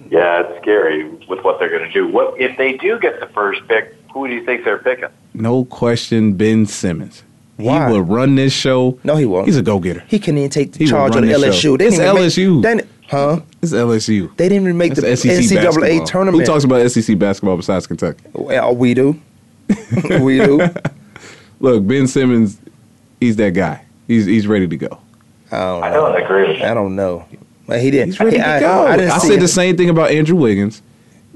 Yeah, 0.09 0.41
it's 0.43 0.61
scary 0.61 1.07
with 1.27 1.43
what 1.43 1.59
they're 1.59 1.69
going 1.69 1.83
to 1.83 1.91
do. 1.91 2.07
What 2.07 2.39
if 2.39 2.57
they 2.57 2.73
do 2.77 2.99
get 2.99 3.19
the 3.19 3.27
first 3.27 3.67
pick? 3.67 3.95
Who 4.13 4.27
do 4.27 4.33
you 4.33 4.45
think 4.45 4.63
they're 4.63 4.77
picking? 4.77 5.09
No 5.33 5.65
question, 5.65 6.33
Ben 6.33 6.65
Simmons. 6.65 7.23
Why? 7.57 7.87
He 7.87 7.93
will 7.93 8.01
run 8.01 8.35
this 8.35 8.53
show. 8.53 8.97
No, 9.03 9.15
he 9.17 9.25
won't. 9.25 9.47
He's 9.47 9.57
a 9.57 9.61
go 9.61 9.79
getter. 9.79 10.03
He 10.07 10.19
can't 10.19 10.37
even 10.37 10.49
take 10.49 10.73
the 10.73 10.79
He 10.79 10.87
charge 10.89 11.15
of 11.15 11.21
run 11.21 11.25
this 11.27 11.43
LSU. 11.43 11.61
show. 11.61 11.77
They 11.77 11.87
It's 11.87 11.97
didn't 11.97 12.15
make- 12.15 12.23
LSU. 12.23 12.61
they 12.61 12.87
huh? 13.09 13.39
It's 13.61 13.73
LSU. 13.73 14.35
They 14.37 14.47
didn't 14.49 14.63
even 14.63 14.77
make 14.77 14.93
That's 14.95 15.23
the 15.23 15.35
SEC 15.37 15.57
NCAA 15.57 15.63
basketball. 15.63 16.05
tournament. 16.05 16.41
Who 16.41 16.45
talks 16.53 16.63
about 16.63 16.89
SEC 16.91 17.17
basketball 17.19 17.57
besides 17.57 17.87
Kentucky? 17.87 18.23
Well, 18.33 18.75
we 18.75 18.93
do. 18.93 19.19
we 20.21 20.37
do. 20.39 20.69
Look, 21.59 21.87
Ben 21.87 22.07
Simmons, 22.07 22.59
he's 23.19 23.35
that 23.37 23.51
guy. 23.53 23.81
He's 24.07 24.25
he's 24.25 24.47
ready 24.47 24.67
to 24.67 24.77
go. 24.77 24.99
I 25.51 25.57
don't 25.59 25.83
I 25.83 25.89
don't 25.91 26.21
agree 26.23 26.47
with 26.49 26.59
that. 26.59 26.71
I 26.71 26.73
don't 26.73 26.95
know. 26.95 27.25
But 27.67 27.81
he 27.81 27.89
didn't. 27.91 28.09
He's 28.09 28.19
ready 28.19 28.39
I, 28.39 28.55
to 28.55 28.59
go. 28.59 28.85
I, 28.85 28.91
I, 28.93 28.97
didn't 28.97 29.19
see 29.21 29.27
said 29.27 29.37
it. 29.37 29.41
the 29.41 29.47
same 29.47 29.75
thing 29.77 29.89
about 29.89 30.11
Andrew 30.11 30.35
Wiggins, 30.35 30.81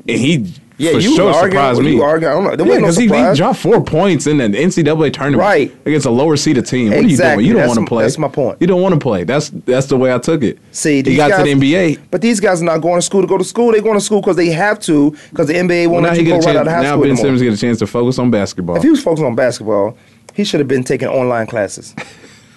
and 0.08 0.20
he 0.20 0.54
Yeah, 0.78 0.92
for 0.92 1.00
you 1.00 1.16
sure 1.16 1.30
arguing- 1.34 1.52
surprised 1.52 1.82
me. 1.82 1.94
you 1.96 2.04
arguing- 2.04 2.32
I 2.32 2.36
don't 2.36 2.44
know. 2.44 2.56
There 2.56 2.66
yeah, 2.68 2.82
wasn't 2.82 2.82
no 3.10 3.16
because 3.16 3.26
he, 3.26 3.30
he 3.32 3.36
dropped 3.36 3.60
four 3.60 3.84
points 3.84 4.28
in 4.28 4.38
the 4.38 4.44
NCAA 4.48 5.12
tournament 5.12 5.40
Right. 5.42 5.76
against 5.88 6.06
a 6.06 6.12
lower 6.12 6.38
seeded 6.38 6.68
team. 6.68 6.92
What 6.92 7.00
Exactly. 7.00 7.44
are 7.44 7.48
you 7.48 7.48
doing? 7.48 7.48
You 7.48 7.54
don't 7.54 7.68
want 7.68 7.80
to 7.80 7.86
play. 7.88 8.04
that's 8.04 8.18
my 8.20 8.28
point. 8.28 8.58
You 8.62 8.68
don't 8.68 8.82
want 8.82 8.94
to 8.94 9.00
play. 9.00 9.24
That's 9.24 9.50
that's 9.66 9.88
the 9.88 9.98
way 9.98 10.14
I 10.14 10.20
took 10.20 10.44
it. 10.44 10.60
See, 10.72 11.02
he 11.04 11.16
got 11.16 11.32
guys, 11.32 11.40
to 11.40 11.44
the 11.46 11.52
NBA. 11.74 11.98
But 12.12 12.22
these 12.22 12.40
guys 12.40 12.62
are 12.62 12.66
not 12.66 12.78
going 12.82 13.00
to 13.00 13.02
school 13.02 13.22
to 13.22 13.28
go 13.28 13.38
to 13.40 13.44
school. 13.44 13.72
They're 13.72 13.82
going 13.82 13.98
to 13.98 14.06
school 14.06 14.22
because 14.22 14.36
they 14.36 14.50
have 14.52 14.80
to 14.82 15.16
because 15.32 15.48
the 15.48 15.56
NBA 15.56 15.88
Well, 15.88 15.94
won't 15.94 16.04
now 16.04 16.10
let 16.10 16.18
he 16.18 16.24
you 16.24 16.30
go 16.30 16.36
a 16.36 16.40
right 16.40 16.48
out 16.50 16.54
chance. 16.54 16.68
of 16.68 16.74
high 16.74 16.82
Now 16.84 16.92
school 16.94 17.04
Ben. 17.06 17.18
Simmons 17.18 17.42
get 17.42 17.54
a 17.54 17.58
chance 17.58 17.80
to 17.80 17.88
focus 17.88 18.20
on 18.20 18.30
basketball. 18.32 18.76
If 18.78 18.84
he 18.84 18.90
was 18.92 19.02
focused 19.02 19.24
on 19.26 19.34
basketball, 19.36 19.98
he 20.36 20.44
should 20.44 20.60
have 20.60 20.68
been 20.70 20.84
taking 20.84 21.08
online 21.08 21.48
classes. 21.48 21.96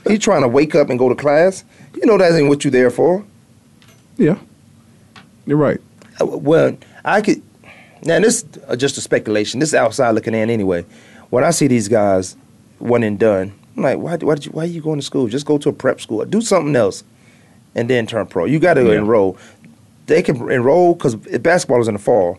He's 0.07 0.19
trying 0.21 0.43
to 0.43 0.49
wake 0.49 0.75
up 0.75 0.91
and 0.91 0.99
go 0.99 1.09
to 1.09 1.15
class. 1.15 1.65
You 1.95 2.07
know 2.07 2.19
that 2.19 2.33
ain't 2.33 2.49
what 2.49 2.65
you're 2.65 2.71
there 2.73 2.91
for. 2.91 3.25
yeah, 4.17 4.39
you're 5.47 5.57
right. 5.59 5.81
Uh, 6.21 6.27
Well, 6.27 6.77
I 7.05 7.21
could. 7.21 7.43
Now 8.05 8.19
this 8.21 8.45
is 8.69 8.77
just 8.79 8.99
a 8.99 9.01
speculation. 9.01 9.61
This 9.61 9.71
is 9.71 9.75
outside 9.75 10.11
looking 10.11 10.35
in 10.35 10.51
anyway. 10.51 10.85
When 11.31 11.45
I 11.45 11.51
see 11.51 11.69
these 11.69 11.89
guys, 11.89 12.37
one 12.79 13.03
and 13.05 13.19
done, 13.19 13.53
I'm 13.77 13.83
like, 13.85 13.99
why, 13.99 14.17
why, 14.17 14.35
did 14.35 14.47
you, 14.47 14.53
why 14.53 14.65
are 14.65 14.67
you 14.67 14.83
going 14.83 14.99
to 14.99 15.05
school? 15.07 15.29
Just 15.29 15.47
go 15.47 15.57
to 15.59 15.69
a 15.69 15.73
prep 15.73 16.01
school. 16.01 16.25
Do 16.25 16.41
something 16.41 16.75
else 16.77 17.05
and 17.75 17.89
then 17.89 18.07
turn 18.07 18.27
pro. 18.27 18.45
You 18.45 18.59
got 18.59 18.75
to 18.75 18.85
Yeah. 18.85 18.99
enroll. 18.99 19.39
They 20.07 20.21
can 20.21 20.51
enroll 20.51 20.95
because 20.95 21.15
basketball 21.15 21.81
is 21.81 21.87
in 21.89 21.95
the 21.95 22.01
fall. 22.01 22.39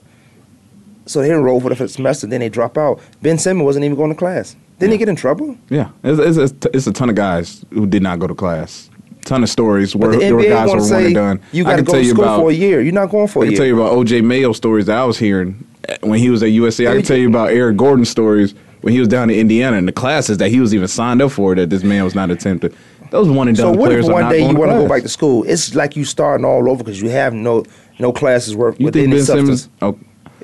So 1.05 1.21
they 1.21 1.31
enroll 1.31 1.59
for 1.61 1.69
the 1.69 1.75
first 1.75 1.95
semester, 1.95 2.27
then 2.27 2.39
they 2.41 2.49
drop 2.49 2.77
out. 2.77 2.99
Ben 3.21 3.37
Simmons 3.37 3.65
wasn't 3.65 3.85
even 3.85 3.97
going 3.97 4.09
to 4.11 4.15
class. 4.17 4.55
Didn't 4.83 4.91
he 4.93 4.97
get 4.97 5.09
in 5.09 5.15
trouble? 5.15 5.57
Yeah, 5.69 5.89
it's, 6.03 6.37
it's, 6.37 6.67
it's, 6.73 6.87
a 6.87 6.93
ton 6.93 7.09
of 7.09 7.15
guys 7.15 7.63
who 7.71 7.87
did 7.87 8.03
not 8.03 8.19
go 8.19 8.27
to 8.27 8.35
class. 8.35 8.89
Ton 9.21 9.41
of 9.41 9.49
stories 9.49 9.95
where 9.95 10.11
the 10.11 10.17
there 10.17 10.35
were 10.35 10.43
guys 10.43 10.69
who 10.69 10.75
were 10.75 10.81
to 10.81 10.81
one 10.81 10.89
say 10.89 11.05
and 11.05 11.15
done. 11.15 11.41
you 11.53 11.65
I 11.65 11.71
got 11.71 11.75
to 11.77 11.83
go 11.83 11.91
tell 11.93 12.01
to 12.01 12.09
school 12.09 12.23
about 12.23 12.39
for 12.41 12.51
a 12.51 12.53
year. 12.53 12.81
You're 12.81 12.93
not 12.93 13.09
going 13.09 13.27
for 13.29 13.43
I 13.43 13.45
a 13.45 13.49
can 13.49 13.57
tell 13.57 13.65
you 13.65 13.81
about 13.81 13.97
OJ 13.97 14.23
Mayo 14.23 14.51
stories 14.51 14.87
that 14.87 14.97
I 14.97 15.05
was 15.05 15.17
hearing 15.17 15.65
when 16.01 16.19
he 16.19 16.29
was 16.29 16.43
at 16.43 16.49
USC. 16.49 16.89
I 16.89 16.95
can 16.95 17.03
tell 17.03 17.17
you 17.17 17.29
about 17.29 17.51
Eric 17.51 17.77
Gordon 17.77 18.03
stories 18.03 18.53
when 18.81 18.91
he 18.91 18.99
was 18.99 19.07
down 19.07 19.29
in 19.29 19.39
Indiana 19.39 19.77
and 19.77 19.87
the 19.87 19.93
classes 19.93 20.39
that 20.39 20.49
he 20.49 20.59
was 20.59 20.75
even 20.75 20.89
signed 20.89 21.21
up 21.21 21.31
for 21.31 21.55
that 21.55 21.69
this 21.69 21.83
man 21.83 22.03
was 22.03 22.15
not 22.15 22.29
attempting. 22.29 22.75
Those 23.11 23.29
one 23.29 23.47
and 23.47 23.55
So 23.55 23.69
done 23.71 23.77
what 23.77 23.87
players 23.87 24.07
if 24.07 24.13
one 24.13 24.29
day 24.29 24.39
you 24.39 24.55
want 24.55 24.71
to 24.71 24.77
go 24.77 24.89
back 24.89 25.03
to 25.03 25.09
school? 25.09 25.45
It's 25.47 25.75
like 25.75 25.95
you 25.95 26.03
starting 26.03 26.45
all 26.45 26.69
over 26.69 26.83
because 26.83 27.01
you 27.01 27.09
have 27.09 27.33
no 27.33 27.63
no 27.99 28.11
classes 28.11 28.55
worth 28.55 28.77
You 28.79 28.91
think 28.91 29.11
Ben. 29.11 29.23
Simmons? 29.23 29.69
Oh, 29.81 29.97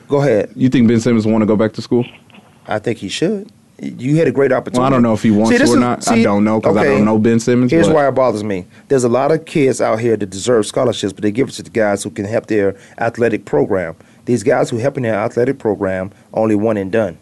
Go 0.08 0.21
ahead. 0.21 0.52
you 0.56 0.69
think 0.69 0.88
Ben 0.88 0.99
Simmons 0.99 1.28
want 1.28 1.41
to 1.41 1.45
go 1.45 1.56
back 1.56 1.73
to 1.73 1.82
school? 1.82 2.06
I 2.67 2.80
think 2.80 2.99
he 2.99 3.10
should. 3.10 3.52
You 3.82 4.18
had 4.18 4.28
a 4.28 4.32
great 4.32 4.52
opportunity. 4.52 4.80
Well, 4.80 4.88
I 4.88 4.89
don't 4.89 5.04
know 5.04 5.13
if 5.13 5.24
he 5.24 5.32
wants 5.32 5.52
See, 5.52 5.63
to 5.63 5.72
or 5.72 5.80
not. 5.80 6.08
I 6.08 6.22
don't 6.22 6.44
know 6.44 6.60
because 6.60 6.78
I 6.78 6.84
don't 6.84 7.06
know 7.06 7.18
Ben 7.18 7.39
Simmons. 7.39 7.72
Here's 7.72 7.88
but 7.88 7.96
why 7.96 8.08
it 8.08 8.12
bothers 8.12 8.44
me. 8.44 8.65
There's 8.88 9.04
a 9.04 9.10
lot 9.10 9.32
of 9.32 9.46
kids 9.46 9.80
out 9.80 10.00
here 10.00 10.18
that 10.18 10.30
deserve 10.30 10.65
scholarships, 10.65 11.13
but 11.13 11.22
they 11.22 11.32
give 11.32 11.50
it 11.50 11.54
to 11.54 11.63
the 11.63 11.70
guys 11.70 12.04
who 12.04 12.10
can 12.10 12.26
help 12.26 12.48
their 12.48 12.76
athletic 12.98 13.46
program. 13.46 13.96
These 14.26 14.44
guys 14.44 14.70
who 14.70 14.78
help 14.78 14.98
in 14.98 15.04
their 15.04 15.15
athletic 15.15 15.60
program 15.60 16.12
only 16.34 16.56
one 16.56 16.78
and 16.78 16.92
done. 16.92 17.18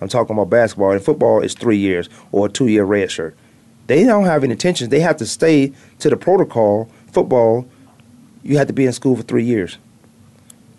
I'm 0.00 0.08
talking 0.08 0.34
about 0.34 0.50
basketball. 0.50 0.92
And 0.92 1.02
football 1.02 1.40
is 1.40 1.54
three 1.54 1.76
years 1.76 2.08
or 2.32 2.46
a 2.46 2.48
two 2.48 2.68
year 2.68 2.84
red 2.84 3.10
shirt. 3.10 3.36
They 3.86 4.04
don't 4.04 4.24
have 4.24 4.44
any 4.44 4.52
intentions. 4.52 4.90
They 4.90 5.00
have 5.00 5.16
to 5.18 5.26
stay 5.26 5.72
to 5.98 6.10
the 6.10 6.16
protocol. 6.16 6.90
Football, 7.12 7.66
you 8.42 8.58
have 8.58 8.66
to 8.66 8.72
be 8.72 8.86
in 8.86 8.92
school 8.92 9.16
for 9.16 9.22
three 9.22 9.44
years. 9.44 9.78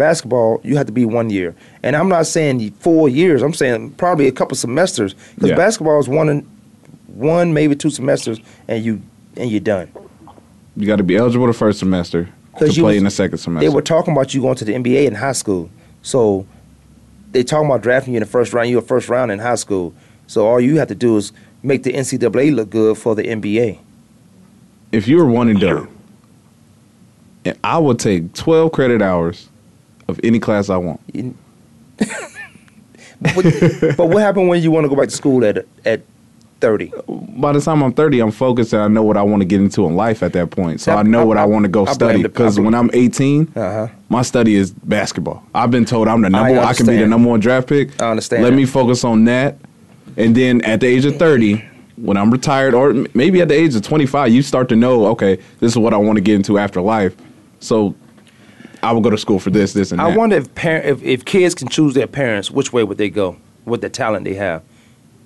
Basketball, 0.10 0.62
you 0.64 0.78
have 0.78 0.86
to 0.86 0.94
be 0.94 1.04
one 1.04 1.30
year. 1.30 1.54
And 1.84 1.94
I'm 1.94 2.08
not 2.08 2.26
saying 2.26 2.72
four 2.80 3.10
years. 3.10 3.42
I'm 3.42 3.54
saying 3.54 3.92
probably 3.98 4.28
a 4.28 4.32
couple 4.32 4.56
semesters 4.56 5.14
because 5.36 5.50
Yeah. 5.50 5.58
basketball 5.58 6.00
is 6.00 6.08
one 6.08 6.30
and 6.30 6.48
one 7.08 7.54
maybe 7.54 7.76
two 7.76 7.90
semesters 7.90 8.40
and 8.70 8.82
you 8.84 9.02
and 9.36 9.52
you're 9.52 9.60
done. 9.60 9.90
you 10.78 10.88
got 10.88 10.96
to 10.96 11.04
be 11.04 11.18
eligible 11.18 11.48
the 11.48 11.52
first 11.54 11.80
semester 11.80 12.30
to 12.60 12.66
play 12.68 12.82
was- 12.82 12.96
in 12.96 13.04
the 13.04 13.10
second 13.12 13.40
semester. 13.40 13.68
They 13.70 13.76
were 13.76 13.82
talking 13.82 14.14
about 14.14 14.34
you 14.34 14.40
going 14.42 14.56
to 14.56 14.64
the 14.64 14.74
NBA 14.74 15.06
in 15.06 15.16
high 15.16 15.34
school. 15.34 15.70
So 16.02 16.46
they 17.34 17.44
talking 17.44 17.66
about 17.68 17.82
drafting 17.82 18.14
you 18.14 18.18
in 18.20 18.24
the 18.24 18.30
first 18.30 18.54
round. 18.54 18.70
You're 18.70 18.80
a 18.80 18.82
first 18.82 19.10
round 19.10 19.34
in 19.34 19.40
high 19.40 19.56
school. 19.56 19.94
So 20.28 20.48
all 20.48 20.62
you 20.62 20.78
have 20.80 20.88
to 20.88 20.96
do 20.96 21.18
is 21.18 21.34
make 21.62 21.84
the 21.84 21.92
NCAA 21.94 22.52
look 22.56 22.70
good 22.70 22.98
for 22.98 23.16
the 23.16 23.24
NBA. 23.24 23.80
if 24.94 25.10
you 25.10 25.18
were 25.18 25.26
one 25.26 25.50
and 25.50 25.60
done, 25.60 25.90
and 27.44 27.58
I 27.66 27.78
would 27.80 28.00
take 28.00 28.32
twelve 28.34 28.72
credit 28.72 29.02
hours 29.02 29.49
of 30.10 30.20
any 30.24 30.40
class 30.40 30.70
I 30.70 30.78
want. 30.78 31.00
You- 31.14 31.36
but, 33.22 33.46
but 33.98 34.06
what 34.10 34.22
happened 34.22 34.48
when 34.50 34.62
you 34.62 34.72
want 34.72 34.86
to 34.86 34.90
go 34.90 34.96
back 34.96 35.10
to 35.10 35.16
school 35.16 35.44
at 35.46 35.66
at 35.86 36.02
30? 36.62 36.92
By 37.08 37.54
the 37.54 37.62
time 37.62 37.82
I'm 37.84 37.94
30, 37.94 38.20
I'm 38.20 38.32
focused 38.32 38.74
and 38.74 38.82
I 38.82 38.88
know 38.90 39.04
what 39.04 39.16
I 39.16 39.22
want 39.22 39.42
to 39.42 39.46
get 39.46 39.62
into 39.62 39.86
in 39.86 39.96
life 39.96 40.22
at 40.24 40.34
that 40.34 40.50
point. 40.52 40.82
So 40.82 40.92
I- 40.92 41.00
I 41.00 41.04
know 41.04 41.22
I- 41.22 41.24
what 41.26 41.38
I, 41.38 41.44
I- 41.44 41.46
want 41.46 41.64
to 41.64 41.70
go 41.70 41.86
study. 41.86 42.22
Because 42.24 42.60
when 42.60 42.74
I'm 42.76 42.90
18, 42.94 43.52
Uh-huh. 43.56 43.88
my 44.10 44.22
study 44.24 44.56
is 44.56 44.72
basketball. 44.72 45.44
I've 45.56 45.72
been 45.72 45.86
told 45.86 46.08
I'm 46.08 46.22
the 46.22 46.30
number 46.30 46.54
one. 46.56 46.66
I 46.66 46.74
can 46.74 46.86
be 46.86 46.98
the 46.98 47.08
number 47.08 47.30
one 47.30 47.40
draft 47.40 47.68
pick. 47.70 48.02
I 48.02 48.10
understand 48.12 48.44
Let 48.44 48.50
that. 48.52 48.56
me 48.56 48.66
focus 48.66 49.04
on 49.04 49.24
that. 49.26 49.58
And 50.18 50.36
then 50.36 50.62
at 50.66 50.82
the 50.82 50.88
age 50.88 51.06
of 51.06 51.16
30, 51.18 51.64
when 51.98 52.18
I'm 52.18 52.32
retired, 52.32 52.74
or 52.74 52.94
maybe 53.14 53.42
at 53.42 53.48
the 53.50 53.54
age 53.56 53.76
of 53.76 53.82
25, 53.82 54.32
you 54.34 54.42
start 54.42 54.68
to 54.70 54.76
know, 54.76 55.06
okay, 55.08 55.36
this 55.60 55.72
is 55.72 55.78
what 55.78 55.94
I 55.94 55.98
want 55.98 56.16
to 56.18 56.22
get 56.22 56.36
into 56.36 56.58
after 56.58 56.82
life. 56.82 57.16
So 57.60 57.94
I 58.82 58.92
will 58.92 59.02
go 59.02 59.10
to 59.10 59.18
school 59.18 59.40
for 59.40 59.50
this, 59.50 59.74
this, 59.74 59.92
and 59.92 60.00
that. 60.00 60.08
I 60.08 60.12
that. 60.12 60.18
wonder 60.18 60.38
if, 60.38 60.54
par- 60.56 60.78
if 60.78 61.04
if 61.04 61.26
kids 61.26 61.56
can 61.56 61.68
choose 61.68 61.94
their 61.94 62.08
parents, 62.08 62.50
which 62.50 62.72
way 62.72 62.84
would 62.84 62.98
they 62.98 63.10
go 63.10 63.38
with 63.66 63.82
the 63.82 63.90
talent 63.90 64.26
they 64.26 64.36
have? 64.36 64.64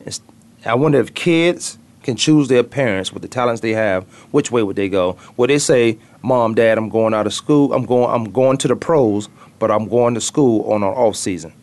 It's, 0.06 0.22
I 0.66 0.76
wonder 0.76 1.00
if 1.00 1.14
kids 1.14 1.78
can 2.02 2.16
choose 2.16 2.48
their 2.48 2.64
parents 2.64 3.14
with 3.14 3.22
the 3.22 3.28
talents 3.28 3.62
they 3.62 3.72
have, 3.72 4.04
which 4.32 4.52
way 4.52 4.64
would 4.64 4.76
they 4.76 4.90
go? 4.90 5.18
Would 5.38 5.50
they 5.50 5.60
say, 5.60 5.98
"Mom, 6.22 6.56
Dad, 6.56 6.78
I'm 6.78 6.90
going 6.90 7.14
out 7.14 7.28
of 7.28 7.34
school. 7.34 7.74
I'm 7.74 7.86
going. 7.86 8.10
I'm 8.10 8.32
going 8.32 8.58
to 8.58 8.68
the 8.68 8.76
pros, 8.76 9.30
but 9.60 9.72
I'm 9.72 9.88
going 9.88 10.14
to 10.16 10.22
school 10.22 10.72
on 10.72 10.84
an 10.84 10.90
off 10.90 11.16
season." 11.16 11.54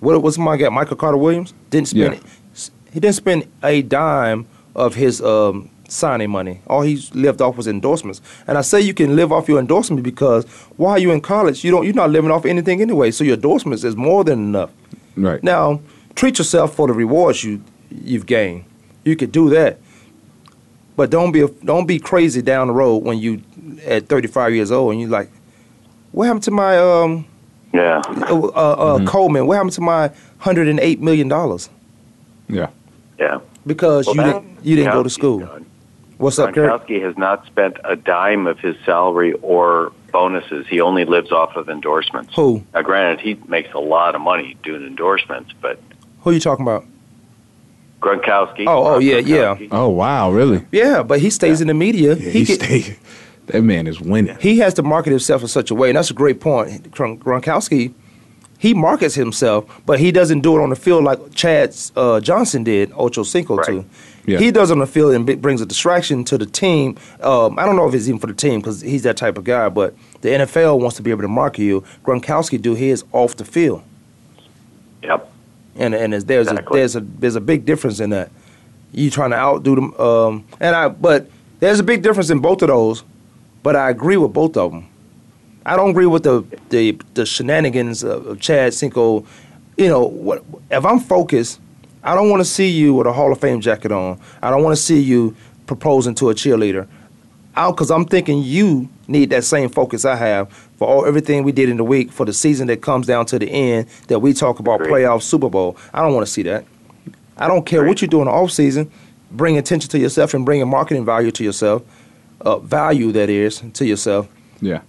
What 0.00 0.20
was 0.22 0.38
my 0.38 0.56
guy? 0.56 0.68
Michael 0.68 0.96
Carter 0.96 1.16
Williams 1.16 1.54
didn't 1.70 1.88
spend. 1.88 2.20
He 2.92 3.00
didn't 3.00 3.16
spend 3.16 3.50
a 3.62 3.82
dime 3.82 4.46
of 4.74 4.94
his 4.94 5.20
um, 5.20 5.70
signing 5.88 6.30
money. 6.30 6.60
All 6.66 6.82
he 6.82 6.96
lived 7.14 7.40
off 7.42 7.56
was 7.56 7.66
endorsements. 7.66 8.20
And 8.46 8.56
I 8.58 8.62
say 8.62 8.80
you 8.80 8.94
can 8.94 9.16
live 9.16 9.32
off 9.32 9.48
your 9.48 9.58
endorsements 9.58 10.02
because 10.02 10.44
while 10.76 10.98
you're 10.98 11.14
in 11.14 11.20
college, 11.20 11.64
you 11.64 11.70
don't. 11.70 11.84
You're 11.84 11.94
not 11.94 12.10
living 12.10 12.30
off 12.30 12.44
anything 12.44 12.80
anyway. 12.80 13.10
So 13.10 13.24
your 13.24 13.34
endorsements 13.34 13.84
is 13.84 13.96
more 13.96 14.24
than 14.24 14.38
enough. 14.40 14.70
right. 15.16 15.42
Now, 15.42 15.80
treat 16.14 16.38
yourself 16.38 16.74
for 16.74 16.86
the 16.86 16.92
rewards 16.94 17.44
you 17.44 17.62
you've 17.90 18.26
gained. 18.26 18.64
You 19.04 19.14
could 19.16 19.30
do 19.32 19.50
that, 19.50 19.78
but 20.96 21.10
don't 21.10 21.32
be 21.32 21.46
don't 21.64 21.86
be 21.86 21.98
crazy 21.98 22.40
down 22.42 22.68
the 22.68 22.72
road 22.72 22.98
when 23.04 23.18
you 23.18 23.42
at 23.86 24.08
35 24.08 24.54
years 24.54 24.70
old 24.72 24.92
and 24.92 25.00
you're 25.00 25.10
like, 25.10 25.30
what 26.12 26.26
happened 26.26 26.44
to 26.44 26.50
my 26.50 26.78
um 26.78 27.26
Yeah. 27.72 28.00
uh, 28.06 28.38
uh, 28.38 28.96
uh, 28.96 29.04
Coleman? 29.06 29.46
What 29.46 29.54
happened 29.56 29.72
to 29.74 29.80
my 29.80 30.08
108 30.42 31.00
million 31.00 31.28
dollars? 31.28 31.68
yeah. 32.48 32.68
Yeah. 33.18 33.40
Because 33.66 34.06
Well, 34.06 34.16
you 34.16 34.22
that- 34.22 34.32
didn't 34.42 34.64
you 34.64 34.76
didn't 34.76 34.92
go 34.92 35.02
to 35.02 35.08
Gronkowski's 35.08 35.12
school. 35.14 35.48
Done. 36.16 36.24
What's 36.24 36.38
up, 36.38 36.54
Kurt? 36.54 36.70
Gronkowski 36.86 37.02
has 37.02 37.16
not 37.16 37.46
spent 37.46 37.76
a 37.84 37.96
dime 37.96 38.46
of 38.46 38.58
his 38.58 38.76
salary 38.84 39.32
or 39.42 39.92
bonuses. 40.12 40.66
He 40.68 40.80
only 40.80 41.04
lives 41.04 41.32
off 41.32 41.56
of 41.56 41.68
endorsements. 41.68 42.34
Who? 42.34 42.62
Now, 42.72 42.82
granted, 42.82 43.20
he 43.20 43.34
makes 43.48 43.72
a 43.74 43.78
lot 43.80 44.14
of 44.14 44.20
money 44.20 44.56
doing 44.62 44.86
endorsements, 44.86 45.52
but 45.60 45.80
Who 46.20 46.30
are 46.30 46.32
you 46.32 46.40
talking 46.40 46.64
about? 46.64 46.84
Gronkowski. 48.00 48.64
Oh, 48.66 48.94
oh, 48.94 48.98
yeah, 48.98 49.18
yeah. 49.18 49.56
Oh, 49.70 49.88
wow, 49.88 50.30
really? 50.30 50.64
Yeah, 50.72 51.02
but 51.02 51.20
he 51.20 51.30
stays 51.30 51.60
in 51.60 51.68
the 51.68 51.74
media. 51.74 52.14
Yeah, 52.14 52.30
he 52.30 52.38
he 52.40 52.44
get- 52.44 52.60
stayed. 52.62 52.98
That 53.46 53.60
man 53.62 53.86
is 53.86 54.00
winning. 54.00 54.38
he 54.40 54.58
has 54.60 54.72
to 54.74 54.82
market 54.82 55.10
himself 55.10 55.42
in 55.42 55.48
such 55.48 55.70
a 55.70 55.74
way, 55.74 55.90
and 55.90 55.98
that's 55.98 56.10
a 56.10 56.14
great 56.14 56.40
point. 56.40 56.90
Gron- 56.92 57.18
Gronkowski, 57.18 57.92
he 58.58 58.72
markets 58.72 59.14
himself, 59.14 59.66
but 59.84 59.98
he 60.00 60.10
doesn't 60.12 60.40
do 60.40 60.56
it 60.58 60.62
on 60.62 60.70
the 60.70 60.76
field 60.76 61.04
like 61.04 61.18
Chad 61.34 61.76
uh, 61.94 62.20
Johnson 62.20 62.64
did, 62.64 62.90
Ocho 62.94 63.22
Cinco 63.22 63.56
Right. 63.56 63.66
too. 63.66 63.84
Yeah. 64.26 64.38
He 64.38 64.50
does 64.50 64.70
on 64.70 64.78
the 64.78 64.86
field 64.86 65.12
and 65.14 65.26
b- 65.26 65.34
brings 65.34 65.60
a 65.60 65.66
distraction 65.66 66.24
to 66.24 66.38
the 66.38 66.46
team. 66.46 66.96
Um, 67.20 67.58
I 67.58 67.66
don't 67.66 67.76
know 67.76 67.86
if 67.86 67.94
it's 67.94 68.08
even 68.08 68.18
for 68.20 68.26
the 68.26 68.32
team 68.34 68.60
because 68.60 68.80
he's 68.80 69.02
that 69.02 69.16
type 69.18 69.36
of 69.36 69.44
guy, 69.44 69.68
but 69.68 69.94
the 70.22 70.30
NFL 70.30 70.80
wants 70.80 70.96
to 70.96 71.02
be 71.02 71.10
able 71.10 71.22
to 71.22 71.28
market 71.28 71.62
you. 71.62 71.84
Gronkowski 72.04 72.60
do 72.60 72.74
his 72.74 73.04
off 73.12 73.36
the 73.36 73.44
field, 73.44 73.82
Yep. 75.02 75.30
and 75.76 75.94
and 75.94 76.12
there's 76.12 76.24
there's 76.24 76.48
Exactly. 76.48 76.78
a 76.78 76.80
there's 76.80 76.96
a 76.96 77.00
there's 77.00 77.36
a 77.36 77.40
big 77.40 77.64
difference 77.66 78.00
in 78.00 78.10
that. 78.10 78.30
You 78.92 79.10
trying 79.10 79.30
to 79.30 79.36
outdo 79.36 79.74
them, 79.74 79.94
um, 80.00 80.44
and 80.60 80.74
I 80.74 80.88
but 80.88 81.28
there's 81.60 81.80
a 81.80 81.82
big 81.84 82.02
difference 82.02 82.30
in 82.30 82.38
both 82.38 82.62
of 82.62 82.68
those. 82.68 83.04
But 83.62 83.76
I 83.76 83.88
agree 83.90 84.16
with 84.18 84.32
both 84.32 84.56
of 84.56 84.72
them. 84.72 84.86
I 85.66 85.76
don't 85.76 85.90
agree 85.90 86.06
with 86.06 86.22
the 86.22 86.44
the, 86.70 86.98
the 87.14 87.26
shenanigans 87.26 88.02
of, 88.02 88.26
of 88.26 88.40
Chad 88.40 88.72
Cinco. 88.74 89.26
You 89.76 89.88
know, 89.88 90.04
what, 90.04 90.44
if 90.70 90.84
I'm 90.86 91.00
focused, 91.00 91.58
I 92.04 92.14
don't 92.14 92.28
want 92.30 92.40
to 92.40 92.44
see 92.44 92.68
you 92.68 92.94
with 92.94 93.06
a 93.06 93.12
Hall 93.12 93.32
of 93.32 93.40
Fame 93.40 93.60
jacket 93.60 93.90
on. 93.90 94.20
I 94.42 94.50
don't 94.50 94.62
want 94.62 94.76
to 94.76 94.82
see 94.82 95.00
you 95.00 95.34
proposing 95.66 96.14
to 96.16 96.30
a 96.30 96.34
cheerleader. 96.34 96.86
Because 97.54 97.90
I'm 97.90 98.04
thinking 98.04 98.42
you 98.42 98.88
need 99.08 99.30
that 99.30 99.44
same 99.44 99.68
focus 99.68 100.04
I 100.04 100.16
have 100.16 100.50
for 100.76 100.88
all 100.88 101.06
everything 101.06 101.44
we 101.44 101.52
did 101.52 101.68
in 101.68 101.76
the 101.76 101.84
week 101.84 102.10
for 102.12 102.26
the 102.26 102.32
season 102.32 102.66
that 102.66 102.82
comes 102.82 103.06
down 103.06 103.26
to 103.26 103.38
the 103.38 103.48
end 103.50 103.86
that 104.08 104.18
we 104.18 104.32
talk 104.34 104.58
about 104.58 104.80
Agreed. 104.80 104.92
playoff 105.04 105.22
Super 105.22 105.48
Bowl. 105.48 105.76
I 105.94 106.02
don't 106.02 106.12
want 106.14 106.26
to 106.26 106.32
see 106.32 106.42
that. 106.42 106.64
I 107.38 107.46
don't 107.48 107.64
care 107.64 107.84
what 107.84 108.02
you 108.02 108.08
do 108.08 108.20
in 108.20 108.26
the 108.26 108.32
off 108.32 108.50
season. 108.50 108.90
Bring 109.30 109.56
attention 109.56 109.88
to 109.90 109.98
yourself 109.98 110.34
and 110.34 110.44
bring 110.44 110.62
a 110.62 110.66
marketing 110.66 111.04
value 111.04 111.30
to 111.32 111.44
yourself, 111.44 111.82
uh, 112.40 112.58
value 112.58 113.12
that 113.12 113.30
is 113.30 113.62
to 113.74 113.86
yourself. 113.86 114.28
Yeah. 114.60 114.80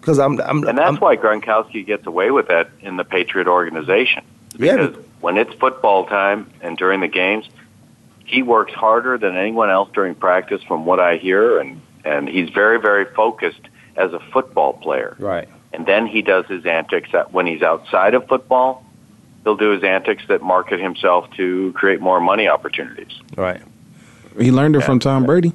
Because 0.00 0.18
I'm, 0.18 0.40
I'm, 0.40 0.58
And 0.66 0.78
that's 0.78 0.84
I'm- 0.86 0.96
why 0.96 1.16
Gronkowski 1.16 1.84
gets 1.86 2.06
away 2.06 2.30
with 2.30 2.48
that 2.48 2.70
in 2.80 2.96
the 2.96 3.04
Patriot 3.04 3.46
organization. 3.46 4.22
Yeah, 4.58 4.76
Because 4.86 5.04
when 5.26 5.36
it's 5.38 5.52
football 5.54 6.06
time 6.06 6.48
and 6.60 6.76
during 6.78 7.00
the 7.00 7.08
games, 7.08 7.44
he 8.24 8.42
works 8.42 8.72
harder 8.72 9.18
than 9.18 9.36
anyone 9.36 9.70
else 9.70 9.88
during 9.92 10.14
practice, 10.14 10.62
from 10.62 10.84
what 10.86 11.00
I 11.00 11.16
hear, 11.16 11.58
and 11.58 11.80
and 12.04 12.28
he's 12.28 12.48
very 12.50 12.78
very 12.80 13.06
focused 13.22 13.64
as 13.96 14.12
a 14.12 14.20
football 14.32 14.72
player. 14.74 15.16
right. 15.18 15.48
And 15.72 15.84
then 15.84 16.06
he 16.06 16.22
does 16.22 16.46
his 16.46 16.64
antics 16.64 17.08
that 17.12 17.32
when 17.32 17.44
he's 17.46 17.60
outside 17.62 18.14
of 18.14 18.26
football, 18.28 18.84
he'll 19.42 19.56
do 19.56 19.70
his 19.76 19.82
antics 19.84 20.22
that 20.28 20.40
market 20.42 20.78
himself 20.80 21.28
to 21.40 21.72
create 21.80 22.00
more 22.00 22.20
money 22.20 22.46
opportunities. 22.48 23.12
Right. 23.36 23.60
He 24.38 24.50
learned 24.52 24.76
it 24.76 24.82
from 24.84 24.98
Tom 25.00 25.26
Brady. 25.26 25.52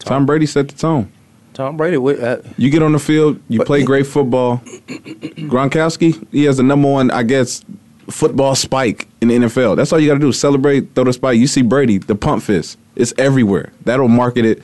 Tom 0.00 0.26
Brady 0.26 0.46
set 0.46 0.68
the 0.68 0.76
tone. 0.76 1.10
Tom 1.54 1.76
Brady. 1.76 1.96
wi- 1.96 2.20
Uh, 2.22 2.42
You 2.56 2.68
get 2.70 2.82
on 2.82 2.92
the 2.92 2.98
field, 3.10 3.40
you 3.48 3.58
play 3.64 3.82
great 3.82 4.06
football. 4.06 4.58
Gronkowski, 5.52 6.10
he 6.30 6.44
has 6.44 6.58
the 6.58 6.62
number 6.62 6.88
one, 6.90 7.10
I 7.10 7.22
guess, 7.24 7.64
football 8.10 8.54
spike 8.54 9.06
in 9.20 9.28
the 9.28 9.36
NFL. 9.36 9.76
That's 9.76 9.92
all 9.92 10.00
you 10.00 10.08
got 10.08 10.14
to 10.14 10.20
do. 10.20 10.32
Celebrate, 10.32 10.94
throw 10.94 11.04
the 11.04 11.12
spike. 11.12 11.38
You 11.38 11.46
see 11.46 11.62
Brady, 11.62 11.98
the 11.98 12.14
pump 12.14 12.42
fist. 12.42 12.78
It's 12.96 13.12
everywhere. 13.18 13.72
That'll 13.84 14.08
market 14.08 14.44
it 14.44 14.62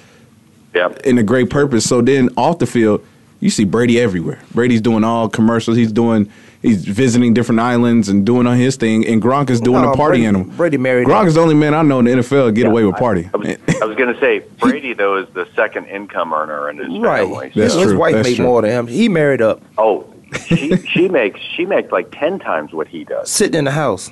Yep. 0.74 1.00
in 1.06 1.18
a 1.18 1.22
great 1.22 1.50
purpose. 1.50 1.88
So 1.88 2.00
then 2.02 2.30
off 2.36 2.58
the 2.58 2.66
field, 2.66 3.04
you 3.40 3.50
see 3.50 3.64
Brady 3.64 4.00
everywhere. 4.00 4.40
Brady's 4.54 4.80
doing 4.80 5.04
all 5.04 5.28
commercials. 5.28 5.76
He's 5.76 5.92
doing 5.92 6.28
he's 6.62 6.84
visiting 6.86 7.34
different 7.34 7.60
islands 7.60 8.08
and 8.08 8.24
doing 8.24 8.46
on 8.46 8.56
his 8.56 8.76
thing. 8.76 9.06
And 9.06 9.20
Gronk 9.22 9.50
is 9.50 9.60
doing 9.60 9.82
No, 9.82 9.92
a 9.92 9.96
party 9.96 10.12
Brady- 10.20 10.26
animal. 10.26 10.46
Brady 10.56 10.78
married 10.78 11.06
Gronk 11.06 11.20
up. 11.22 11.26
is 11.26 11.34
the 11.34 11.40
only 11.42 11.54
man 11.54 11.74
I 11.74 11.82
know 11.82 11.98
in 11.98 12.06
the 12.06 12.12
NFL 12.12 12.46
to 12.46 12.52
get 12.52 12.66
away 12.66 12.84
with 12.86 12.96
party. 12.96 13.28
I 13.32 13.36
was, 13.36 13.48
I 13.82 13.84
was 13.84 13.96
going 13.96 14.12
to 14.14 14.18
say 14.18 14.42
Brady 14.58 14.94
though 14.94 15.18
is 15.18 15.28
the 15.34 15.46
second 15.54 15.86
income 15.86 16.32
earner 16.32 16.70
in 16.70 16.78
his 16.78 16.88
Right. 16.98 17.22
family. 17.28 17.52
That's 17.54 17.74
His 17.74 17.82
true. 17.82 17.98
wife 17.98 18.14
That's 18.14 18.28
made 18.30 18.36
true. 18.36 18.46
more 18.46 18.62
than 18.62 18.70
him. 18.70 18.86
He 18.86 19.08
married 19.10 19.42
up, 19.42 19.60
Oh, 19.76 20.06
she 20.38 20.76
she 20.86 21.08
makes 21.08 21.40
she 21.40 21.64
makes 21.66 21.90
like 21.92 22.10
ten 22.10 22.38
times 22.38 22.72
what 22.72 22.88
he 22.88 23.04
does. 23.04 23.30
sitting 23.30 23.58
in 23.58 23.64
the 23.64 23.70
house. 23.70 24.10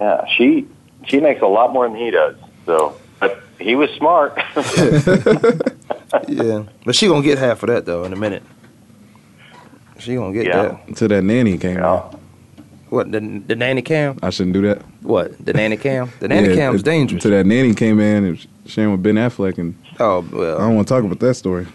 Yeah, 0.00 0.26
she 0.36 0.66
she 1.06 1.20
makes 1.20 1.40
a 1.42 1.46
lot 1.46 1.72
more 1.72 1.88
than 1.88 1.96
he 1.96 2.10
does. 2.10 2.36
So, 2.66 2.96
but 3.20 3.40
he 3.58 3.74
was 3.74 3.90
smart. 3.90 4.38
Yeah, 6.26 6.64
but 6.86 6.94
she 6.94 7.06
gonna 7.06 7.22
get 7.22 7.36
half 7.38 7.62
of 7.62 7.66
that 7.68 7.84
though 7.84 8.04
in 8.04 8.12
a 8.14 8.16
minute. 8.16 8.42
She 9.98 10.14
gonna 10.14 10.32
get 10.32 10.46
Yeah. 10.46 10.62
that. 10.62 10.80
Until 10.88 11.08
that 11.08 11.22
nanny 11.22 11.58
came 11.58 11.76
Yeah. 11.76 11.86
out. 11.90 12.18
What 12.88 13.12
the 13.12 13.20
the 13.46 13.54
nanny 13.54 13.82
cam? 13.82 14.18
I 14.22 14.30
shouldn't 14.30 14.54
do 14.54 14.62
that. 14.62 14.80
What 15.02 15.44
the 15.44 15.52
nanny 15.52 15.76
cam? 15.76 16.10
The 16.20 16.28
nanny 16.32 16.48
Yeah, 16.48 16.54
cam's 16.54 16.80
it- 16.80 16.84
dangerous. 16.84 17.22
Until 17.24 17.36
that 17.38 17.44
nanny 17.46 17.74
came 17.74 18.00
in 18.00 18.24
and 18.24 18.46
sharing 18.66 18.92
with 18.92 19.02
Ben 19.02 19.16
Affleck, 19.16 19.58
and 19.58 19.74
Oh 20.00 20.24
well, 20.32 20.56
I 20.56 20.60
don't 20.60 20.76
want 20.76 20.88
to 20.88 20.94
talk 20.94 21.04
about 21.04 21.18
that 21.20 21.34
story. 21.34 21.66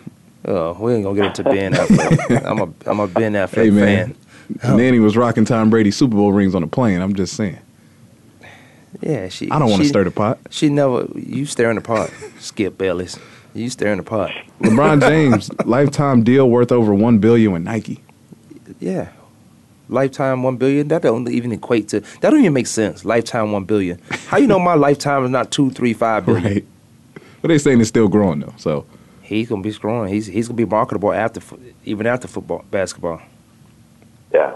Oh, 0.45 0.73
we 0.79 0.93
ain't 0.93 1.03
gonna 1.03 1.15
get 1.15 1.25
into 1.27 1.43
Ben 1.43 1.73
Affleck. 1.73 2.45
I'm 2.45 2.59
a 2.59 2.89
I'm 2.89 2.99
a 2.99 3.07
Ben 3.07 3.33
Affleck 3.33 3.55
Hey 3.55 3.69
man, 3.69 4.15
fan. 4.59 4.77
nanny 4.77 4.99
was 4.99 5.15
rocking 5.17 5.45
Tom 5.45 5.69
Brady 5.69 5.91
Super 5.91 6.15
Bowl 6.15 6.31
rings 6.31 6.55
on 6.55 6.61
the 6.61 6.67
plane. 6.67 7.01
I'm 7.01 7.15
just 7.15 7.35
saying. 7.35 7.59
Yeah, 9.01 9.27
she. 9.29 9.49
I 9.51 9.59
don't 9.59 9.69
want 9.69 9.81
to 9.81 9.87
stir 9.89 10.03
the 10.03 10.11
pot. 10.11 10.39
She 10.49 10.69
never. 10.69 11.07
You 11.15 11.45
stir 11.45 11.73
the 11.73 11.81
pot. 11.81 12.11
Skip 12.39 12.77
Bayless. 12.77 13.17
You 13.53 13.69
stir 13.69 13.95
the 13.95 14.03
pot. 14.03 14.31
LeBron 14.61 15.01
James 15.01 15.51
lifetime 15.65 16.23
deal 16.23 16.49
worth 16.49 16.71
over 16.71 16.93
one 16.93 17.19
billion 17.19 17.51
with 17.51 17.63
Nike. 17.63 18.01
Yeah. 18.79 19.09
Lifetime 19.89 20.41
one 20.43 20.55
billion. 20.57 20.87
That 20.87 21.01
don't 21.01 21.29
even 21.29 21.51
equate 21.51 21.89
to. 21.89 21.99
That 21.99 22.29
don't 22.29 22.39
even 22.39 22.53
make 22.53 22.67
sense. 22.67 23.03
Lifetime 23.03 23.51
one 23.51 23.65
billion. 23.65 23.99
How 24.27 24.37
you 24.37 24.47
know 24.47 24.57
my 24.59 24.73
lifetime 24.75 25.25
is 25.25 25.31
not 25.31 25.51
two, 25.51 25.69
three, 25.71 25.93
five 25.93 26.25
billion? 26.25 26.43
Right. 26.53 26.65
But 27.41 27.49
they 27.49 27.57
saying 27.57 27.81
it's 27.81 27.89
still 27.89 28.07
growing 28.07 28.39
though. 28.39 28.53
So 28.57 28.85
He's 29.23 29.47
gonna 29.47 29.61
be 29.61 29.71
strong. 29.71 30.07
He's 30.09 30.27
he's 30.27 30.47
gonna 30.47 30.57
be 30.57 30.65
marketable 30.65 31.13
after 31.13 31.39
fo- 31.39 31.59
even 31.85 32.05
after 32.05 32.27
football, 32.27 32.65
basketball. 32.69 33.21
yeah. 34.33 34.55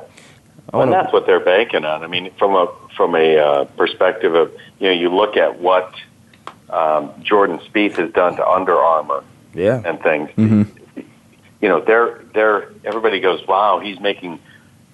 Well, 0.73 0.83
and 0.83 0.91
that's 0.91 1.13
what 1.13 1.25
they're 1.25 1.39
banking 1.39 1.85
on. 1.85 2.03
I 2.03 2.07
mean, 2.07 2.29
from 2.37 2.53
a 2.53 2.67
from 2.97 3.15
a 3.15 3.37
uh, 3.37 3.63
perspective 3.77 4.35
of 4.35 4.51
you 4.79 4.87
know, 4.87 4.93
you 4.93 5.09
look 5.09 5.37
at 5.37 5.59
what 5.59 5.93
um, 6.69 7.13
Jordan 7.23 7.59
Spieth 7.59 7.93
has 7.93 8.11
done 8.11 8.35
to 8.35 8.45
Under 8.45 8.75
Armour 8.75 9.23
yeah. 9.53 9.81
and 9.85 10.01
things. 10.01 10.29
Mm-hmm. 10.31 11.01
You 11.61 11.69
know, 11.69 11.79
they're 11.79 12.21
they're 12.33 12.69
everybody 12.83 13.21
goes, 13.21 13.45
wow, 13.47 13.79
he's 13.79 13.99
making 14.01 14.39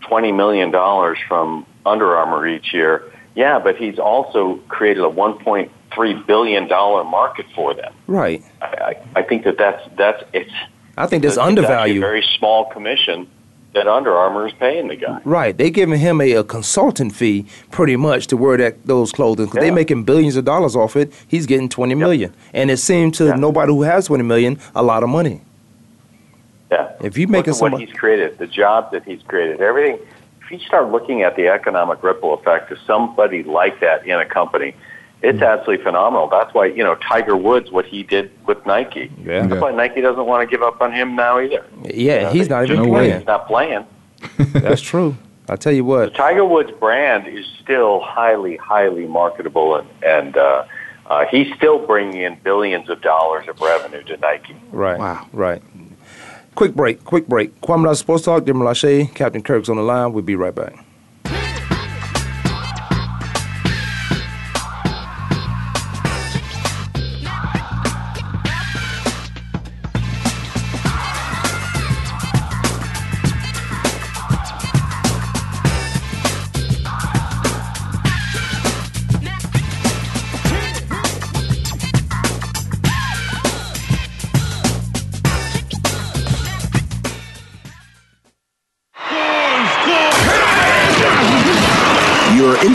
twenty 0.01 0.31
million 0.31 0.69
dollars 0.69 1.17
from 1.27 1.65
Under 1.85 2.15
Armour 2.15 2.47
each 2.47 2.73
year. 2.73 3.11
Yeah, 3.35 3.57
but 3.57 3.75
he's 3.77 3.97
also 3.97 4.57
created 4.67 5.03
a 5.03 5.09
one 5.09 5.39
point 5.39 5.71
three 5.93 6.13
billion 6.13 6.67
dollar 6.67 7.03
market 7.03 7.45
for 7.55 7.73
them. 7.73 7.93
Right. 8.07 8.43
I, 8.61 8.65
I, 8.65 9.19
I 9.19 9.21
think 9.23 9.43
that 9.45 9.57
that's 9.57 9.81
that's 9.97 10.23
it's 10.33 10.51
I 10.97 11.07
think 11.07 11.23
that's 11.23 11.37
undervalued. 11.37 12.01
very 12.01 12.23
small 12.37 12.65
commission 12.65 13.27
that 13.73 13.87
Under 13.87 14.15
Armour 14.15 14.45
is 14.45 14.53
paying 14.53 14.87
the 14.89 14.95
guy. 14.95 15.19
Right, 15.25 15.57
They're 15.57 15.71
giving 15.71 15.99
him 15.99 16.21
a, 16.21 16.33
a 16.33 16.43
consultant 16.43 17.15
fee 17.15 17.47
pretty 17.71 17.95
much 17.95 18.27
to 18.27 18.37
wear 18.37 18.55
that 18.57 18.85
those 18.85 19.11
clothing 19.11 19.45
because 19.45 19.63
Yeah. 19.63 19.69
they 19.69 19.71
making 19.71 20.03
billions 20.03 20.35
of 20.35 20.45
dollars 20.45 20.75
off 20.75 20.95
it. 20.95 21.11
He's 21.27 21.47
getting 21.47 21.69
twenty 21.69 21.95
million, 21.95 22.33
and 22.53 22.69
it 22.69 22.77
seems 22.77 23.17
to 23.17 23.25
Yeah. 23.25 23.35
nobody 23.35 23.71
who 23.73 23.81
has 23.83 24.05
twenty 24.05 24.23
million 24.23 24.59
a 24.75 24.83
lot 24.83 25.01
of 25.03 25.09
money. 25.09 25.41
Yeah. 26.71 26.91
If 27.01 27.17
you 27.17 27.27
Look 27.27 27.47
at 27.47 27.55
what 27.57 27.79
he's 27.79 27.91
created, 27.93 28.37
the 28.37 28.47
jobs 28.47 28.91
that 28.91 29.03
he's 29.05 29.21
created, 29.23 29.61
everything. 29.61 29.99
If 30.43 30.51
you 30.51 30.59
start 30.59 30.91
looking 30.91 31.21
at 31.23 31.35
the 31.35 31.47
economic 31.47 32.03
ripple 32.03 32.33
effect 32.33 32.71
of 32.71 32.77
somebody 32.85 33.43
like 33.43 33.79
that 33.79 34.05
in 34.05 34.19
a 34.19 34.25
company, 34.25 34.75
it's 35.23 35.35
Mm-hmm. 35.39 35.43
absolutely 35.43 35.83
phenomenal. 35.83 36.27
That's 36.29 36.53
why 36.53 36.65
you 36.67 36.83
know 36.83 36.95
Tiger 36.95 37.35
Woods, 37.37 37.71
what 37.71 37.85
he 37.85 38.03
did 38.03 38.29
with 38.45 38.63
Nike. 38.65 39.11
Yeah. 39.23 39.47
That's 39.47 39.61
why 39.61 39.71
Nike 39.71 40.01
doesn't 40.01 40.25
want 40.25 40.47
to 40.47 40.51
give 40.53 40.61
up 40.61 40.81
on 40.81 40.91
him 40.91 41.15
now 41.15 41.39
either. 41.39 41.65
yeah, 41.85 42.15
You 42.15 42.21
know, 42.21 42.29
he's 42.31 42.49
not 42.49 42.63
even 42.65 42.77
No 42.83 42.85
playing. 42.89 43.17
He's 43.19 43.27
not 43.27 43.47
playing. 43.47 43.85
That's 44.53 44.81
true. 44.81 45.15
I 45.49 45.55
tell 45.57 45.73
you 45.73 45.83
what, 45.83 45.99
The 45.99 46.05
what, 46.11 46.15
Tiger 46.15 46.45
Woods 46.45 46.71
brand 46.79 47.27
is 47.27 47.45
still 47.61 47.99
highly, 48.01 48.55
highly 48.57 49.07
marketable, 49.07 49.75
and 49.75 49.87
and 50.05 50.37
uh, 50.37 50.65
uh, 51.07 51.25
he's 51.31 51.53
still 51.55 51.85
bringing 51.85 52.21
in 52.21 52.37
billions 52.43 52.89
of 52.89 53.01
dollars 53.01 53.47
of 53.49 53.59
revenue 53.59 54.03
to 54.03 54.17
Nike. 54.17 54.55
right? 54.71 54.97
Wow. 54.99 55.27
right. 55.33 55.61
Quick 56.55 56.75
break, 56.75 57.03
quick 57.03 57.27
break. 57.27 57.59
Kwamie 57.61 57.85
Lassiter 57.87 58.03
Sports 58.03 58.23
Talk, 58.25 58.45
Jim 58.45 58.57
Lachey, 58.57 59.13
Captain 59.15 59.41
Kirk's 59.41 59.69
on 59.69 59.75
the 59.77 59.81
line. 59.81 60.13
We'll 60.13 60.23
be 60.23 60.35
right 60.35 60.53
back. 60.53 60.75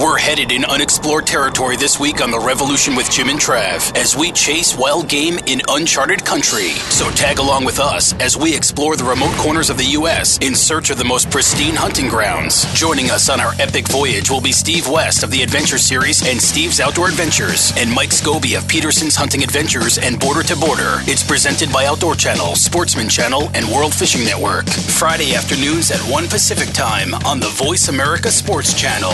We're 0.00 0.18
headed 0.18 0.50
in 0.50 0.64
unexplored 0.64 1.24
territory 1.24 1.76
this 1.76 2.00
week 2.00 2.20
on 2.20 2.32
The 2.32 2.40
Revolution 2.40 2.96
with 2.96 3.08
Jim 3.12 3.28
and 3.28 3.38
Trav 3.38 3.96
as 3.96 4.16
we 4.16 4.32
chase 4.32 4.76
wild 4.76 5.08
game 5.08 5.38
in 5.46 5.62
uncharted 5.68 6.24
country. 6.24 6.70
So 6.90 7.10
tag 7.10 7.38
along 7.38 7.64
with 7.64 7.78
us 7.78 8.12
as 8.14 8.36
we 8.36 8.56
explore 8.56 8.96
the 8.96 9.04
remote 9.04 9.34
corners 9.36 9.70
of 9.70 9.76
the 9.76 9.84
U.S. 9.98 10.38
in 10.38 10.56
search 10.56 10.90
of 10.90 10.98
the 10.98 11.04
most 11.04 11.30
pristine 11.30 11.76
hunting 11.76 12.08
grounds. 12.08 12.64
Joining 12.74 13.10
us 13.10 13.28
on 13.28 13.40
our 13.40 13.52
epic 13.60 13.86
voyage 13.86 14.30
will 14.30 14.40
be 14.40 14.50
Steve 14.50 14.88
West 14.88 15.22
of 15.22 15.30
the 15.30 15.42
Adventure 15.42 15.78
Series 15.78 16.26
and 16.26 16.40
Steve's 16.40 16.80
Outdoor 16.80 17.08
Adventures, 17.08 17.72
and 17.76 17.90
Mike 17.92 18.10
Scobie 18.10 18.58
of 18.58 18.66
Peterson's 18.66 19.14
Hunting 19.14 19.44
Adventures 19.44 19.98
and 19.98 20.18
Border 20.18 20.42
to 20.42 20.56
Border. 20.56 21.02
It's 21.06 21.22
presented 21.22 21.72
by 21.72 21.86
Outdoor 21.86 22.16
Channel, 22.16 22.56
Sportsman 22.56 23.08
Channel, 23.08 23.48
and 23.54 23.64
World 23.68 23.94
Fishing 23.94 24.24
Network. 24.24 24.68
Friday 24.68 25.36
afternoons 25.36 25.92
at 25.92 26.00
1 26.00 26.28
Pacific 26.28 26.74
Time 26.74 27.14
on 27.24 27.38
the 27.38 27.48
Voice 27.50 27.88
America 27.88 28.32
Sports 28.32 28.74
Channel. 28.74 29.12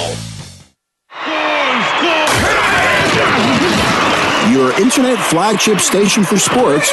Your 4.50 4.70
internet 4.80 5.18
flagship 5.30 5.78
station 5.80 6.24
for 6.24 6.36
sports. 6.38 6.90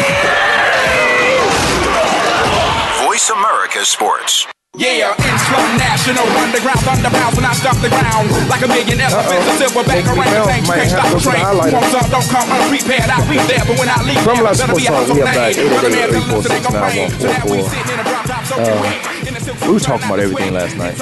Voice 3.03 3.30
America 3.30 3.84
Sports. 3.86 4.47
Yeah, 4.78 5.09
in 5.18 5.38
slow 5.49 5.65
national 5.82 6.22
underground 6.38 6.78
thunderbounds 6.86 7.34
when 7.36 7.45
I 7.49 7.53
stop 7.57 7.78
the 7.82 7.89
ground 7.89 8.30
like 8.45 8.61
a 8.61 8.68
million 8.70 9.01
elephants. 9.01 9.47
A 9.49 9.65
silverback 9.65 10.05
Think 10.05 10.13
we 10.13 10.22
around 10.22 10.34
found- 10.38 10.49
tank, 10.53 10.68
might 10.70 10.78
can't 10.86 10.89
stop 10.93 11.05
the 11.09 11.13
go 11.13 11.18
to 11.18 11.26
the 11.26 11.32
train. 11.34 11.45
highlighter. 11.45 11.74
Warms 11.82 11.93
up, 11.97 12.05
don't 12.13 12.30
come 12.30 12.49
unprepared. 12.53 13.09
I'll 13.09 13.26
be 13.26 13.38
there, 13.49 13.65
but 13.65 13.76
when 13.82 13.89
I 13.89 13.97
leave, 14.05 14.22
From 14.22 14.38
there, 14.38 14.43
Las 14.45 14.61
better 14.61 14.74
be 14.78 14.86
Sports 14.86 14.89
out 14.89 15.07
Talk, 15.07 15.18
we 15.18 15.18
so 15.18 15.22
are 15.22 15.26
back. 15.26 15.57
lame. 15.57 15.74
Run 15.74 15.86
a 15.86 15.89
man 15.89 15.97
888 15.97 16.13
till 16.13 16.38
listen, 16.38 16.51
they 16.53 16.61
gon' 16.61 16.74
346 16.78 16.78
bang. 16.78 17.09
So 17.09 17.26
now 17.26 17.45
we 17.49 17.57
9144. 17.57 17.74
sitting 17.74 17.89
in 17.89 17.97
a 17.97 18.05
drop 18.05 18.26
top 18.30 18.43
soaking 18.45 18.78
uh, 18.78 19.16
wet. 19.48 19.68
In 19.68 19.68
the 19.68 19.68
silk 19.68 19.68
we 19.68 19.74
were 19.74 19.80
talking 19.80 20.06
about 20.08 20.20
everything 20.20 20.54
last 20.54 20.78
night. 20.78 21.00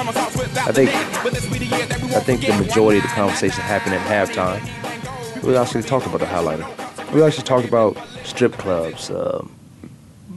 I 0.68 0.72
think- 0.72 0.92
the 0.92 0.98
bed, 0.98 1.20
but 1.24 1.34
this 1.34 1.46
be 1.52 1.60
the 1.60 1.66
year 1.66 1.86
that 1.86 2.02
we 2.02 2.16
I 2.16 2.20
think 2.20 2.42
the 2.42 2.54
majority 2.54 2.98
of 3.00 3.04
the 3.04 3.10
conversation 3.10 3.62
happened 3.62 3.96
at 3.96 4.02
halftime. 4.30 5.44
We 5.44 5.56
actually 5.58 5.84
talked 5.84 6.06
about 6.08 6.20
the 6.22 6.26
highlighter. 6.26 6.66
we 7.14 7.22
actually 7.24 7.44
talked 7.44 7.68
about 7.68 7.98
strip 8.24 8.54
clubs. 8.54 9.10
Um, 9.12 9.52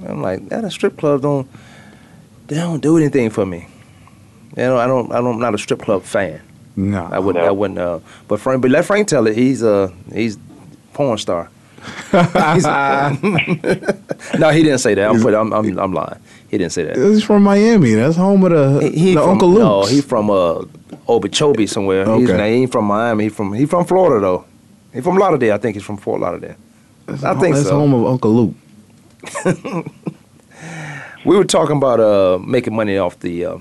I'm 0.07 0.23
like, 0.23 0.49
that 0.51 0.65
a 0.65 0.71
strip 0.71 0.97
club 0.99 1.23
don't 1.23 1.49
they 2.47 2.57
don't 2.57 2.81
do 2.81 2.97
anything 2.97 3.31
for 3.31 3.45
me. 3.47 3.69
You 4.57 4.63
know, 4.65 4.79
I 4.79 4.87
don't 4.87 5.11
I 5.13 5.17
don't 5.17 5.35
I'm 5.35 5.41
not 5.41 5.55
a 5.55 5.59
strip 5.59 5.81
club 5.81 6.03
fan. 6.03 6.41
No, 6.77 7.09
I 7.11 7.19
wouldn't 7.19 7.45
I 7.45 7.51
wouldn't 7.51 7.79
uh 7.79 8.01
but 8.29 8.41
Frank 8.41 8.63
but 8.63 8.71
let 8.71 8.85
Frank 8.85 9.09
tell 9.09 9.27
it, 9.27 9.37
he's 9.37 9.63
a 9.63 9.93
he's 10.13 10.39
porn 10.93 11.19
star. 11.19 11.51
No, 14.39 14.51
he 14.51 14.63
didn't 14.63 14.79
say 14.79 14.95
that. 14.95 15.11
I'm, 15.11 15.25
I'm, 15.27 15.53
I'm, 15.53 15.79
I'm 15.79 15.93
lying. 15.93 16.19
He 16.49 16.57
didn't 16.59 16.73
say 16.73 16.85
that. 16.85 16.97
He's 16.97 17.23
from 17.25 17.43
Miami. 17.43 17.93
That's 17.95 18.17
home 18.17 18.43
of 18.45 18.51
the, 18.81 18.89
He 18.91 19.15
the 19.15 19.21
from, 19.21 19.31
Uncle 19.31 19.51
No, 19.51 19.79
Luke's. 19.81 19.91
he 19.91 20.01
from 20.01 20.31
uh, 20.31 20.65
Okeechobee 21.09 21.67
somewhere. 21.67 22.05
He's, 22.17 22.31
Okay. 22.31 22.51
he 22.55 22.63
ain't 22.63 22.73
from 22.73 22.87
Miami. 22.87 23.25
He 23.25 23.31
from 23.31 23.53
he 23.53 23.67
from 23.67 23.85
Florida 23.85 24.21
though. 24.21 24.45
He 24.95 25.01
from 25.03 25.17
Lauderdale. 25.19 25.55
I 25.55 25.59
think 25.59 25.77
he's 25.77 25.85
from 25.85 25.99
Fort 25.99 26.21
Lauderdale. 26.21 26.57
I 27.09 27.35
think 27.35 27.55
That's 27.57 27.69
so. 27.69 27.79
home 27.79 27.95
of 27.95 28.07
Uncle 28.07 28.33
Luke. 28.35 28.55
We 31.25 31.37
were 31.37 31.45
talking 31.45 31.77
about 31.77 32.01
uh, 32.01 32.39
making 32.39 32.75
money 32.75 32.97
off 32.97 33.19
the 33.21 33.45
uh, 33.45 33.59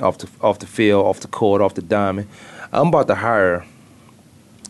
off 0.00 0.18
the 0.18 0.28
off 0.40 0.58
the 0.58 0.66
field, 0.66 1.06
off 1.06 1.20
the 1.20 1.28
court, 1.28 1.60
off 1.60 1.74
the 1.74 1.82
diamond. 1.82 2.26
I'm 2.72 2.88
about 2.88 3.06
to 3.08 3.14
hire, 3.14 3.64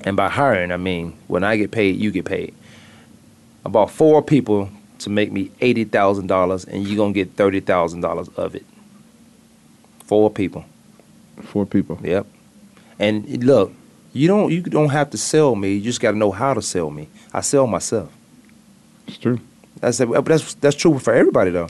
and 0.03 0.17
by 0.17 0.29
hiring 0.29 0.73
I 0.73 0.77
mean 0.77 1.17
when 1.29 1.45
I 1.45 1.57
get 1.57 1.71
paid, 1.71 1.97
you 1.97 2.11
get 2.11 2.25
paid. 2.25 2.53
About 3.65 3.91
four 3.91 4.23
people 4.23 4.69
to 4.99 5.11
make 5.11 5.31
me 5.33 5.51
eighty 5.61 5.85
thousand 5.85 6.27
dollars, 6.27 6.65
and 6.65 6.87
you're 6.87 6.97
gonna 6.97 7.13
get 7.13 7.35
thirty 7.35 7.61
thousand 7.61 8.01
dollars 8.01 8.29
of 8.37 8.55
it. 8.55 8.65
Four 10.05 10.31
people. 10.31 10.65
Four 11.43 11.67
people. 11.67 11.99
Yep. 12.03 12.27
And 12.99 13.45
look, 13.45 13.73
you 14.13 14.27
don't 14.27 14.51
you 14.51 14.63
don't 14.63 14.89
have 14.91 15.11
to 15.11 15.19
sell 15.19 15.55
me. 15.55 15.75
You 15.75 15.81
just 15.83 16.01
got 16.01 16.13
to 16.13 16.17
know 16.17 16.33
how 16.33 16.55
to 16.55 16.63
sell 16.63 16.91
me. 16.91 17.09
I 17.33 17.41
sell 17.41 17.67
myself. 17.67 18.13
It's 19.07 19.19
true. 19.19 19.41
That's 19.81 19.99
but 19.99 20.25
that's 20.25 20.55
that's 20.55 20.77
true 20.77 20.99
for 20.99 21.13
everybody 21.13 21.51
though. 21.51 21.69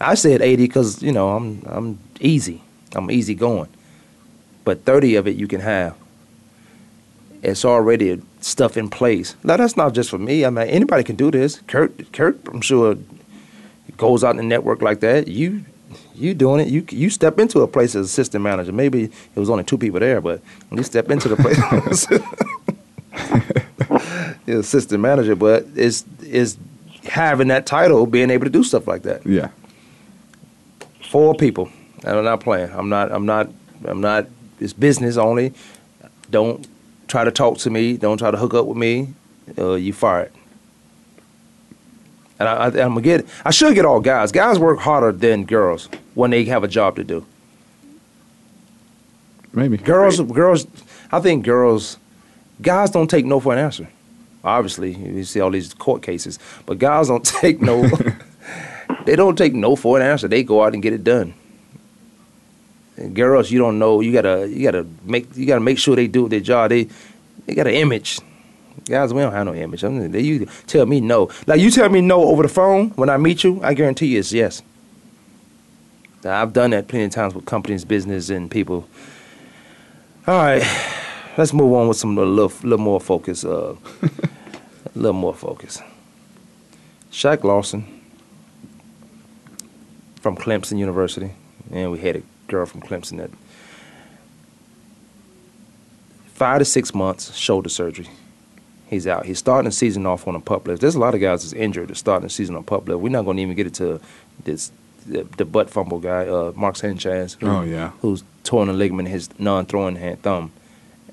I 0.00 0.14
said 0.14 0.42
eighty 0.42 0.66
because 0.66 1.02
you 1.02 1.12
know 1.12 1.30
I'm 1.30 1.62
I'm 1.66 1.98
easy. 2.20 2.62
I'm 2.94 3.10
easy 3.10 3.34
going. 3.34 3.68
But 4.64 4.84
thirty 4.84 5.16
of 5.16 5.26
it 5.26 5.36
you 5.36 5.46
can 5.46 5.60
have. 5.60 5.96
It's 7.42 7.64
already 7.64 8.22
stuff 8.44 8.76
in 8.76 8.90
place. 8.90 9.36
Now 9.42 9.56
that's 9.56 9.76
not 9.76 9.94
just 9.94 10.10
for 10.10 10.18
me. 10.18 10.44
I 10.44 10.50
mean 10.50 10.68
anybody 10.68 11.02
can 11.02 11.16
do 11.16 11.30
this. 11.30 11.60
Kurt 11.66 12.12
Kurt 12.12 12.38
I'm 12.48 12.60
sure 12.60 12.96
goes 13.96 14.22
out 14.22 14.30
in 14.30 14.36
the 14.36 14.42
network 14.42 14.82
like 14.82 15.00
that. 15.00 15.28
You 15.28 15.64
you 16.14 16.34
doing 16.34 16.60
it. 16.60 16.68
You 16.68 16.84
you 16.90 17.08
step 17.08 17.38
into 17.38 17.60
a 17.60 17.68
place 17.68 17.94
as 17.94 18.06
assistant 18.06 18.44
manager. 18.44 18.72
Maybe 18.72 19.04
it 19.04 19.36
was 19.36 19.48
only 19.48 19.64
two 19.64 19.78
people 19.78 20.00
there, 20.00 20.20
but 20.20 20.42
you 20.70 20.82
step 20.82 21.10
into 21.10 21.28
the 21.28 21.36
place. 21.36 22.06
You're 24.46 24.60
assistant 24.60 25.00
manager, 25.00 25.34
but 25.34 25.66
it's 25.74 26.04
is 26.22 26.58
having 27.04 27.48
that 27.48 27.64
title, 27.64 28.04
being 28.06 28.30
able 28.30 28.44
to 28.44 28.50
do 28.50 28.62
stuff 28.62 28.86
like 28.86 29.02
that. 29.02 29.26
Yeah. 29.26 29.48
Four 31.02 31.34
people, 31.34 31.70
and 32.04 32.18
I'm 32.18 32.24
not 32.24 32.40
playing. 32.40 32.70
I'm 32.72 32.90
not. 32.90 33.10
I'm 33.10 33.24
not. 33.24 33.48
I'm 33.86 34.02
not. 34.02 34.26
It's 34.60 34.72
business 34.72 35.16
only. 35.16 35.54
Don't 36.30 36.66
try 37.08 37.24
to 37.24 37.30
talk 37.30 37.58
to 37.58 37.70
me. 37.70 37.96
Don't 37.96 38.18
try 38.18 38.30
to 38.30 38.36
hook 38.36 38.54
up 38.54 38.66
with 38.66 38.76
me. 38.76 39.14
Uh, 39.58 39.74
you 39.74 39.92
fired. 39.92 40.32
And 42.38 42.48
I, 42.48 42.54
I, 42.54 42.66
I'm 42.66 42.72
gonna 42.72 43.00
get. 43.02 43.26
I 43.44 43.50
should 43.50 43.74
get 43.74 43.84
all 43.84 44.00
guys. 44.00 44.32
Guys 44.32 44.58
work 44.58 44.80
harder 44.80 45.12
than 45.12 45.44
girls 45.44 45.88
when 46.14 46.30
they 46.30 46.44
have 46.44 46.64
a 46.64 46.68
job 46.68 46.96
to 46.96 47.04
do. 47.04 47.24
Maybe. 49.52 49.76
Girls, 49.76 50.20
girls. 50.20 50.66
I 51.12 51.20
think 51.20 51.44
girls, 51.44 51.98
guys 52.60 52.90
don't 52.90 53.08
take 53.08 53.24
no 53.24 53.38
for 53.38 53.52
an 53.52 53.58
answer. 53.58 53.88
Obviously, 54.42 54.94
you 54.94 55.24
see 55.24 55.40
all 55.40 55.50
these 55.50 55.72
court 55.72 56.02
cases, 56.02 56.38
but 56.66 56.78
guys 56.78 57.08
don't 57.08 57.24
take 57.40 57.60
no. 57.60 57.88
they 59.06 59.16
don't 59.16 59.36
take 59.36 59.54
no 59.54 59.76
for 59.76 59.98
an 59.98 60.06
answer. 60.06 60.26
They 60.26 60.42
go 60.42 60.62
out 60.64 60.74
and 60.74 60.82
get 60.82 60.92
it 60.92 61.04
done. 61.04 61.34
And 62.96 63.14
girls, 63.14 63.50
you 63.50 63.58
don't 63.58 63.78
know. 63.78 64.00
You 64.00 64.12
gotta, 64.12 64.48
you 64.48 64.62
gotta 64.62 64.86
make, 65.04 65.36
you 65.36 65.46
gotta 65.46 65.60
make 65.60 65.78
sure 65.78 65.96
they 65.96 66.06
do 66.06 66.28
their 66.28 66.40
job. 66.40 66.70
They, 66.70 66.88
they 67.46 67.54
got 67.54 67.66
an 67.66 67.74
image. 67.74 68.20
Guys, 68.86 69.14
we 69.14 69.22
don't 69.22 69.32
have 69.32 69.46
no 69.46 69.54
image. 69.54 69.82
I 69.82 69.88
mean, 69.88 70.12
they, 70.12 70.20
you 70.20 70.46
tell 70.66 70.86
me 70.86 71.00
no. 71.00 71.30
Like 71.46 71.60
you 71.60 71.70
tell 71.70 71.88
me 71.88 72.00
no 72.00 72.22
over 72.24 72.42
the 72.42 72.48
phone 72.48 72.90
when 72.90 73.08
I 73.08 73.16
meet 73.16 73.42
you, 73.42 73.60
I 73.62 73.74
guarantee 73.74 74.06
you 74.06 74.18
it's 74.18 74.32
yes. 74.32 74.62
Now, 76.22 76.40
I've 76.40 76.52
done 76.52 76.70
that 76.70 76.88
plenty 76.88 77.04
of 77.04 77.10
times 77.10 77.34
with 77.34 77.44
companies, 77.44 77.84
business, 77.84 78.30
and 78.30 78.50
people. 78.50 78.88
All 80.26 80.38
right, 80.38 80.62
let's 81.38 81.52
move 81.52 81.72
on 81.72 81.88
with 81.88 81.96
some 81.96 82.16
little, 82.16 82.52
little 82.62 82.78
more 82.78 83.00
focus. 83.00 83.44
Uh, 83.44 83.76
a 84.02 84.08
little 84.94 85.12
more 85.12 85.34
focus. 85.34 85.80
Shaq 87.10 87.44
Lawson 87.44 88.02
from 90.20 90.36
Clemson 90.36 90.78
University, 90.78 91.32
and 91.70 91.92
we 91.92 91.98
had 91.98 92.16
a 92.16 92.22
girl 92.48 92.66
from 92.66 92.80
Clemson 92.82 93.18
that 93.18 93.30
five 96.26 96.58
to 96.58 96.64
six 96.64 96.94
months 96.94 97.34
shoulder 97.34 97.68
surgery. 97.68 98.08
He's 98.88 99.06
out. 99.06 99.26
He's 99.26 99.38
starting 99.38 99.66
the 99.68 99.72
season 99.72 100.06
off 100.06 100.28
on 100.28 100.34
a 100.36 100.40
PUP 100.40 100.66
list. 100.68 100.80
There's 100.82 100.94
a 100.94 100.98
lot 101.00 101.14
of 101.14 101.20
guys 101.20 101.42
that's 101.42 101.52
injured 101.54 101.88
that's 101.88 101.98
starting 102.00 102.26
the 102.26 102.30
season 102.32 102.54
on 102.54 102.64
PUP 102.64 102.86
list. 102.88 103.00
We're 103.00 103.08
not 103.08 103.24
going 103.24 103.38
to 103.38 103.42
even 103.42 103.56
get 103.56 103.66
into 103.66 104.00
this 104.44 104.70
the, 105.06 105.24
the 105.36 105.44
butt 105.44 105.68
fumble 105.68 105.98
guy, 105.98 106.26
uh, 106.26 106.52
Mark 106.56 106.76
Sanchez. 106.76 107.34
who- 107.34 107.46
Oh, 107.46 107.62
yeah. 107.62 107.90
who's 108.00 108.24
torn 108.42 108.68
a 108.70 108.72
ligament 108.72 109.06
in 109.08 109.12
his 109.12 109.28
non-throwing 109.38 109.96
hand 109.96 110.22
thumb 110.22 110.50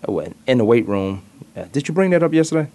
uh, 0.07 0.11
when- 0.11 0.33
in 0.47 0.59
the 0.59 0.65
weight 0.65 0.87
room. 0.87 1.23
Uh, 1.57 1.65
did 1.73 1.87
you 1.89 1.93
bring 1.93 2.11
that 2.11 2.23
up 2.23 2.33
yesterday? 2.33 2.69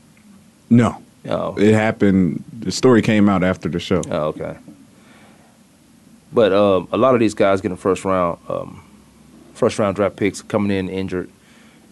No. 0.68 1.02
Oh, 1.28 1.56
It 1.56 1.72
happened. 1.72 2.44
The 2.58 2.70
story 2.70 3.00
came 3.00 3.28
out 3.30 3.42
after 3.42 3.68
the 3.68 3.78
show. 3.80 4.02
Oh, 4.10 4.26
okay. 4.28 4.56
But 6.36 6.52
um, 6.52 6.86
a 6.92 6.98
lot 6.98 7.14
of 7.14 7.20
these 7.20 7.32
guys 7.32 7.62
getting 7.62 7.78
first 7.78 8.04
round, 8.04 8.38
um, 8.46 8.84
first 9.54 9.78
round 9.78 9.96
draft 9.96 10.16
picks 10.16 10.42
coming 10.42 10.70
in 10.76 10.90
injured, 10.90 11.30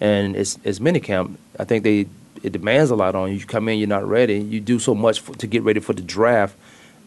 and 0.03 0.37
it's 0.37 0.59
it's 0.65 0.81
minicamp. 0.81 1.37
I 1.59 1.65
think 1.65 1.83
they 1.83 2.07
it 2.43 2.53
demands 2.53 2.91
a 2.91 2.95
lot 2.95 3.15
on 3.15 3.31
you. 3.31 3.37
You 3.37 3.47
come 3.47 3.71
in, 3.71 3.79
you're 3.79 3.89
not 3.89 4.07
ready. 4.07 4.39
You 4.39 4.61
do 4.61 4.79
so 4.79 4.95
much 4.95 5.21
for, 5.21 5.35
to 5.35 5.47
get 5.47 5.63
ready 5.63 5.81
for 5.81 5.95
the 5.95 6.03
draft, 6.03 6.57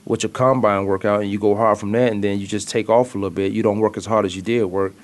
with 0.04 0.24
your 0.24 0.32
combine 0.32 0.86
workout, 0.86 1.22
and 1.22 1.30
you 1.30 1.38
go 1.38 1.54
hard 1.54 1.78
from 1.78 1.92
that, 1.92 2.12
and 2.12 2.24
then 2.24 2.40
you 2.40 2.48
just 2.48 2.70
take 2.70 2.90
off 2.90 3.14
a 3.14 3.20
little 3.20 3.30
bit. 3.30 3.52
You 3.52 3.62
don't 3.62 3.78
work 3.78 3.98
as 3.98 4.08
hard 4.08 4.26
as 4.26 4.36
you 4.36 4.42
did 4.42 4.64
work. 4.66 4.96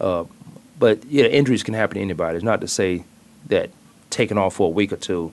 Uh, 0.00 0.24
but 0.78 1.04
yeah, 1.04 1.26
injuries 1.26 1.62
can 1.62 1.74
happen 1.74 1.96
to 1.96 2.00
anybody. 2.00 2.36
It's 2.36 2.44
not 2.44 2.62
to 2.62 2.68
say 2.68 3.04
that 3.48 3.68
taking 4.08 4.38
off 4.38 4.54
for 4.54 4.68
a 4.68 4.70
week 4.70 4.94
or 4.94 4.96
two 4.96 5.30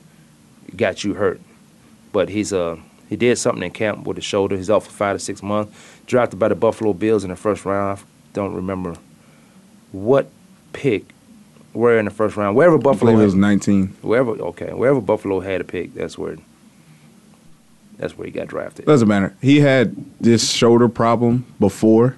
got 0.75 1.05
you 1.05 1.13
hurt 1.13 1.39
but 2.11 2.29
he's 2.29 2.53
uh 2.53 2.77
he 3.09 3.15
did 3.15 3.37
something 3.39 3.63
in 3.63 3.71
camp 3.71 4.05
with 4.05 4.17
his 4.17 4.23
shoulder. 4.23 4.55
He's 4.55 4.69
out 4.69 4.83
for 4.83 4.91
five 4.91 5.15
to 5.15 5.19
six 5.19 5.41
months. 5.41 5.75
Drafted 6.05 6.39
by 6.39 6.47
the 6.47 6.55
Buffalo 6.55 6.93
Bills 6.93 7.23
in 7.23 7.31
the 7.31 7.35
first 7.35 7.65
round. 7.65 7.99
I 7.99 8.03
don't 8.33 8.53
remember 8.53 8.95
what 9.91 10.29
pick. 10.73 11.05
Where 11.73 11.97
in 11.97 12.05
the 12.05 12.11
first 12.11 12.37
round? 12.37 12.55
Wherever 12.55 12.77
Buffalo. 12.77 13.11
it 13.11 13.23
was 13.23 13.35
19. 13.35 13.87
wherever 14.01 14.31
okay, 14.31 14.73
wherever 14.73 15.01
Buffalo 15.01 15.39
had 15.39 15.61
a 15.61 15.63
pick, 15.63 15.93
that's 15.95 16.17
where. 16.17 16.37
That's 17.97 18.17
where 18.17 18.25
he 18.25 18.31
got 18.31 18.47
drafted. 18.47 18.85
Doesn't 18.85 19.09
matter. 19.09 19.35
He 19.41 19.59
had 19.59 19.93
this 20.21 20.49
shoulder 20.49 20.87
problem 20.87 21.45
before, 21.59 22.15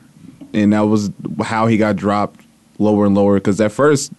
and 0.53 0.73
that 0.73 0.81
was 0.81 1.09
how 1.41 1.65
he 1.65 1.77
got 1.77 1.95
dropped 1.95 2.39
lower 2.77 3.07
and 3.07 3.15
lower. 3.15 3.35
Because 3.35 3.59
at 3.59 3.71
first, 3.71 4.13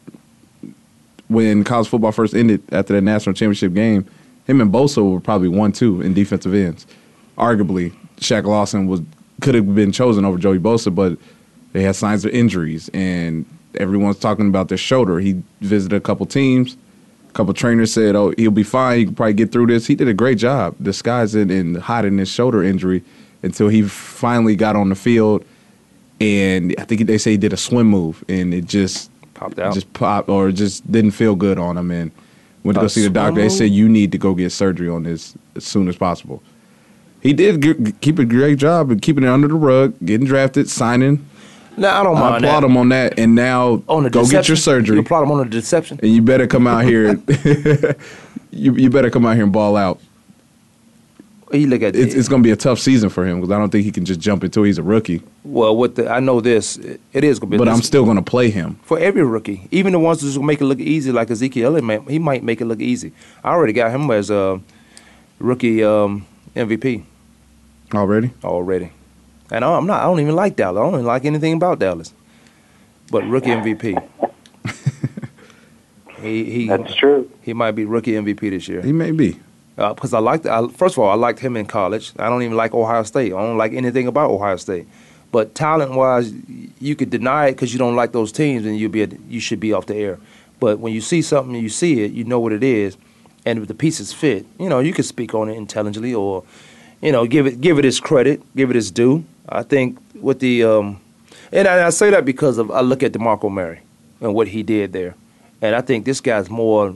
when 1.29 1.63
college 1.63 1.87
football 1.89 2.13
first 2.13 2.35
ended 2.35 2.63
after 2.73 2.95
the 2.95 3.01
national 3.01 3.35
championship 3.35 3.75
game, 3.75 4.07
him 4.47 4.61
and 4.61 4.73
Bosa 4.73 5.09
were 5.09 5.21
probably 5.21 5.49
one 5.49 5.73
two 5.73 6.01
in 6.01 6.15
defensive 6.15 6.55
ends. 6.55 6.87
Arguably, 7.39 7.93
Shaq 8.19 8.45
Lawson 8.45 8.87
was 8.87 9.01
could 9.41 9.55
have 9.55 9.75
been 9.75 9.93
chosen 9.93 10.25
over 10.25 10.39
Joey 10.39 10.59
Bosa, 10.59 10.95
but 10.95 11.19
they 11.73 11.83
had 11.83 11.97
signs 11.97 12.25
of 12.25 12.33
injuries, 12.33 12.89
and 12.95 13.45
everyone's 13.77 14.19
talking 14.19 14.47
about 14.49 14.69
their 14.69 14.79
shoulder. 14.79 15.19
He 15.19 15.43
visited 15.61 15.97
a 15.97 16.01
couple 16.01 16.27
teams. 16.27 16.77
A 17.31 17.33
couple 17.33 17.55
trainers 17.55 17.93
said, 17.93 18.15
"Oh, 18.15 18.35
he'll 18.37 18.51
be 18.51 18.63
fine. 18.63 18.99
He 18.99 19.05
can 19.07 19.15
probably 19.15 19.33
get 19.33 19.51
through 19.53 19.67
this." 19.69 19.87
He 19.87 19.95
did 19.95 20.07
a 20.09 20.15
great 20.15 20.39
job 20.39 20.77
disguising 20.83 21.51
and 21.51 21.79
hiding 21.79 22.19
his 22.19 22.29
shoulder 22.29 22.63
injury 22.63 23.03
until 23.43 23.69
he 23.69 23.83
finally 23.83 24.55
got 24.55 24.77
on 24.77 24.91
the 24.91 24.95
field. 24.95 25.45
And 26.21 26.75
I 26.79 26.85
think 26.85 27.07
they 27.07 27.19
say 27.19 27.33
he 27.33 27.37
did 27.37 27.53
a 27.53 27.57
swim 27.57 27.89
move, 27.89 28.23
and 28.29 28.53
it 28.55 28.67
just 28.67 29.11
Popped 29.35 29.59
out. 29.59 29.75
just 29.75 29.93
popped, 29.95 30.29
or 30.29 30.53
just 30.53 30.91
didn't 30.93 31.13
feel 31.13 31.35
good 31.35 31.59
on 31.59 31.77
him. 31.79 31.91
And 31.91 32.11
went 32.65 32.77
to 32.77 32.83
go 32.83 32.89
see 32.89 33.03
the 33.03 33.11
doctor. 33.11 33.41
They 33.41 33.49
said 33.49 33.71
you 33.71 33.89
need 33.89 34.13
to 34.13 34.19
go 34.19 34.35
get 34.35 34.51
surgery 34.53 34.89
on 34.89 35.03
this 35.05 35.35
as 35.57 35.65
soon 35.65 35.89
as 35.89 35.97
possible. 35.97 36.43
He 37.21 37.33
did 37.33 37.61
g- 37.63 37.93
keep 38.01 38.19
a 38.19 38.25
great 38.25 38.59
job 38.59 38.91
of 38.91 39.01
keeping 39.01 39.25
it 39.25 39.29
under 39.29 39.47
the 39.49 39.55
rug, 39.55 39.95
getting 40.05 40.27
drafted, 40.27 40.69
signing. 40.69 41.25
Now 41.77 42.01
I 42.01 42.05
don't 42.05 42.15
mind. 42.15 42.35
I 42.35 42.39
applaud 42.39 42.61
that. 42.61 42.67
him 42.67 42.77
on 42.77 42.89
that. 42.91 43.19
And 43.19 43.35
now 43.35 43.83
on 43.89 44.09
go 44.09 44.27
get 44.27 44.49
your 44.49 44.57
surgery. 44.57 44.97
You 44.97 45.03
applaud 45.03 45.23
him 45.23 45.31
on 45.33 45.39
the 45.39 45.45
deception. 45.45 45.99
and 46.03 46.13
you 46.13 46.21
better 46.21 46.47
come 46.47 46.67
out 46.67 46.85
here. 46.85 47.15
you 48.51 48.75
you 48.75 48.91
better 48.91 49.11
come 49.11 49.25
out 49.25 49.35
here 49.35 49.45
and 49.45 49.53
ball 49.53 49.77
out. 49.77 50.01
He 51.53 51.67
look 51.67 51.83
at 51.83 51.95
it's, 51.95 52.15
it's 52.15 52.29
going 52.29 52.43
to 52.43 52.47
be 52.47 52.51
a 52.51 52.57
tough 52.57 52.79
season 52.79 53.11
for 53.11 53.27
him 53.27 53.39
because 53.41 53.51
I 53.53 53.59
don't 53.59 53.69
think 53.71 53.85
he 53.85 53.93
can 53.93 54.07
just 54.07 54.21
jump 54.21 54.43
into 54.43 54.65
it. 54.65 54.69
He's 54.69 54.79
a 54.79 54.83
rookie. 54.83 55.23
Well, 55.45 55.77
what 55.77 55.97
the 55.97 56.11
I 56.11 56.19
know 56.21 56.41
this 56.41 56.79
it 56.79 57.25
is 57.25 57.39
going 57.39 57.51
to 57.51 57.55
be. 57.55 57.59
But 57.59 57.67
this- 57.67 57.75
I'm 57.75 57.83
still 57.83 58.05
going 58.05 58.17
to 58.17 58.23
play 58.23 58.49
him. 58.51 58.77
for 58.83 58.99
every 58.99 59.23
rookie, 59.23 59.69
even 59.71 59.93
the 59.93 59.99
ones 59.99 60.21
that 60.21 60.29
just 60.29 60.41
make 60.41 60.61
it 60.63 60.65
look 60.65 60.81
easy, 60.81 61.13
like 61.13 61.31
Ezekiel 61.31 61.77
Elliott, 61.77 62.09
he 62.09 62.19
might 62.19 62.43
make 62.43 62.61
it 62.63 62.65
look 62.65 62.81
easy. 62.81 63.13
I 63.45 63.51
already 63.51 63.75
got 63.75 63.91
him 63.91 64.11
as 64.11 64.31
a 64.31 64.61
rookie 65.39 65.85
um, 65.85 66.25
MVP 66.57 67.05
Already? 67.93 68.31
already, 68.43 68.91
and 69.51 69.63
I'm 69.65 69.87
not. 69.87 70.01
I 70.01 70.05
don't 70.05 70.21
even 70.21 70.35
like 70.35 70.57
Dallas. 70.57 70.81
I 70.81 70.83
don't 70.85 70.95
even 70.95 71.05
like 71.07 71.27
anything 71.27 71.53
about 71.53 71.79
Dallas, 71.79 72.15
but 73.11 73.29
rookie 73.29 73.51
MVP. 73.51 74.03
he 76.23 76.45
he 76.45 76.67
That's 76.69 76.95
true. 76.95 77.31
he 77.43 77.53
might 77.53 77.73
be 77.73 77.85
rookie 77.85 78.13
MVP 78.13 78.41
this 78.51 78.69
year. 78.69 78.81
He 78.81 78.93
may 78.93 79.11
be. 79.11 79.39
Because 79.77 80.13
I 80.13 80.19
liked. 80.19 80.47
I, 80.47 80.67
first 80.69 80.95
of 80.95 81.01
all, 81.01 81.11
I 81.11 81.15
liked 81.15 81.41
him 81.41 81.57
in 81.57 81.67
college. 81.67 82.13
I 82.19 82.29
don't 82.29 82.43
even 82.43 82.57
like 82.57 82.75
Ohio 82.75 83.03
State. 83.03 83.33
I 83.33 83.43
don't 83.43 83.57
like 83.57 83.73
anything 83.73 84.07
about 84.07 84.31
Ohio 84.31 84.57
State. 84.57 84.87
But 85.31 85.55
talent 85.55 85.93
wise, 85.93 86.33
you 86.79 86.95
could 86.95 87.09
deny 87.09 87.47
it 87.47 87.53
because 87.53 87.73
you 87.73 87.79
don't 87.79 87.97
like 87.97 88.13
those 88.13 88.33
teams, 88.33 88.67
and 88.67 88.79
you 88.79 88.89
be 88.89 89.09
you 89.29 89.41
should 89.41 89.61
be 89.61 89.73
off 89.73 89.87
the 89.87 89.97
air. 89.97 90.19
But 90.61 90.79
when 90.79 90.93
you 90.93 91.01
see 91.01 91.23
something, 91.23 91.55
you 91.55 91.71
see 91.71 92.03
it, 92.03 92.13
you 92.13 92.25
know 92.25 92.39
what 92.39 92.53
it 92.53 92.63
is, 92.63 92.97
and 93.47 93.59
if 93.59 93.67
the 93.67 93.75
pieces 93.75 94.13
fit, 94.13 94.47
you 94.59 94.69
know 94.69 94.79
you 94.79 94.93
can 94.93 95.05
speak 95.05 95.35
on 95.35 95.49
it 95.49 95.57
intelligently, 95.57 96.15
or 96.15 96.45
you 97.01 97.13
know 97.13 97.27
give 97.27 97.47
it 97.47 97.61
give 97.61 97.79
it 97.79 97.85
its 97.87 97.99
credit, 97.99 98.43
give 98.55 98.71
it 98.71 98.77
its 98.77 98.91
due. 98.91 99.25
I 99.49 99.63
think 99.63 99.99
with 100.15 100.41
the 100.41 100.65
um, 100.65 101.01
and 101.51 101.67
I, 101.67 101.87
I 101.87 101.91
say 101.91 102.11
that 102.11 102.27
because 102.27 102.59
of 102.59 102.71
I 102.71 102.83
look 102.83 103.03
at 103.03 103.13
DeMarco 103.13 103.51
Murray 103.51 103.81
and 104.21 104.35
what 104.35 104.49
he 104.49 104.63
did 104.63 104.93
there, 104.93 105.15
and 105.63 105.75
I 105.75 105.81
think 105.81 106.05
this 106.05 106.21
guy's 106.21 106.51
more 106.51 106.95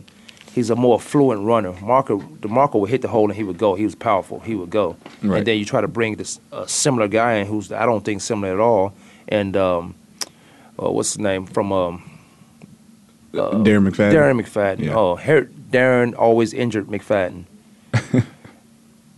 he's 0.56 0.70
a 0.70 0.74
more 0.74 0.98
fluent 0.98 1.44
runner. 1.44 1.72
Marco 1.82 2.18
DeMarco 2.18 2.80
would 2.80 2.88
hit 2.88 3.02
the 3.02 3.08
hole 3.08 3.28
and 3.28 3.36
he 3.36 3.44
would 3.44 3.58
go. 3.58 3.74
He 3.74 3.84
was 3.84 3.94
powerful. 3.94 4.40
He 4.40 4.54
would 4.54 4.70
go. 4.70 4.96
Right. 5.22 5.38
And 5.38 5.46
then 5.46 5.58
you 5.58 5.66
try 5.66 5.82
to 5.82 5.88
bring 5.88 6.16
this 6.16 6.40
a 6.50 6.66
similar 6.66 7.08
guy 7.08 7.34
in 7.34 7.46
who's 7.46 7.70
I 7.70 7.84
don't 7.84 8.02
think 8.02 8.22
similar 8.22 8.54
at 8.54 8.58
all. 8.58 8.94
And 9.28 9.54
um, 9.54 9.94
uh, 10.82 10.90
what's 10.90 11.12
his 11.12 11.18
name 11.18 11.44
from 11.44 11.72
um, 11.72 12.10
uh, 13.34 13.50
Darren 13.50 13.86
McFadden. 13.86 14.12
Darren 14.14 14.40
McFadden. 14.40 14.78
Yeah. 14.80 14.94
Oh, 14.94 15.16
Her- 15.16 15.50
Darren 15.70 16.16
always 16.16 16.54
injured 16.54 16.86
McFadden. 16.86 17.44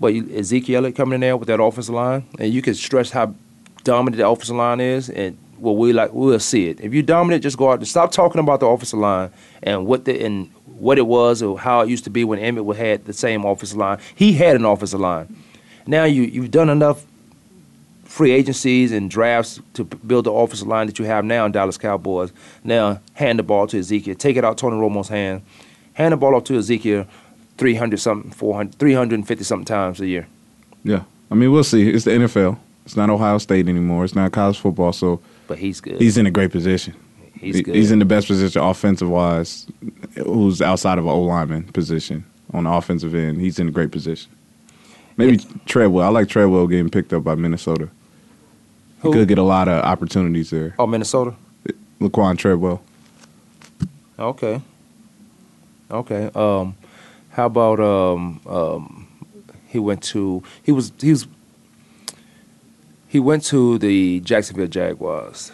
but 0.00 0.08
you, 0.08 0.28
Ezekiel 0.34 0.90
coming 0.90 1.14
in 1.14 1.20
there 1.20 1.36
with 1.36 1.46
that 1.46 1.62
offensive 1.62 1.94
line, 1.94 2.26
and 2.40 2.52
you 2.52 2.62
can 2.62 2.74
stress 2.74 3.10
how 3.10 3.32
dominant 3.84 4.16
the 4.16 4.28
offensive 4.28 4.56
line 4.56 4.80
is, 4.80 5.08
and 5.08 5.38
well, 5.58 5.76
we 5.76 5.92
like 5.92 6.12
we'll 6.12 6.40
see 6.40 6.68
it. 6.68 6.80
If 6.80 6.94
you 6.94 7.02
dominant, 7.02 7.44
just 7.44 7.58
go 7.58 7.70
out 7.70 7.78
and 7.78 7.86
stop 7.86 8.10
talking 8.10 8.40
about 8.40 8.58
the 8.58 8.66
offensive 8.66 8.98
line 8.98 9.30
and 9.62 9.86
what 9.86 10.04
the 10.04 10.24
and 10.24 10.50
what 10.78 10.98
it 10.98 11.06
was 11.06 11.42
or 11.42 11.58
how 11.58 11.80
it 11.80 11.88
used 11.88 12.04
to 12.04 12.10
be 12.10 12.24
when 12.24 12.38
Emmett 12.38 12.64
would 12.64 12.76
had 12.76 13.04
the 13.04 13.12
same 13.12 13.44
offensive 13.44 13.76
line. 13.78 13.98
He 14.14 14.32
had 14.34 14.56
an 14.56 14.64
offensive 14.64 15.00
line. 15.00 15.34
Now 15.86 16.04
you 16.04 16.22
you've 16.22 16.50
done 16.50 16.68
enough 16.68 17.04
free 18.04 18.30
agencies 18.32 18.90
and 18.92 19.10
drafts 19.10 19.60
to 19.74 19.84
build 19.84 20.24
the 20.24 20.32
offensive 20.32 20.66
line 20.66 20.86
that 20.86 20.98
you 20.98 21.04
have 21.04 21.24
now 21.24 21.44
in 21.46 21.52
Dallas 21.52 21.76
Cowboys. 21.78 22.32
Now 22.64 23.00
hand 23.14 23.38
the 23.38 23.42
ball 23.42 23.66
to 23.68 23.78
Ezekiel. 23.78 24.14
Take 24.14 24.36
it 24.36 24.44
out 24.44 24.58
Tony 24.58 24.76
Romo's 24.76 25.08
hand. 25.08 25.42
Hand 25.94 26.12
the 26.12 26.16
ball 26.16 26.34
off 26.34 26.44
to 26.44 26.56
Ezekiel 26.56 27.06
300 27.58 27.98
something, 27.98 28.30
400, 28.30 28.74
350 28.78 29.44
something 29.44 29.64
times 29.64 30.00
a 30.00 30.06
year. 30.06 30.26
Yeah. 30.84 31.02
I 31.30 31.34
mean, 31.34 31.52
we'll 31.52 31.64
see. 31.64 31.88
It's 31.90 32.04
the 32.04 32.12
NFL. 32.12 32.56
It's 32.86 32.96
not 32.96 33.10
Ohio 33.10 33.36
State 33.38 33.68
anymore. 33.68 34.04
It's 34.04 34.14
not 34.14 34.32
college 34.32 34.58
football. 34.58 34.92
So 34.92 35.20
But 35.46 35.58
he's 35.58 35.80
good. 35.80 36.00
he's 36.00 36.16
in 36.16 36.24
a 36.26 36.30
great 36.30 36.50
position. 36.50 36.94
He's 37.40 37.62
good. 37.62 37.74
He's 37.74 37.90
in 37.90 37.98
the 37.98 38.04
best 38.04 38.26
position 38.26 38.62
offensive 38.62 39.08
wise, 39.08 39.66
who's 40.14 40.60
outside 40.60 40.98
of 40.98 41.04
an 41.04 41.10
O 41.10 41.20
lineman 41.20 41.64
position 41.64 42.24
on 42.52 42.64
the 42.64 42.70
offensive 42.70 43.14
end. 43.14 43.40
He's 43.40 43.58
in 43.58 43.68
a 43.68 43.70
great 43.70 43.90
position. 43.90 44.30
Maybe 45.16 45.38
Treadwell. 45.66 46.06
I 46.06 46.10
like 46.10 46.28
Treadwell 46.28 46.66
getting 46.66 46.90
picked 46.90 47.12
up 47.12 47.24
by 47.24 47.34
Minnesota. 47.34 47.88
He 49.02 49.12
could 49.12 49.28
get 49.28 49.38
a 49.38 49.42
lot 49.42 49.68
of 49.68 49.84
opportunities 49.84 50.50
there. 50.50 50.74
Oh, 50.78 50.86
Minnesota. 50.86 51.34
Laquan 52.00 52.36
Treadwell. 52.38 52.82
Okay. 54.18 54.60
Okay. 55.90 56.30
Um, 56.34 56.76
how 57.30 57.46
about 57.46 57.80
um, 57.80 58.40
um, 58.46 59.08
he 59.68 59.78
went 59.78 60.02
to 60.04 60.42
he 60.62 60.72
was 60.72 60.92
he 61.00 61.10
was 61.10 61.26
he 63.06 63.20
went 63.20 63.44
to 63.44 63.78
the 63.78 64.20
Jacksonville 64.20 64.66
Jaguars. 64.66 65.52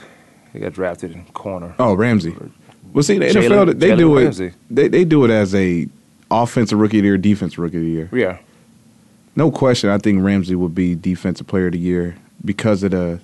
He 0.55 0.61
got 0.61 0.72
drafted 0.72 1.12
in 1.12 1.24
corner. 1.26 1.74
Oh, 1.78 1.92
Ramsey. 1.94 2.34
Well, 2.94 3.02
see, 3.02 3.18
the 3.18 3.26
Jalen- 3.26 3.66
NFL 3.66 3.78
they 3.80 3.90
Jalen 3.90 3.98
do 3.98 4.16
it. 4.18 4.22
Ramsey. 4.24 4.52
They 4.70 4.88
they 4.88 5.05
do 5.05 5.24
it 5.26 5.30
as 5.30 5.55
a 5.55 5.86
offensive 6.30 6.78
rookie 6.78 6.98
of 6.98 7.02
the 7.02 7.09
year, 7.09 7.18
defensive 7.18 7.59
rookie 7.59 7.76
of 7.76 7.82
the 7.82 7.90
year. 7.90 8.09
Yeah. 8.12 8.38
No 9.36 9.50
question. 9.50 9.90
I 9.90 9.98
think 9.98 10.22
Ramsey 10.22 10.55
would 10.55 10.74
be 10.74 10.94
defensive 10.94 11.46
player 11.46 11.66
of 11.66 11.72
the 11.72 11.78
year 11.78 12.16
because 12.44 12.82
of 12.84 12.92
the 12.92 13.20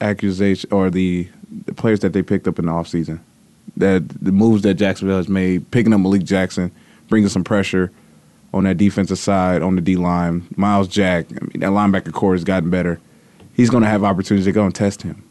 accusation 0.00 0.70
or 0.72 0.90
the, 0.90 1.28
the 1.66 1.72
players 1.72 2.00
that 2.00 2.12
they 2.12 2.22
picked 2.22 2.48
up 2.48 2.58
in 2.58 2.66
the 2.66 2.72
offseason. 2.72 3.20
That 3.76 4.08
the 4.08 4.32
moves 4.32 4.62
that 4.62 4.74
Jacksonville 4.74 5.16
has 5.16 5.28
made, 5.28 5.70
picking 5.70 5.94
up 5.94 6.00
Malik 6.00 6.24
Jackson, 6.24 6.72
bringing 7.08 7.28
some 7.28 7.44
pressure 7.44 7.90
on 8.52 8.64
that 8.64 8.76
defensive 8.76 9.18
side 9.18 9.62
on 9.62 9.76
the 9.76 9.80
D 9.80 9.96
line. 9.96 10.46
Myles 10.56 10.88
Jack, 10.88 11.26
I 11.30 11.44
mean, 11.44 11.60
that 11.60 11.70
linebacker 11.70 12.12
corps 12.12 12.34
has 12.34 12.44
gotten 12.44 12.68
better. 12.70 13.00
He's 13.54 13.70
going 13.70 13.82
to 13.82 13.88
have 13.88 14.02
opportunities 14.04 14.46
to 14.46 14.52
go 14.52 14.64
and 14.64 14.74
test 14.74 15.02
him, 15.02 15.22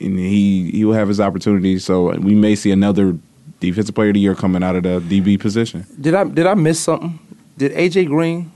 and 0.00 0.18
he 0.18 0.70
he 0.70 0.84
will 0.84 0.94
have 0.94 1.08
his 1.08 1.20
opportunities. 1.20 1.84
So 1.84 2.16
we 2.18 2.34
may 2.34 2.54
see 2.54 2.70
another 2.70 3.16
defensive 3.60 3.94
player 3.94 4.08
of 4.08 4.14
the 4.14 4.20
year 4.20 4.34
coming 4.34 4.62
out 4.62 4.76
of 4.76 4.82
the 4.82 5.00
DB 5.00 5.38
position. 5.40 5.86
Did 6.00 6.14
I 6.14 6.24
did 6.24 6.46
I 6.46 6.54
miss 6.54 6.80
something? 6.80 7.18
Did 7.56 7.72
AJ 7.72 8.08
Green? 8.08 8.50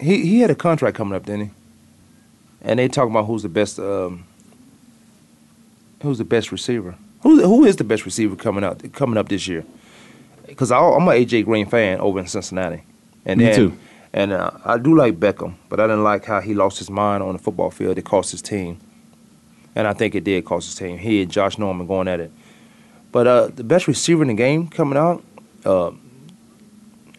He 0.00 0.22
he 0.22 0.40
had 0.40 0.50
a 0.50 0.54
contract 0.54 0.96
coming 0.96 1.14
up, 1.14 1.26
didn't 1.26 1.46
he? 1.46 1.50
And 2.62 2.78
they 2.78 2.88
talking 2.88 3.10
about 3.10 3.26
who's 3.26 3.42
the 3.42 3.48
best 3.48 3.78
um, 3.78 4.24
who's 6.02 6.18
the 6.18 6.24
best 6.24 6.52
receiver. 6.52 6.94
Who 7.22 7.42
who 7.42 7.64
is 7.64 7.76
the 7.76 7.84
best 7.84 8.04
receiver 8.04 8.36
coming 8.36 8.64
out 8.64 8.92
coming 8.92 9.16
up 9.16 9.28
this 9.28 9.46
year? 9.46 9.64
Because 10.46 10.70
I'm 10.70 11.08
an 11.08 11.14
AJ 11.14 11.46
Green 11.46 11.66
fan 11.66 12.00
over 12.00 12.20
in 12.20 12.26
Cincinnati, 12.26 12.82
and 13.24 13.38
Me 13.38 13.46
then, 13.46 13.54
too. 13.54 13.78
And 14.12 14.32
uh, 14.32 14.52
I 14.64 14.78
do 14.78 14.96
like 14.96 15.18
Beckham, 15.18 15.54
but 15.68 15.80
I 15.80 15.88
didn't 15.88 16.04
like 16.04 16.24
how 16.24 16.40
he 16.40 16.54
lost 16.54 16.78
his 16.78 16.88
mind 16.88 17.22
on 17.22 17.32
the 17.32 17.38
football 17.38 17.70
field. 17.70 17.98
It 17.98 18.04
cost 18.04 18.30
his 18.30 18.40
team, 18.40 18.78
and 19.74 19.86
I 19.86 19.92
think 19.92 20.14
it 20.14 20.24
did 20.24 20.44
cost 20.44 20.66
his 20.68 20.74
team. 20.76 20.98
He 20.98 21.22
and 21.22 21.30
Josh 21.30 21.58
Norman 21.58 21.86
going 21.86 22.08
at 22.08 22.20
it. 22.20 22.30
But 23.12 23.26
uh, 23.26 23.46
the 23.48 23.64
best 23.64 23.86
receiver 23.86 24.22
in 24.22 24.28
the 24.28 24.34
game 24.34 24.66
coming 24.68 24.98
out, 24.98 25.22
uh, 25.64 25.92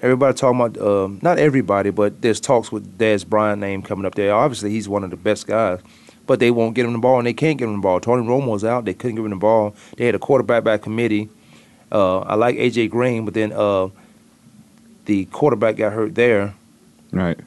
everybody 0.01 0.36
talking 0.38 0.60
about 0.60 0.78
um, 0.86 1.20
not 1.22 1.39
everybody, 1.39 1.89
but 1.89 2.22
there's 2.22 2.39
talks 2.39 2.72
with 2.72 2.97
Dez 2.97 3.26
Bryant 3.26 3.60
name 3.62 3.82
coming 3.82 4.06
up 4.06 4.16
there. 4.16 4.34
Obviously, 4.34 4.72
he's 4.72 4.89
one 4.89 5.03
of 5.03 5.10
the 5.10 5.16
best 5.18 5.47
guys, 5.47 5.80
but 6.28 6.39
they 6.39 6.51
won't 6.51 6.76
get 6.76 6.86
him 6.86 6.93
the 6.93 6.99
ball, 6.99 7.18
and 7.18 7.26
they 7.28 7.34
can't 7.34 7.58
get 7.58 7.66
him 7.66 7.76
the 7.78 7.82
ball. 7.82 7.99
Tony 8.01 8.28
Romo's 8.28 8.64
out; 8.66 8.86
they 8.86 8.93
couldn't 8.93 9.16
give 9.16 9.26
him 9.26 9.32
the 9.32 9.38
ball. 9.38 9.74
They 9.97 10.06
had 10.06 10.16
a 10.16 10.20
quarterback 10.20 10.64
by 10.64 10.78
committee. 10.78 11.30
Uh, 11.91 12.20
I 12.20 12.36
like 12.36 12.58
AJ 12.58 12.89
Green, 12.89 13.24
but 13.24 13.34
then 13.34 13.53
uh, 13.53 13.88
the 15.06 15.26
quarterback 15.26 15.78
got 15.78 15.93
hurt 15.93 16.16
there, 16.16 16.56
Right. 17.12 17.39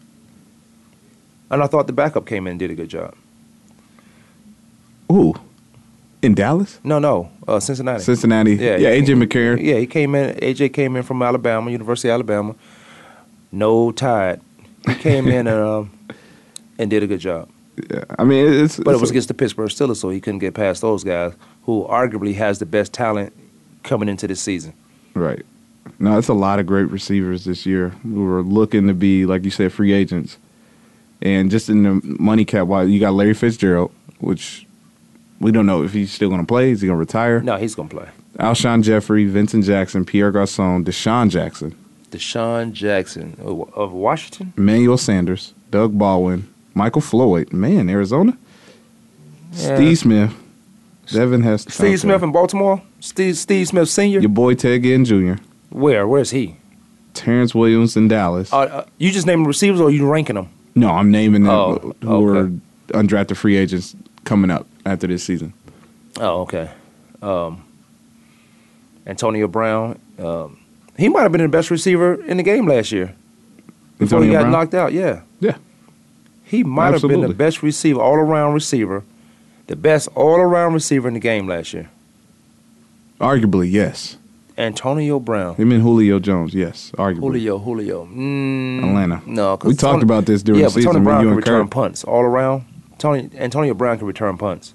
and 1.51 1.63
I 1.63 1.67
thought 1.67 1.87
the 1.87 1.93
backup 1.93 2.25
came 2.25 2.47
in 2.47 2.53
and 2.53 2.59
did 2.59 2.71
a 2.71 2.75
good 2.75 2.89
job. 2.89 3.15
Ooh. 5.11 5.35
In 6.21 6.35
Dallas? 6.35 6.81
No, 6.83 6.99
no, 6.99 7.31
uh, 7.47 7.61
Cincinnati. 7.61 8.03
Cincinnati. 8.03 8.57
Yeah, 8.57 8.77
he 8.79 8.85
AJ 8.85 9.07
came- 9.07 9.21
McCarron. 9.21 9.63
Yeah, 9.65 9.77
he 9.79 9.87
came 9.87 10.15
in. 10.15 10.35
AJ 10.37 10.73
came 10.73 10.97
in 10.97 11.03
from 11.05 11.23
Alabama, 11.23 11.71
University 11.71 12.09
of 12.09 12.15
Alabama. 12.15 12.55
No 13.53 13.93
tide. 13.93 14.41
He 14.87 14.95
came 14.97 15.29
in 15.29 15.47
and, 15.47 15.59
um, 15.71 15.91
and 16.79 16.91
did 16.91 17.03
a 17.03 17.07
good 17.07 17.21
job. 17.21 17.49
Yeah. 17.91 18.05
I 18.19 18.25
mean, 18.25 18.53
it's 18.65 18.79
But 18.79 18.95
it 18.97 19.01
was 19.01 19.11
a- 19.11 19.13
against 19.13 19.29
the 19.29 19.35
Pittsburgh 19.35 19.69
Steelers, 19.71 19.97
so 19.99 20.11
he 20.11 20.21
couldn't 20.21 20.41
get 20.41 20.55
past 20.55 20.81
those 20.83 21.05
guys, 21.05 21.33
who 21.65 21.85
arguably 21.89 22.35
has 22.35 22.59
the 22.59 22.67
best 22.67 22.93
talent 22.93 23.33
coming 23.85 24.09
into 24.09 24.27
this 24.27 24.41
season. 24.41 24.73
right. 25.15 25.45
No, 26.01 26.19
it's 26.19 26.29
a 26.29 26.35
lot 26.35 26.59
of 26.61 26.67
great 26.67 26.91
receivers 26.91 27.45
this 27.45 27.65
year 27.65 27.89
who 28.03 28.25
are 28.33 28.43
looking 28.43 28.87
to 28.89 28.95
be, 28.95 29.25
like 29.25 29.45
you 29.45 29.51
said, 29.51 29.73
free 29.73 29.93
agents. 29.93 30.37
And 31.23 31.51
just 31.51 31.69
in 31.71 31.83
the 31.83 32.01
money 32.05 32.45
cap, 32.45 32.67
wise, 32.67 32.91
you 32.91 33.01
got 33.01 33.15
Larry 33.15 33.33
Fitzgerald, 33.35 33.91
which 34.21 34.67
we 35.41 35.53
don't 35.53 35.67
know 35.67 35.83
if 35.83 35.93
he's 35.93 36.11
still 36.13 36.29
going 36.29 36.41
to 36.41 36.47
play. 36.47 36.71
Is 36.71 36.81
he 36.81 36.87
going 36.87 36.97
to 36.97 37.01
retire? 37.01 37.41
No, 37.41 37.57
he's 37.57 37.75
gonna 37.75 37.89
play. 37.89 38.09
Alshon 38.39 38.83
Jeffery, 38.83 39.25
Vincent 39.27 39.65
Jackson, 39.65 40.05
Pierre 40.05 40.31
Garcon, 40.31 40.85
DeSean 40.85 41.29
Jackson, 41.31 41.75
DeSean 42.11 42.73
Jackson 42.73 43.37
of 43.41 43.73
of 43.75 43.93
Washington. 43.93 44.53
Emmanuel 44.57 44.97
Sanders, 44.99 45.55
Doug 45.71 45.99
Baldwin, 45.99 46.49
Michael 46.75 47.01
Floyd, 47.01 47.53
man, 47.53 47.89
Arizona, 47.89 48.37
Yeah. 49.53 49.77
Steve 49.77 49.99
Smith, 49.99 50.35
Devin 51.11 51.43
Hester, 51.43 51.71
Steve 51.71 52.01
Smith 52.01 52.23
in 52.23 52.33
Baltimore. 52.33 52.83
Steve 53.01 53.37
Steve 53.37 53.67
Smith 53.69 53.89
Senior. 53.89 54.21
your 54.21 54.29
boy 54.31 54.55
Ted 54.55 54.83
Ginn 54.83 55.05
Jr., 55.05 55.35
Where? 55.71 56.07
Where's 56.07 56.31
he? 56.31 56.57
Terrance 57.15 57.55
Williams 57.55 57.97
in 57.97 58.07
Dallas. 58.09 58.53
Uh, 58.53 58.59
uh, 58.59 58.85
you 58.99 59.11
just 59.11 59.27
naming 59.27 59.47
receivers, 59.47 59.81
or 59.81 59.91
you 59.91 60.09
ranking 60.09 60.37
them? 60.37 60.49
No, 60.77 60.91
I'm 60.91 61.11
naming 61.11 61.43
them 61.45 61.53
Oh, 61.53 61.95
who 62.03 62.31
okay. 62.39 62.53
are 62.95 63.01
undrafted 63.03 63.37
free 63.37 63.57
agents 63.57 63.97
coming 64.25 64.51
up 64.51 64.67
after 64.89 65.07
this 65.07 65.23
season. 65.25 65.53
Oh, 66.21 66.41
okay. 66.43 66.71
Um, 67.23 67.65
Antonio 69.07 69.47
Brown. 69.49 69.99
Um, 70.19 70.59
he 70.97 71.09
might 71.09 71.23
have 71.23 71.33
been 71.33 71.43
the 71.43 71.49
best 71.49 71.71
receiver 71.71 72.23
in 72.25 72.37
the 72.37 72.43
game 72.43 72.67
last 72.67 72.91
year. 72.93 73.15
before 73.99 74.23
he 74.23 74.31
got 74.33 74.41
Brown? 74.43 74.53
knocked 74.53 74.75
out. 74.75 74.93
Yeah, 74.93 75.21
Yeah. 75.41 75.57
he 76.45 76.63
might 76.65 76.93
have 76.93 77.03
been 77.03 77.21
the 77.21 77.29
best 77.35 77.63
receiver, 77.63 78.01
all 78.01 78.15
around 78.17 78.55
receiver, 78.55 79.05
the 79.67 79.77
best 79.77 80.09
all 80.15 80.37
around 80.37 80.75
receiver 80.75 81.09
in 81.09 81.15
the 81.15 81.21
game 81.21 81.47
last 81.49 81.73
year. 81.75 81.89
Arguably, 83.21 83.71
yes. 83.71 84.17
Antonio 84.57 85.21
Brown. 85.21 85.55
Him 85.55 85.71
and 85.73 85.83
Julio 85.83 86.19
Jones, 86.19 86.53
yes. 86.55 86.91
Arguably. 86.97 87.21
Julio, 87.21 87.59
Julio. 87.59 88.07
Mm, 88.07 88.79
Atlanta. 88.89 89.23
No, 89.27 89.53
We 89.63 89.75
talked 89.75 89.81
Tony- 89.81 90.03
about 90.03 90.27
this 90.27 90.43
during 90.43 90.61
yeah, 90.61 90.67
the 90.67 90.73
Tony 90.75 90.85
season, 90.85 91.01
me, 91.03 91.05
Brown 91.05 91.23
you 91.23 91.29
can 91.29 91.37
return 91.37 91.69
punts 91.69 92.03
all 92.05 92.23
around. 92.23 92.65
Tony 92.99 93.31
Antonio 93.37 93.75
Brown 93.75 93.99
can 93.99 94.07
return 94.09 94.37
punts. 94.37 94.75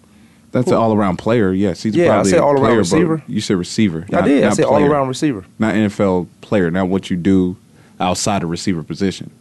That's 0.53 0.67
an 0.67 0.75
all 0.75 0.93
around 0.93 1.17
player, 1.17 1.51
yes. 1.51 1.81
He's 1.81 1.95
Yeah, 1.95 2.05
I 2.05 2.07
probably 2.09 2.31
said 2.31 2.39
all-around 2.39 2.61
player, 2.63 2.75
but 2.75 2.77
receiver. 2.77 3.23
You 3.27 3.41
said 3.41 3.57
receiver. 3.57 4.05
I 4.09 4.15
not- 4.15 4.25
did. 4.25 4.43
I 4.43 4.49
said 4.51 4.65
all 4.65 4.83
around 4.83 5.07
receiver. 5.07 5.45
Not 5.57 5.73
NFL 5.73 6.27
player, 6.41 6.69
not 6.69 6.89
what 6.89 7.09
you 7.09 7.17
do 7.17 7.57
outside 7.99 8.43
of 8.43 8.49
receiver 8.49 8.83
position. 8.83 9.31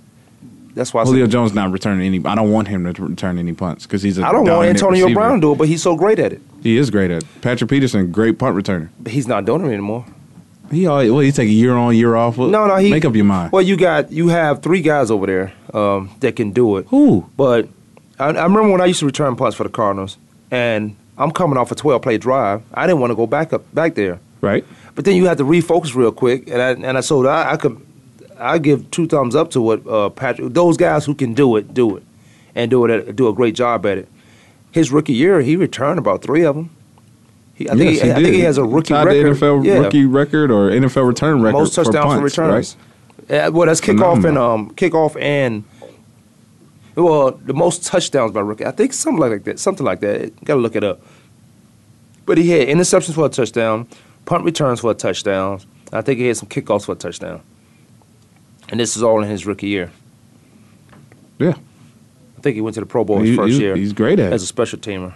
That's 0.74 0.94
why 0.94 1.02
I 1.02 1.04
Julio 1.04 1.24
said 1.26 1.32
Jones 1.32 1.52
not 1.52 1.70
returning 1.70 2.06
any. 2.06 2.24
I 2.24 2.34
don't 2.34 2.50
want 2.50 2.68
him 2.68 2.90
to 2.90 3.02
return 3.02 3.38
any 3.38 3.52
punts 3.52 3.84
because 3.86 4.02
he's 4.02 4.16
a. 4.16 4.26
I 4.26 4.32
don't 4.32 4.48
want 4.48 4.66
Antonio 4.68 5.04
receiver. 5.04 5.20
Brown 5.20 5.34
to 5.34 5.40
do 5.42 5.52
it, 5.52 5.58
but 5.58 5.68
he's 5.68 5.82
so 5.82 5.96
great 5.96 6.18
at 6.18 6.32
it. 6.32 6.40
He 6.62 6.78
is 6.78 6.88
great 6.88 7.10
at 7.10 7.22
it. 7.22 7.28
Patrick 7.42 7.68
Peterson, 7.68 8.10
great 8.10 8.38
punt 8.38 8.56
returner. 8.56 8.88
But 8.98 9.12
he's 9.12 9.28
not 9.28 9.44
doing 9.44 9.66
it 9.66 9.68
anymore. 9.68 10.06
He 10.70 10.86
always, 10.86 11.10
well, 11.10 11.20
he 11.20 11.30
take 11.30 11.50
a 11.50 11.52
year 11.52 11.74
on, 11.74 11.94
year 11.94 12.16
off. 12.16 12.38
Well, 12.38 12.48
No, 12.48 12.66
no, 12.66 12.76
he 12.76 12.88
make 12.90 13.04
up 13.04 13.14
your 13.14 13.26
mind. 13.26 13.52
Well, 13.52 13.60
you 13.60 13.76
got 13.76 14.10
you 14.10 14.28
have 14.28 14.62
three 14.62 14.80
guys 14.80 15.10
over 15.10 15.26
there 15.26 15.52
um, 15.74 16.10
that 16.20 16.36
can 16.36 16.52
do 16.52 16.78
it. 16.78 16.86
Who? 16.88 17.28
But 17.36 17.68
I, 18.18 18.28
I 18.28 18.44
remember 18.44 18.70
when 18.70 18.80
I 18.80 18.86
used 18.86 19.00
to 19.00 19.06
return 19.06 19.36
punts 19.36 19.54
for 19.54 19.64
the 19.64 19.68
Cardinals, 19.68 20.16
and 20.50 20.96
I'm 21.18 21.30
coming 21.30 21.58
off 21.58 21.70
a 21.70 21.74
12 21.74 22.02
play 22.02 22.18
drive. 22.18 22.62
I 22.72 22.86
didn't 22.86 23.00
want 23.00 23.10
to 23.10 23.14
go 23.14 23.26
back 23.26 23.52
up 23.52 23.72
back 23.74 23.94
there. 23.94 24.20
Right. 24.40 24.64
But 24.94 25.04
then 25.04 25.16
you 25.16 25.26
have 25.26 25.38
to 25.38 25.44
refocus 25.44 25.94
real 25.94 26.12
quick, 26.12 26.48
and 26.48 26.60
I 26.60 26.70
and 26.70 26.98
I 26.98 27.00
so 27.00 27.26
I, 27.26 27.52
I 27.52 27.56
could 27.56 27.80
I 28.38 28.58
give 28.58 28.90
two 28.90 29.06
thumbs 29.06 29.34
up 29.34 29.50
to 29.52 29.60
what 29.60 29.86
uh, 29.86 30.10
Patrick. 30.10 30.52
Those 30.52 30.76
guys 30.76 31.04
who 31.04 31.14
can 31.14 31.34
do 31.34 31.56
it, 31.56 31.72
do 31.72 31.96
it, 31.96 32.02
and 32.54 32.70
do 32.70 32.84
it 32.84 33.16
do 33.16 33.28
a 33.28 33.32
great 33.32 33.54
job 33.54 33.86
at 33.86 33.98
it. 33.98 34.08
His 34.72 34.90
rookie 34.90 35.12
year, 35.12 35.40
he 35.42 35.56
returned 35.56 35.98
about 35.98 36.22
three 36.22 36.44
of 36.44 36.56
them. 36.56 36.70
He, 37.54 37.68
I, 37.68 37.74
think 37.74 37.92
Yes, 37.92 38.02
he, 38.02 38.10
I 38.10 38.14
think 38.14 38.34
he 38.34 38.40
has 38.40 38.58
a 38.58 38.64
rookie 38.64 38.94
Tied 38.94 39.06
record. 39.06 39.36
The 39.36 39.46
NFL 39.46 39.64
yeah. 39.64 39.78
rookie 39.78 40.06
record 40.06 40.50
or 40.50 40.70
NFL 40.70 41.06
return 41.06 41.42
record 41.42 41.58
most 41.58 41.74
touchdowns 41.74 42.06
punts, 42.06 42.22
returns. 42.22 42.76
Right? 43.28 43.44
Uh, 43.44 43.50
well, 43.52 43.66
that's 43.66 43.80
kickoff 43.80 44.24
and 44.24 44.38
um 44.38 44.70
kickoff 44.74 45.20
and 45.20 45.64
well 46.97 47.30
the 47.32 47.55
most 47.55 47.84
touchdowns 47.84 48.32
by 48.32 48.40
rookie. 48.40 48.66
I 48.66 48.70
think 48.70 48.93
something 48.93 49.20
like 49.20 49.45
that. 49.45 49.59
Something 49.59 49.86
like 49.86 50.01
that. 50.01 50.45
Got 50.45 50.55
to 50.55 50.61
look 50.61 50.76
it 50.76 50.84
up. 50.84 51.01
But 52.26 52.38
he 52.38 52.51
had 52.51 52.68
interceptions 52.68 53.14
for 53.14 53.26
a 53.26 53.28
touchdown, 53.28 53.88
punt 54.26 54.45
returns 54.45 54.80
for 54.80 54.90
a 54.90 54.95
touchdown. 54.95 55.61
I 55.93 56.01
think 56.03 56.18
he 56.20 56.26
had 56.26 56.36
some 56.36 56.49
kickoffs 56.49 56.86
for 56.86 56.93
a 56.93 56.97
touchdown. 56.97 57.43
And 58.68 58.78
this 58.80 58.97
is 58.97 59.03
all 59.03 59.22
in 59.22 59.28
his 59.28 59.45
rookie 59.45 59.66
year. 59.68 59.90
Yeah. 61.38 61.55
I 62.38 62.40
think 62.40 62.55
he 62.55 62.61
went 62.61 62.74
to 62.74 62.80
the 62.80 62.86
Pro 62.86 63.05
Bowl 63.05 63.18
his 63.18 63.30
He- 63.30 63.36
first 63.36 63.61
year. 63.61 63.76
he's 63.76 63.93
great 63.93 64.18
at 64.18 64.32
as 64.32 64.43
a 64.43 64.47
special 64.47 64.78
teamer. 64.78 65.14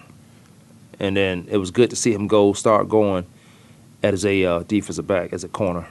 And 0.98 1.16
then 1.16 1.46
it 1.50 1.58
was 1.58 1.70
good 1.70 1.90
to 1.90 1.96
see 1.96 2.12
him 2.12 2.26
go 2.26 2.52
start 2.52 2.88
going 2.88 3.24
as 4.02 4.24
a 4.24 4.44
uh, 4.44 4.58
defensive 4.66 5.06
back, 5.06 5.32
as 5.32 5.44
a 5.44 5.48
corner. 5.48 5.86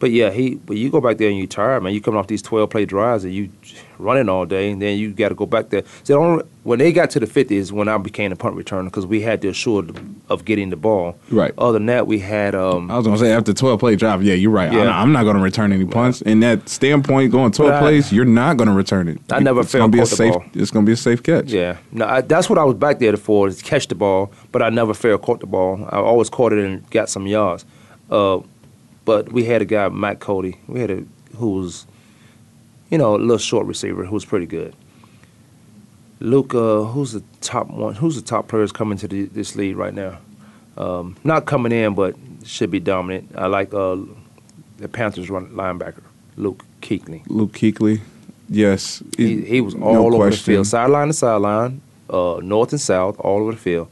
But 0.00 0.10
yeah, 0.12 0.30
he. 0.30 0.54
But 0.54 0.76
you 0.76 0.90
go 0.90 1.00
back 1.00 1.18
there 1.18 1.28
and 1.28 1.36
you 1.36 1.46
tired, 1.46 1.82
man. 1.82 1.92
You 1.92 2.00
coming 2.00 2.18
off 2.18 2.28
these 2.28 2.42
twelve 2.42 2.70
play 2.70 2.84
drives 2.84 3.24
and 3.24 3.34
you 3.34 3.50
running 3.98 4.28
all 4.28 4.46
day, 4.46 4.70
and 4.70 4.80
then 4.80 4.96
you 4.96 5.12
got 5.12 5.30
to 5.30 5.34
go 5.34 5.44
back 5.44 5.70
there. 5.70 5.82
So 6.04 6.12
the 6.12 6.18
only, 6.20 6.44
when 6.62 6.78
they 6.78 6.92
got 6.92 7.10
to 7.10 7.20
the 7.20 7.26
fifties, 7.26 7.72
when 7.72 7.88
I 7.88 7.98
became 7.98 8.30
a 8.30 8.36
punt 8.36 8.54
returner 8.56 8.84
because 8.84 9.06
we 9.06 9.20
had 9.22 9.42
to 9.42 9.48
assure 9.48 9.84
of 10.28 10.44
getting 10.44 10.70
the 10.70 10.76
ball. 10.76 11.18
Right. 11.30 11.52
Other 11.58 11.74
than 11.80 11.86
that, 11.86 12.06
we 12.06 12.20
had. 12.20 12.54
Um, 12.54 12.90
I 12.90 12.96
was 12.96 13.06
gonna 13.06 13.18
say 13.18 13.32
after 13.32 13.52
twelve 13.52 13.80
play 13.80 13.96
drive, 13.96 14.22
yeah, 14.22 14.34
you're 14.34 14.52
right. 14.52 14.72
Yeah. 14.72 14.82
I'm, 14.82 15.08
I'm 15.08 15.12
not 15.12 15.24
gonna 15.24 15.42
return 15.42 15.72
any 15.72 15.84
punts. 15.84 16.22
In 16.22 16.40
that 16.40 16.68
standpoint, 16.68 17.32
going 17.32 17.50
twelve 17.50 17.72
I- 17.74 17.80
plays, 17.80 18.12
you're 18.12 18.24
not 18.24 18.56
gonna 18.56 18.74
return 18.74 19.08
it. 19.08 19.20
I 19.32 19.40
never 19.40 19.62
it's 19.62 19.72
failed 19.72 19.90
gonna 19.90 19.92
be 19.92 20.00
a 20.00 20.06
safe. 20.06 20.32
ball. 20.32 20.44
It's 20.54 20.70
gonna 20.70 20.86
be 20.86 20.92
a 20.92 20.96
safe 20.96 21.22
catch. 21.22 21.46
Yeah, 21.50 21.78
no, 21.90 22.06
I, 22.06 22.20
that's 22.20 22.48
what 22.48 22.58
I 22.58 22.64
was 22.64 22.76
back 22.76 23.00
there 23.00 23.16
for, 23.16 23.48
is 23.48 23.62
catch 23.62 23.88
the 23.88 23.96
ball, 23.96 24.32
but 24.52 24.62
I 24.62 24.70
never 24.70 24.94
fair 24.94 25.18
caught 25.18 25.40
the 25.40 25.46
ball. 25.46 25.84
I 25.90 25.96
always 25.96 26.30
caught 26.30 26.52
it 26.52 26.64
and 26.64 26.88
got 26.90 27.08
some 27.08 27.26
yards. 27.26 27.64
Uh, 28.10 28.40
but 29.08 29.32
we 29.32 29.42
had 29.44 29.62
a 29.62 29.64
guy, 29.64 29.88
Mike 29.88 30.20
Cody, 30.20 30.60
we 30.66 30.80
had 30.80 30.90
a 30.90 31.02
who 31.36 31.52
was, 31.52 31.86
you 32.90 32.98
know, 32.98 33.16
a 33.16 33.16
little 33.16 33.38
short 33.38 33.66
receiver 33.66 34.04
who 34.04 34.12
was 34.12 34.26
pretty 34.26 34.44
good. 34.44 34.74
Luke, 36.20 36.54
uh, 36.54 36.82
who's 36.82 37.12
the 37.12 37.22
top 37.40 37.70
one? 37.70 37.94
Who's 37.94 38.16
the 38.16 38.20
top 38.20 38.48
players 38.48 38.70
coming 38.70 38.98
to 38.98 39.08
the, 39.08 39.22
this 39.24 39.56
league 39.56 39.78
right 39.78 39.94
now? 39.94 40.18
Um, 40.76 41.16
not 41.24 41.46
coming 41.46 41.72
in, 41.72 41.94
but 41.94 42.16
should 42.44 42.70
be 42.70 42.80
dominant. 42.80 43.32
I 43.34 43.46
like 43.46 43.72
uh, 43.72 43.96
the 44.76 44.88
Panthers 44.88 45.30
run 45.30 45.46
linebacker, 45.52 46.02
Luke 46.36 46.66
Kuechly. 46.82 47.22
Luke 47.28 47.52
Kuechly, 47.52 48.02
yes, 48.50 49.02
He, 49.16 49.40
he 49.40 49.62
was 49.62 49.74
no 49.74 49.86
all 49.86 50.14
over 50.14 50.28
the 50.28 50.36
field, 50.36 50.66
sideline 50.66 51.08
to 51.08 51.14
sideline, 51.14 51.80
uh, 52.10 52.40
north 52.42 52.72
and 52.72 52.80
south, 52.80 53.18
all 53.20 53.40
over 53.40 53.52
the 53.52 53.56
field. 53.56 53.88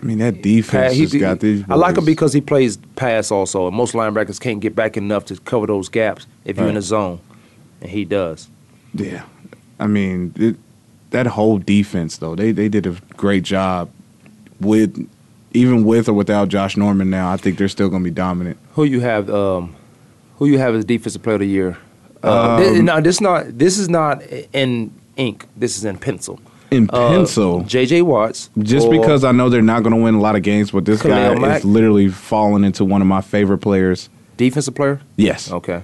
I 0.00 0.04
mean, 0.04 0.18
that 0.18 0.42
defense 0.42 0.96
just 0.96 1.18
got 1.18 1.40
these. 1.40 1.64
I 1.68 1.74
like 1.74 1.96
him 1.98 2.04
because 2.04 2.32
he 2.32 2.40
plays 2.40 2.76
pass 2.96 3.30
also, 3.32 3.66
and 3.66 3.76
most 3.76 3.94
linebackers 3.94 4.40
can't 4.40 4.60
get 4.60 4.76
back 4.76 4.96
enough 4.96 5.24
to 5.26 5.36
cover 5.40 5.66
those 5.66 5.88
gaps 5.88 6.26
if 6.44 6.56
you're 6.56 6.66
in 6.68 6.74
Right. 6.74 6.80
the 6.80 6.82
zone, 6.82 7.20
and 7.80 7.90
he 7.90 8.04
does. 8.04 8.48
Yeah, 8.94 9.24
I 9.80 9.86
mean 9.88 10.32
it, 10.36 10.56
that 11.10 11.26
whole 11.26 11.58
defense 11.58 12.18
though 12.18 12.34
they 12.36 12.52
they 12.52 12.68
did 12.68 12.86
a 12.86 12.96
great 13.16 13.42
job 13.42 13.90
with 14.60 15.08
even 15.52 15.84
with 15.84 16.08
or 16.08 16.12
without 16.12 16.48
Josh 16.48 16.76
Norman. 16.76 17.10
Now 17.10 17.32
I 17.32 17.36
think 17.36 17.58
they're 17.58 17.68
still 17.68 17.88
going 17.88 18.02
to 18.02 18.10
be 18.10 18.14
dominant. 18.14 18.56
Who 18.74 18.84
you 18.84 19.00
have? 19.00 19.28
Um, 19.30 19.74
who 20.36 20.46
you 20.46 20.58
have 20.58 20.74
as 20.74 20.84
defensive 20.84 21.22
player 21.22 21.34
of 21.34 21.40
the 21.40 21.46
year? 21.46 21.76
Uh, 22.22 22.62
Um, 22.76 22.84
no, 22.84 23.00
this 23.00 23.20
not. 23.20 23.58
This 23.58 23.78
is 23.78 23.88
not 23.88 24.22
in 24.52 24.92
ink. 25.16 25.46
This 25.56 25.76
is 25.76 25.84
in 25.84 25.98
pencil. 25.98 26.38
In 26.70 26.88
Uh, 26.92 27.08
pencil, 27.08 27.62
J.J. 27.62 28.02
Watts. 28.02 28.50
just 28.58 28.90
because 28.90 29.24
I 29.24 29.32
know 29.32 29.48
they're 29.48 29.62
not 29.62 29.82
going 29.82 29.94
to 29.96 30.02
win 30.02 30.14
a 30.14 30.20
lot 30.20 30.36
of 30.36 30.42
games, 30.42 30.70
but 30.70 30.84
this 30.84 31.00
Khalil 31.00 31.34
guy 31.34 31.40
Mack? 31.40 31.58
is 31.60 31.64
literally 31.64 32.08
falling 32.08 32.62
into 32.64 32.84
one 32.84 33.00
of 33.00 33.06
my 33.08 33.20
favorite 33.22 33.58
players. 33.58 34.08
defensive 34.36 34.74
player. 34.74 35.00
Yes, 35.16 35.50
Okay, 35.50 35.82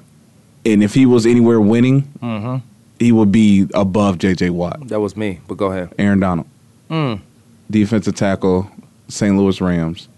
and 0.66 0.82
if 0.82 0.92
he 0.94 1.06
was 1.06 1.24
anywhere 1.26 1.60
winning, 1.60 2.02
mm-hmm. 2.22 2.56
he 2.98 3.12
would 3.12 3.32
be 3.32 3.66
above 3.74 4.18
J.J. 4.18 4.50
Watt. 4.50 4.88
that 4.88 5.00
was 5.00 5.16
me. 5.16 5.40
But 5.48 5.56
go 5.56 5.72
ahead. 5.72 5.92
Aaron 5.98 6.20
Donald, 6.20 6.46
Mm. 6.90 7.20
defensive 7.70 8.14
tackle, 8.14 8.68
St. 9.08 9.34
Louis 9.36 9.58
Rams. 9.60 10.08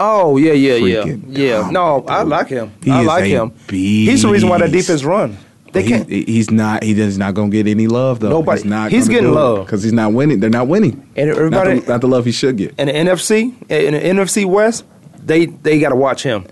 Oh 0.00 0.36
yeah, 0.38 0.52
yeah, 0.52 0.78
Freaking 0.78 1.22
yeah, 1.28 1.60
yeah. 1.62 1.70
No, 1.70 2.04
I 2.08 2.22
like 2.22 2.46
him. 2.48 2.70
He 2.82 2.90
I 2.90 3.02
like 3.02 3.24
him. 3.24 3.52
He's 3.68 4.22
the 4.22 4.28
reason 4.28 4.48
why 4.48 4.58
that 4.58 4.70
defense 4.72 5.02
run. 5.04 5.36
They 5.72 5.82
He- 5.82 5.88
can't. 5.88 6.08
he's 6.08 6.50
not. 6.50 6.82
He 6.82 6.94
does 6.94 7.18
not 7.18 7.34
gonna 7.34 7.50
get 7.50 7.66
any 7.66 7.86
love 7.88 8.20
though. 8.20 8.30
Nobody- 8.30 8.62
He's 8.62 8.70
not. 8.70 8.90
he's 8.90 9.08
getting 9.08 9.32
love. 9.32 9.66
because 9.66 9.82
he's 9.82 9.92
not 9.92 10.12
winning. 10.14 10.40
They're 10.40 10.48
not 10.50 10.66
winning. 10.68 11.02
And 11.16 11.28
Not 11.50 11.64
the, 11.66 11.84
not 11.86 12.00
the 12.00 12.08
love 12.08 12.24
he 12.24 12.32
should 12.32 12.56
get. 12.56 12.74
And 12.78 12.88
the 12.88 12.94
NFC, 12.94 13.52
in 13.68 13.92
the 13.94 14.00
NFC 14.00 14.44
West, 14.46 14.84
they 15.24 15.46
they 15.46 15.78
got 15.78 15.90
to 15.90 15.96
watch 15.96 16.22
him. 16.22 16.44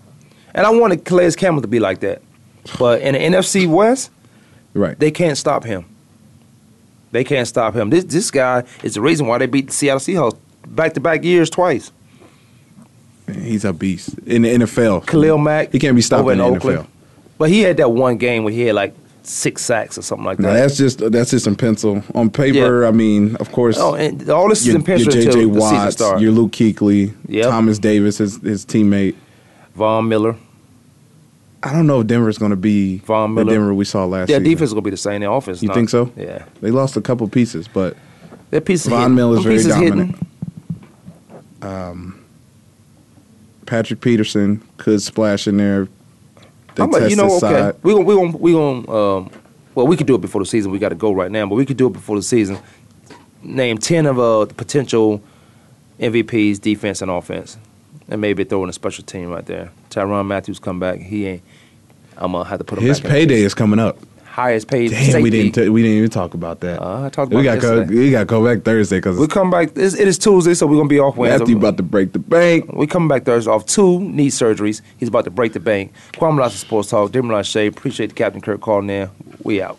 And 0.54 0.66
I 0.66 0.70
wanted 0.70 1.04
Calais 1.04 1.32
Campbell 1.32 1.62
to 1.62 1.68
be 1.68 1.78
like 1.80 2.00
that, 2.00 2.20
but 2.78 3.00
in 3.02 3.12
the 3.14 3.18
NFC 3.20 3.66
West, 3.66 4.10
Right. 4.74 4.98
they 4.98 5.10
can't 5.10 5.36
stop 5.38 5.64
him. 5.64 5.84
They 7.12 7.24
can't 7.24 7.48
stop 7.48 7.74
him. 7.74 7.88
This 7.90 8.04
this 8.04 8.30
guy 8.30 8.64
is 8.82 8.94
the 8.94 9.00
reason 9.00 9.26
why 9.26 9.38
they 9.38 9.46
beat 9.46 9.68
the 9.68 9.72
Seattle 9.72 10.00
Seahawks 10.00 10.36
back 10.68 10.92
to 10.94 11.00
back 11.00 11.24
years 11.24 11.48
twice. 11.48 11.90
He's 13.32 13.64
a 13.64 13.72
beast 13.72 14.10
in 14.26 14.42
the 14.42 14.48
NFL. 14.54 15.06
Khalil 15.06 15.38
Mack, 15.38 15.72
He 15.72 15.78
can't 15.78 15.96
be 15.96 16.02
stopped 16.02 16.26
in 16.26 16.32
in 16.32 16.38
the 16.38 16.44
Oakland. 16.44 16.78
NFL. 16.80 16.86
But 17.38 17.50
he 17.50 17.60
had 17.62 17.76
that 17.78 17.90
one 17.90 18.16
game 18.18 18.44
where 18.44 18.52
he 18.52 18.62
had 18.62 18.74
like 18.74 18.94
six 19.28 19.64
sacks 19.64 19.98
or 19.98 20.02
something 20.02 20.24
like 20.24 20.38
that. 20.38 20.52
that's 20.52 20.76
just 20.76 20.98
that's 21.10 21.30
just 21.32 21.46
in 21.46 21.56
pencil. 21.56 22.02
On 22.14 22.30
paper, 22.30 22.82
Yeah. 22.82 22.88
I 22.88 22.92
mean, 22.92 23.36
of 23.36 23.50
course, 23.52 23.76
oh, 23.78 23.94
and 23.94 24.28
all 24.30 24.48
this 24.48 24.66
is 24.66 24.74
in 24.74 24.82
pencil 24.82 25.12
your 25.12 25.24
J.J. 25.24 25.40
the 25.40 25.46
Watts, 25.48 26.00
your 26.00 26.30
Luke 26.32 26.52
Kuechly, 26.52 27.12
Yep. 27.28 27.44
Thomas 27.50 27.78
Davis, 27.78 28.18
his 28.18 28.36
his 28.42 28.64
teammate. 28.64 29.16
Von 29.74 30.08
Miller. 30.08 30.36
I 31.62 31.72
don't 31.72 31.86
know 31.88 32.00
if 32.00 32.06
Denver's 32.06 32.38
going 32.38 32.50
to 32.50 32.56
be 32.56 32.98
Von 32.98 33.34
the 33.34 33.44
Miller. 33.44 33.56
Denver 33.56 33.74
we 33.74 33.84
saw 33.84 34.04
last 34.04 34.28
Yeah, 34.30 34.36
season. 34.38 34.44
defense 34.44 34.68
is 34.70 34.72
gonna 34.74 34.82
be 34.82 34.90
the 34.90 34.96
same. 34.96 35.20
The 35.22 35.30
offense. 35.30 35.60
You 35.62 35.68
not. 35.68 35.74
think 35.74 35.88
so? 35.88 36.12
Yeah, 36.16 36.44
They 36.60 36.70
lost 36.70 36.96
a 36.96 37.00
couple 37.00 37.26
pieces, 37.28 37.66
but 37.66 37.96
that 38.50 38.64
piece 38.64 38.86
of 38.86 38.92
Von. 38.92 39.14
Miller's 39.16 39.42
very 39.42 39.56
pieces 39.56 39.72
dominant. 39.74 40.16
Um, 41.62 42.24
Patrick 43.66 44.00
Peterson 44.00 44.62
could 44.76 45.02
splash 45.02 45.48
in 45.48 45.56
there. 45.56 45.88
The 46.76 46.82
How 46.82 46.88
much? 46.88 47.10
You 47.10 47.16
know, 47.16 47.26
okay. 47.26 47.38
side. 47.38 47.76
We 47.82 47.92
gonna 47.92 48.04
we 48.04 48.14
gonna 48.14 48.36
we 48.36 48.52
gonna 48.52 48.90
um, 48.90 49.30
well, 49.74 49.86
we 49.86 49.96
could 49.96 50.06
do 50.06 50.14
it 50.14 50.20
before 50.20 50.40
the 50.40 50.46
season. 50.46 50.70
We 50.70 50.78
got 50.78 50.90
to 50.90 50.94
go 50.94 51.12
right 51.12 51.30
now, 51.30 51.46
but 51.46 51.54
we 51.56 51.66
could 51.66 51.76
do 51.76 51.86
it 51.86 51.92
before 51.92 52.16
the 52.16 52.22
season. 52.22 52.58
Name 53.42 53.78
ten 53.78 54.06
of 54.06 54.18
uh 54.18 54.44
the 54.44 54.54
potential 54.54 55.22
MVPs, 55.98 56.60
defense 56.60 57.02
and 57.02 57.10
offense, 57.10 57.56
and 58.08 58.20
maybe 58.20 58.44
throw 58.44 58.62
in 58.62 58.70
a 58.70 58.72
special 58.72 59.04
team 59.04 59.30
right 59.30 59.46
there. 59.46 59.70
Tyrann 59.90 60.26
Matthews 60.26 60.58
come 60.58 60.78
back. 60.78 60.98
He 60.98 61.26
ain't. 61.26 61.42
I'm 62.16 62.32
gonna 62.32 62.48
have 62.48 62.58
to 62.58 62.64
put 62.64 62.78
him 62.78 62.84
His 62.84 63.00
payday 63.00 63.40
is 63.40 63.54
coming 63.54 63.78
up. 63.78 63.98
Highest 64.37 64.68
paid 64.68 64.91
Damn, 64.91 65.03
safety. 65.03 65.22
we 65.22 65.30
didn't 65.30 65.53
t- 65.55 65.68
we 65.70 65.80
didn't 65.80 65.97
even 65.97 66.11
talk 66.11 66.34
about 66.34 66.61
that. 66.61 66.82
Uh, 66.82 67.05
I 67.07 67.09
talked 67.09 67.32
we 67.32 67.43
got 67.43 67.59
co- 67.59 67.84
we 67.84 68.11
got 68.11 68.18
to 68.18 68.24
go 68.26 68.45
back 68.45 68.64
Thursday 68.64 68.99
because 68.99 69.16
we 69.18 69.26
come 69.28 69.51
back. 69.51 69.70
It's, 69.74 69.95
it 69.95 70.07
is 70.07 70.18
Tuesday, 70.18 70.53
so 70.53 70.66
we're 70.66 70.76
gonna 70.76 70.91
be 70.91 71.01
off 71.01 71.16
Wednesday. 71.16 71.39
Mathieu 71.39 71.57
about 71.57 71.78
to 71.78 71.82
break 71.82 72.12
the 72.12 72.18
bank. 72.18 72.70
We 72.74 72.87
coming 72.87 73.09
back 73.09 73.24
Thursday 73.24 73.51
off 73.51 73.64
two 73.64 73.99
knee 74.01 74.28
surgeries. 74.28 74.82
He's 74.99 75.09
about 75.09 75.24
to 75.24 75.30
break 75.30 75.55
the 75.55 75.61
bank. 75.61 75.95
Kwamie 76.12 76.39
Lassiter 76.39 76.66
Sports 76.66 76.91
Talk. 76.91 77.12
Demery 77.12 77.51
Shea. 77.51 77.66
Appreciate 77.66 78.09
the 78.09 78.14
Captain 78.14 78.43
Kirk 78.43 78.61
calling 78.61 78.91
in. 78.91 79.09
We 79.43 79.62
out. 79.62 79.78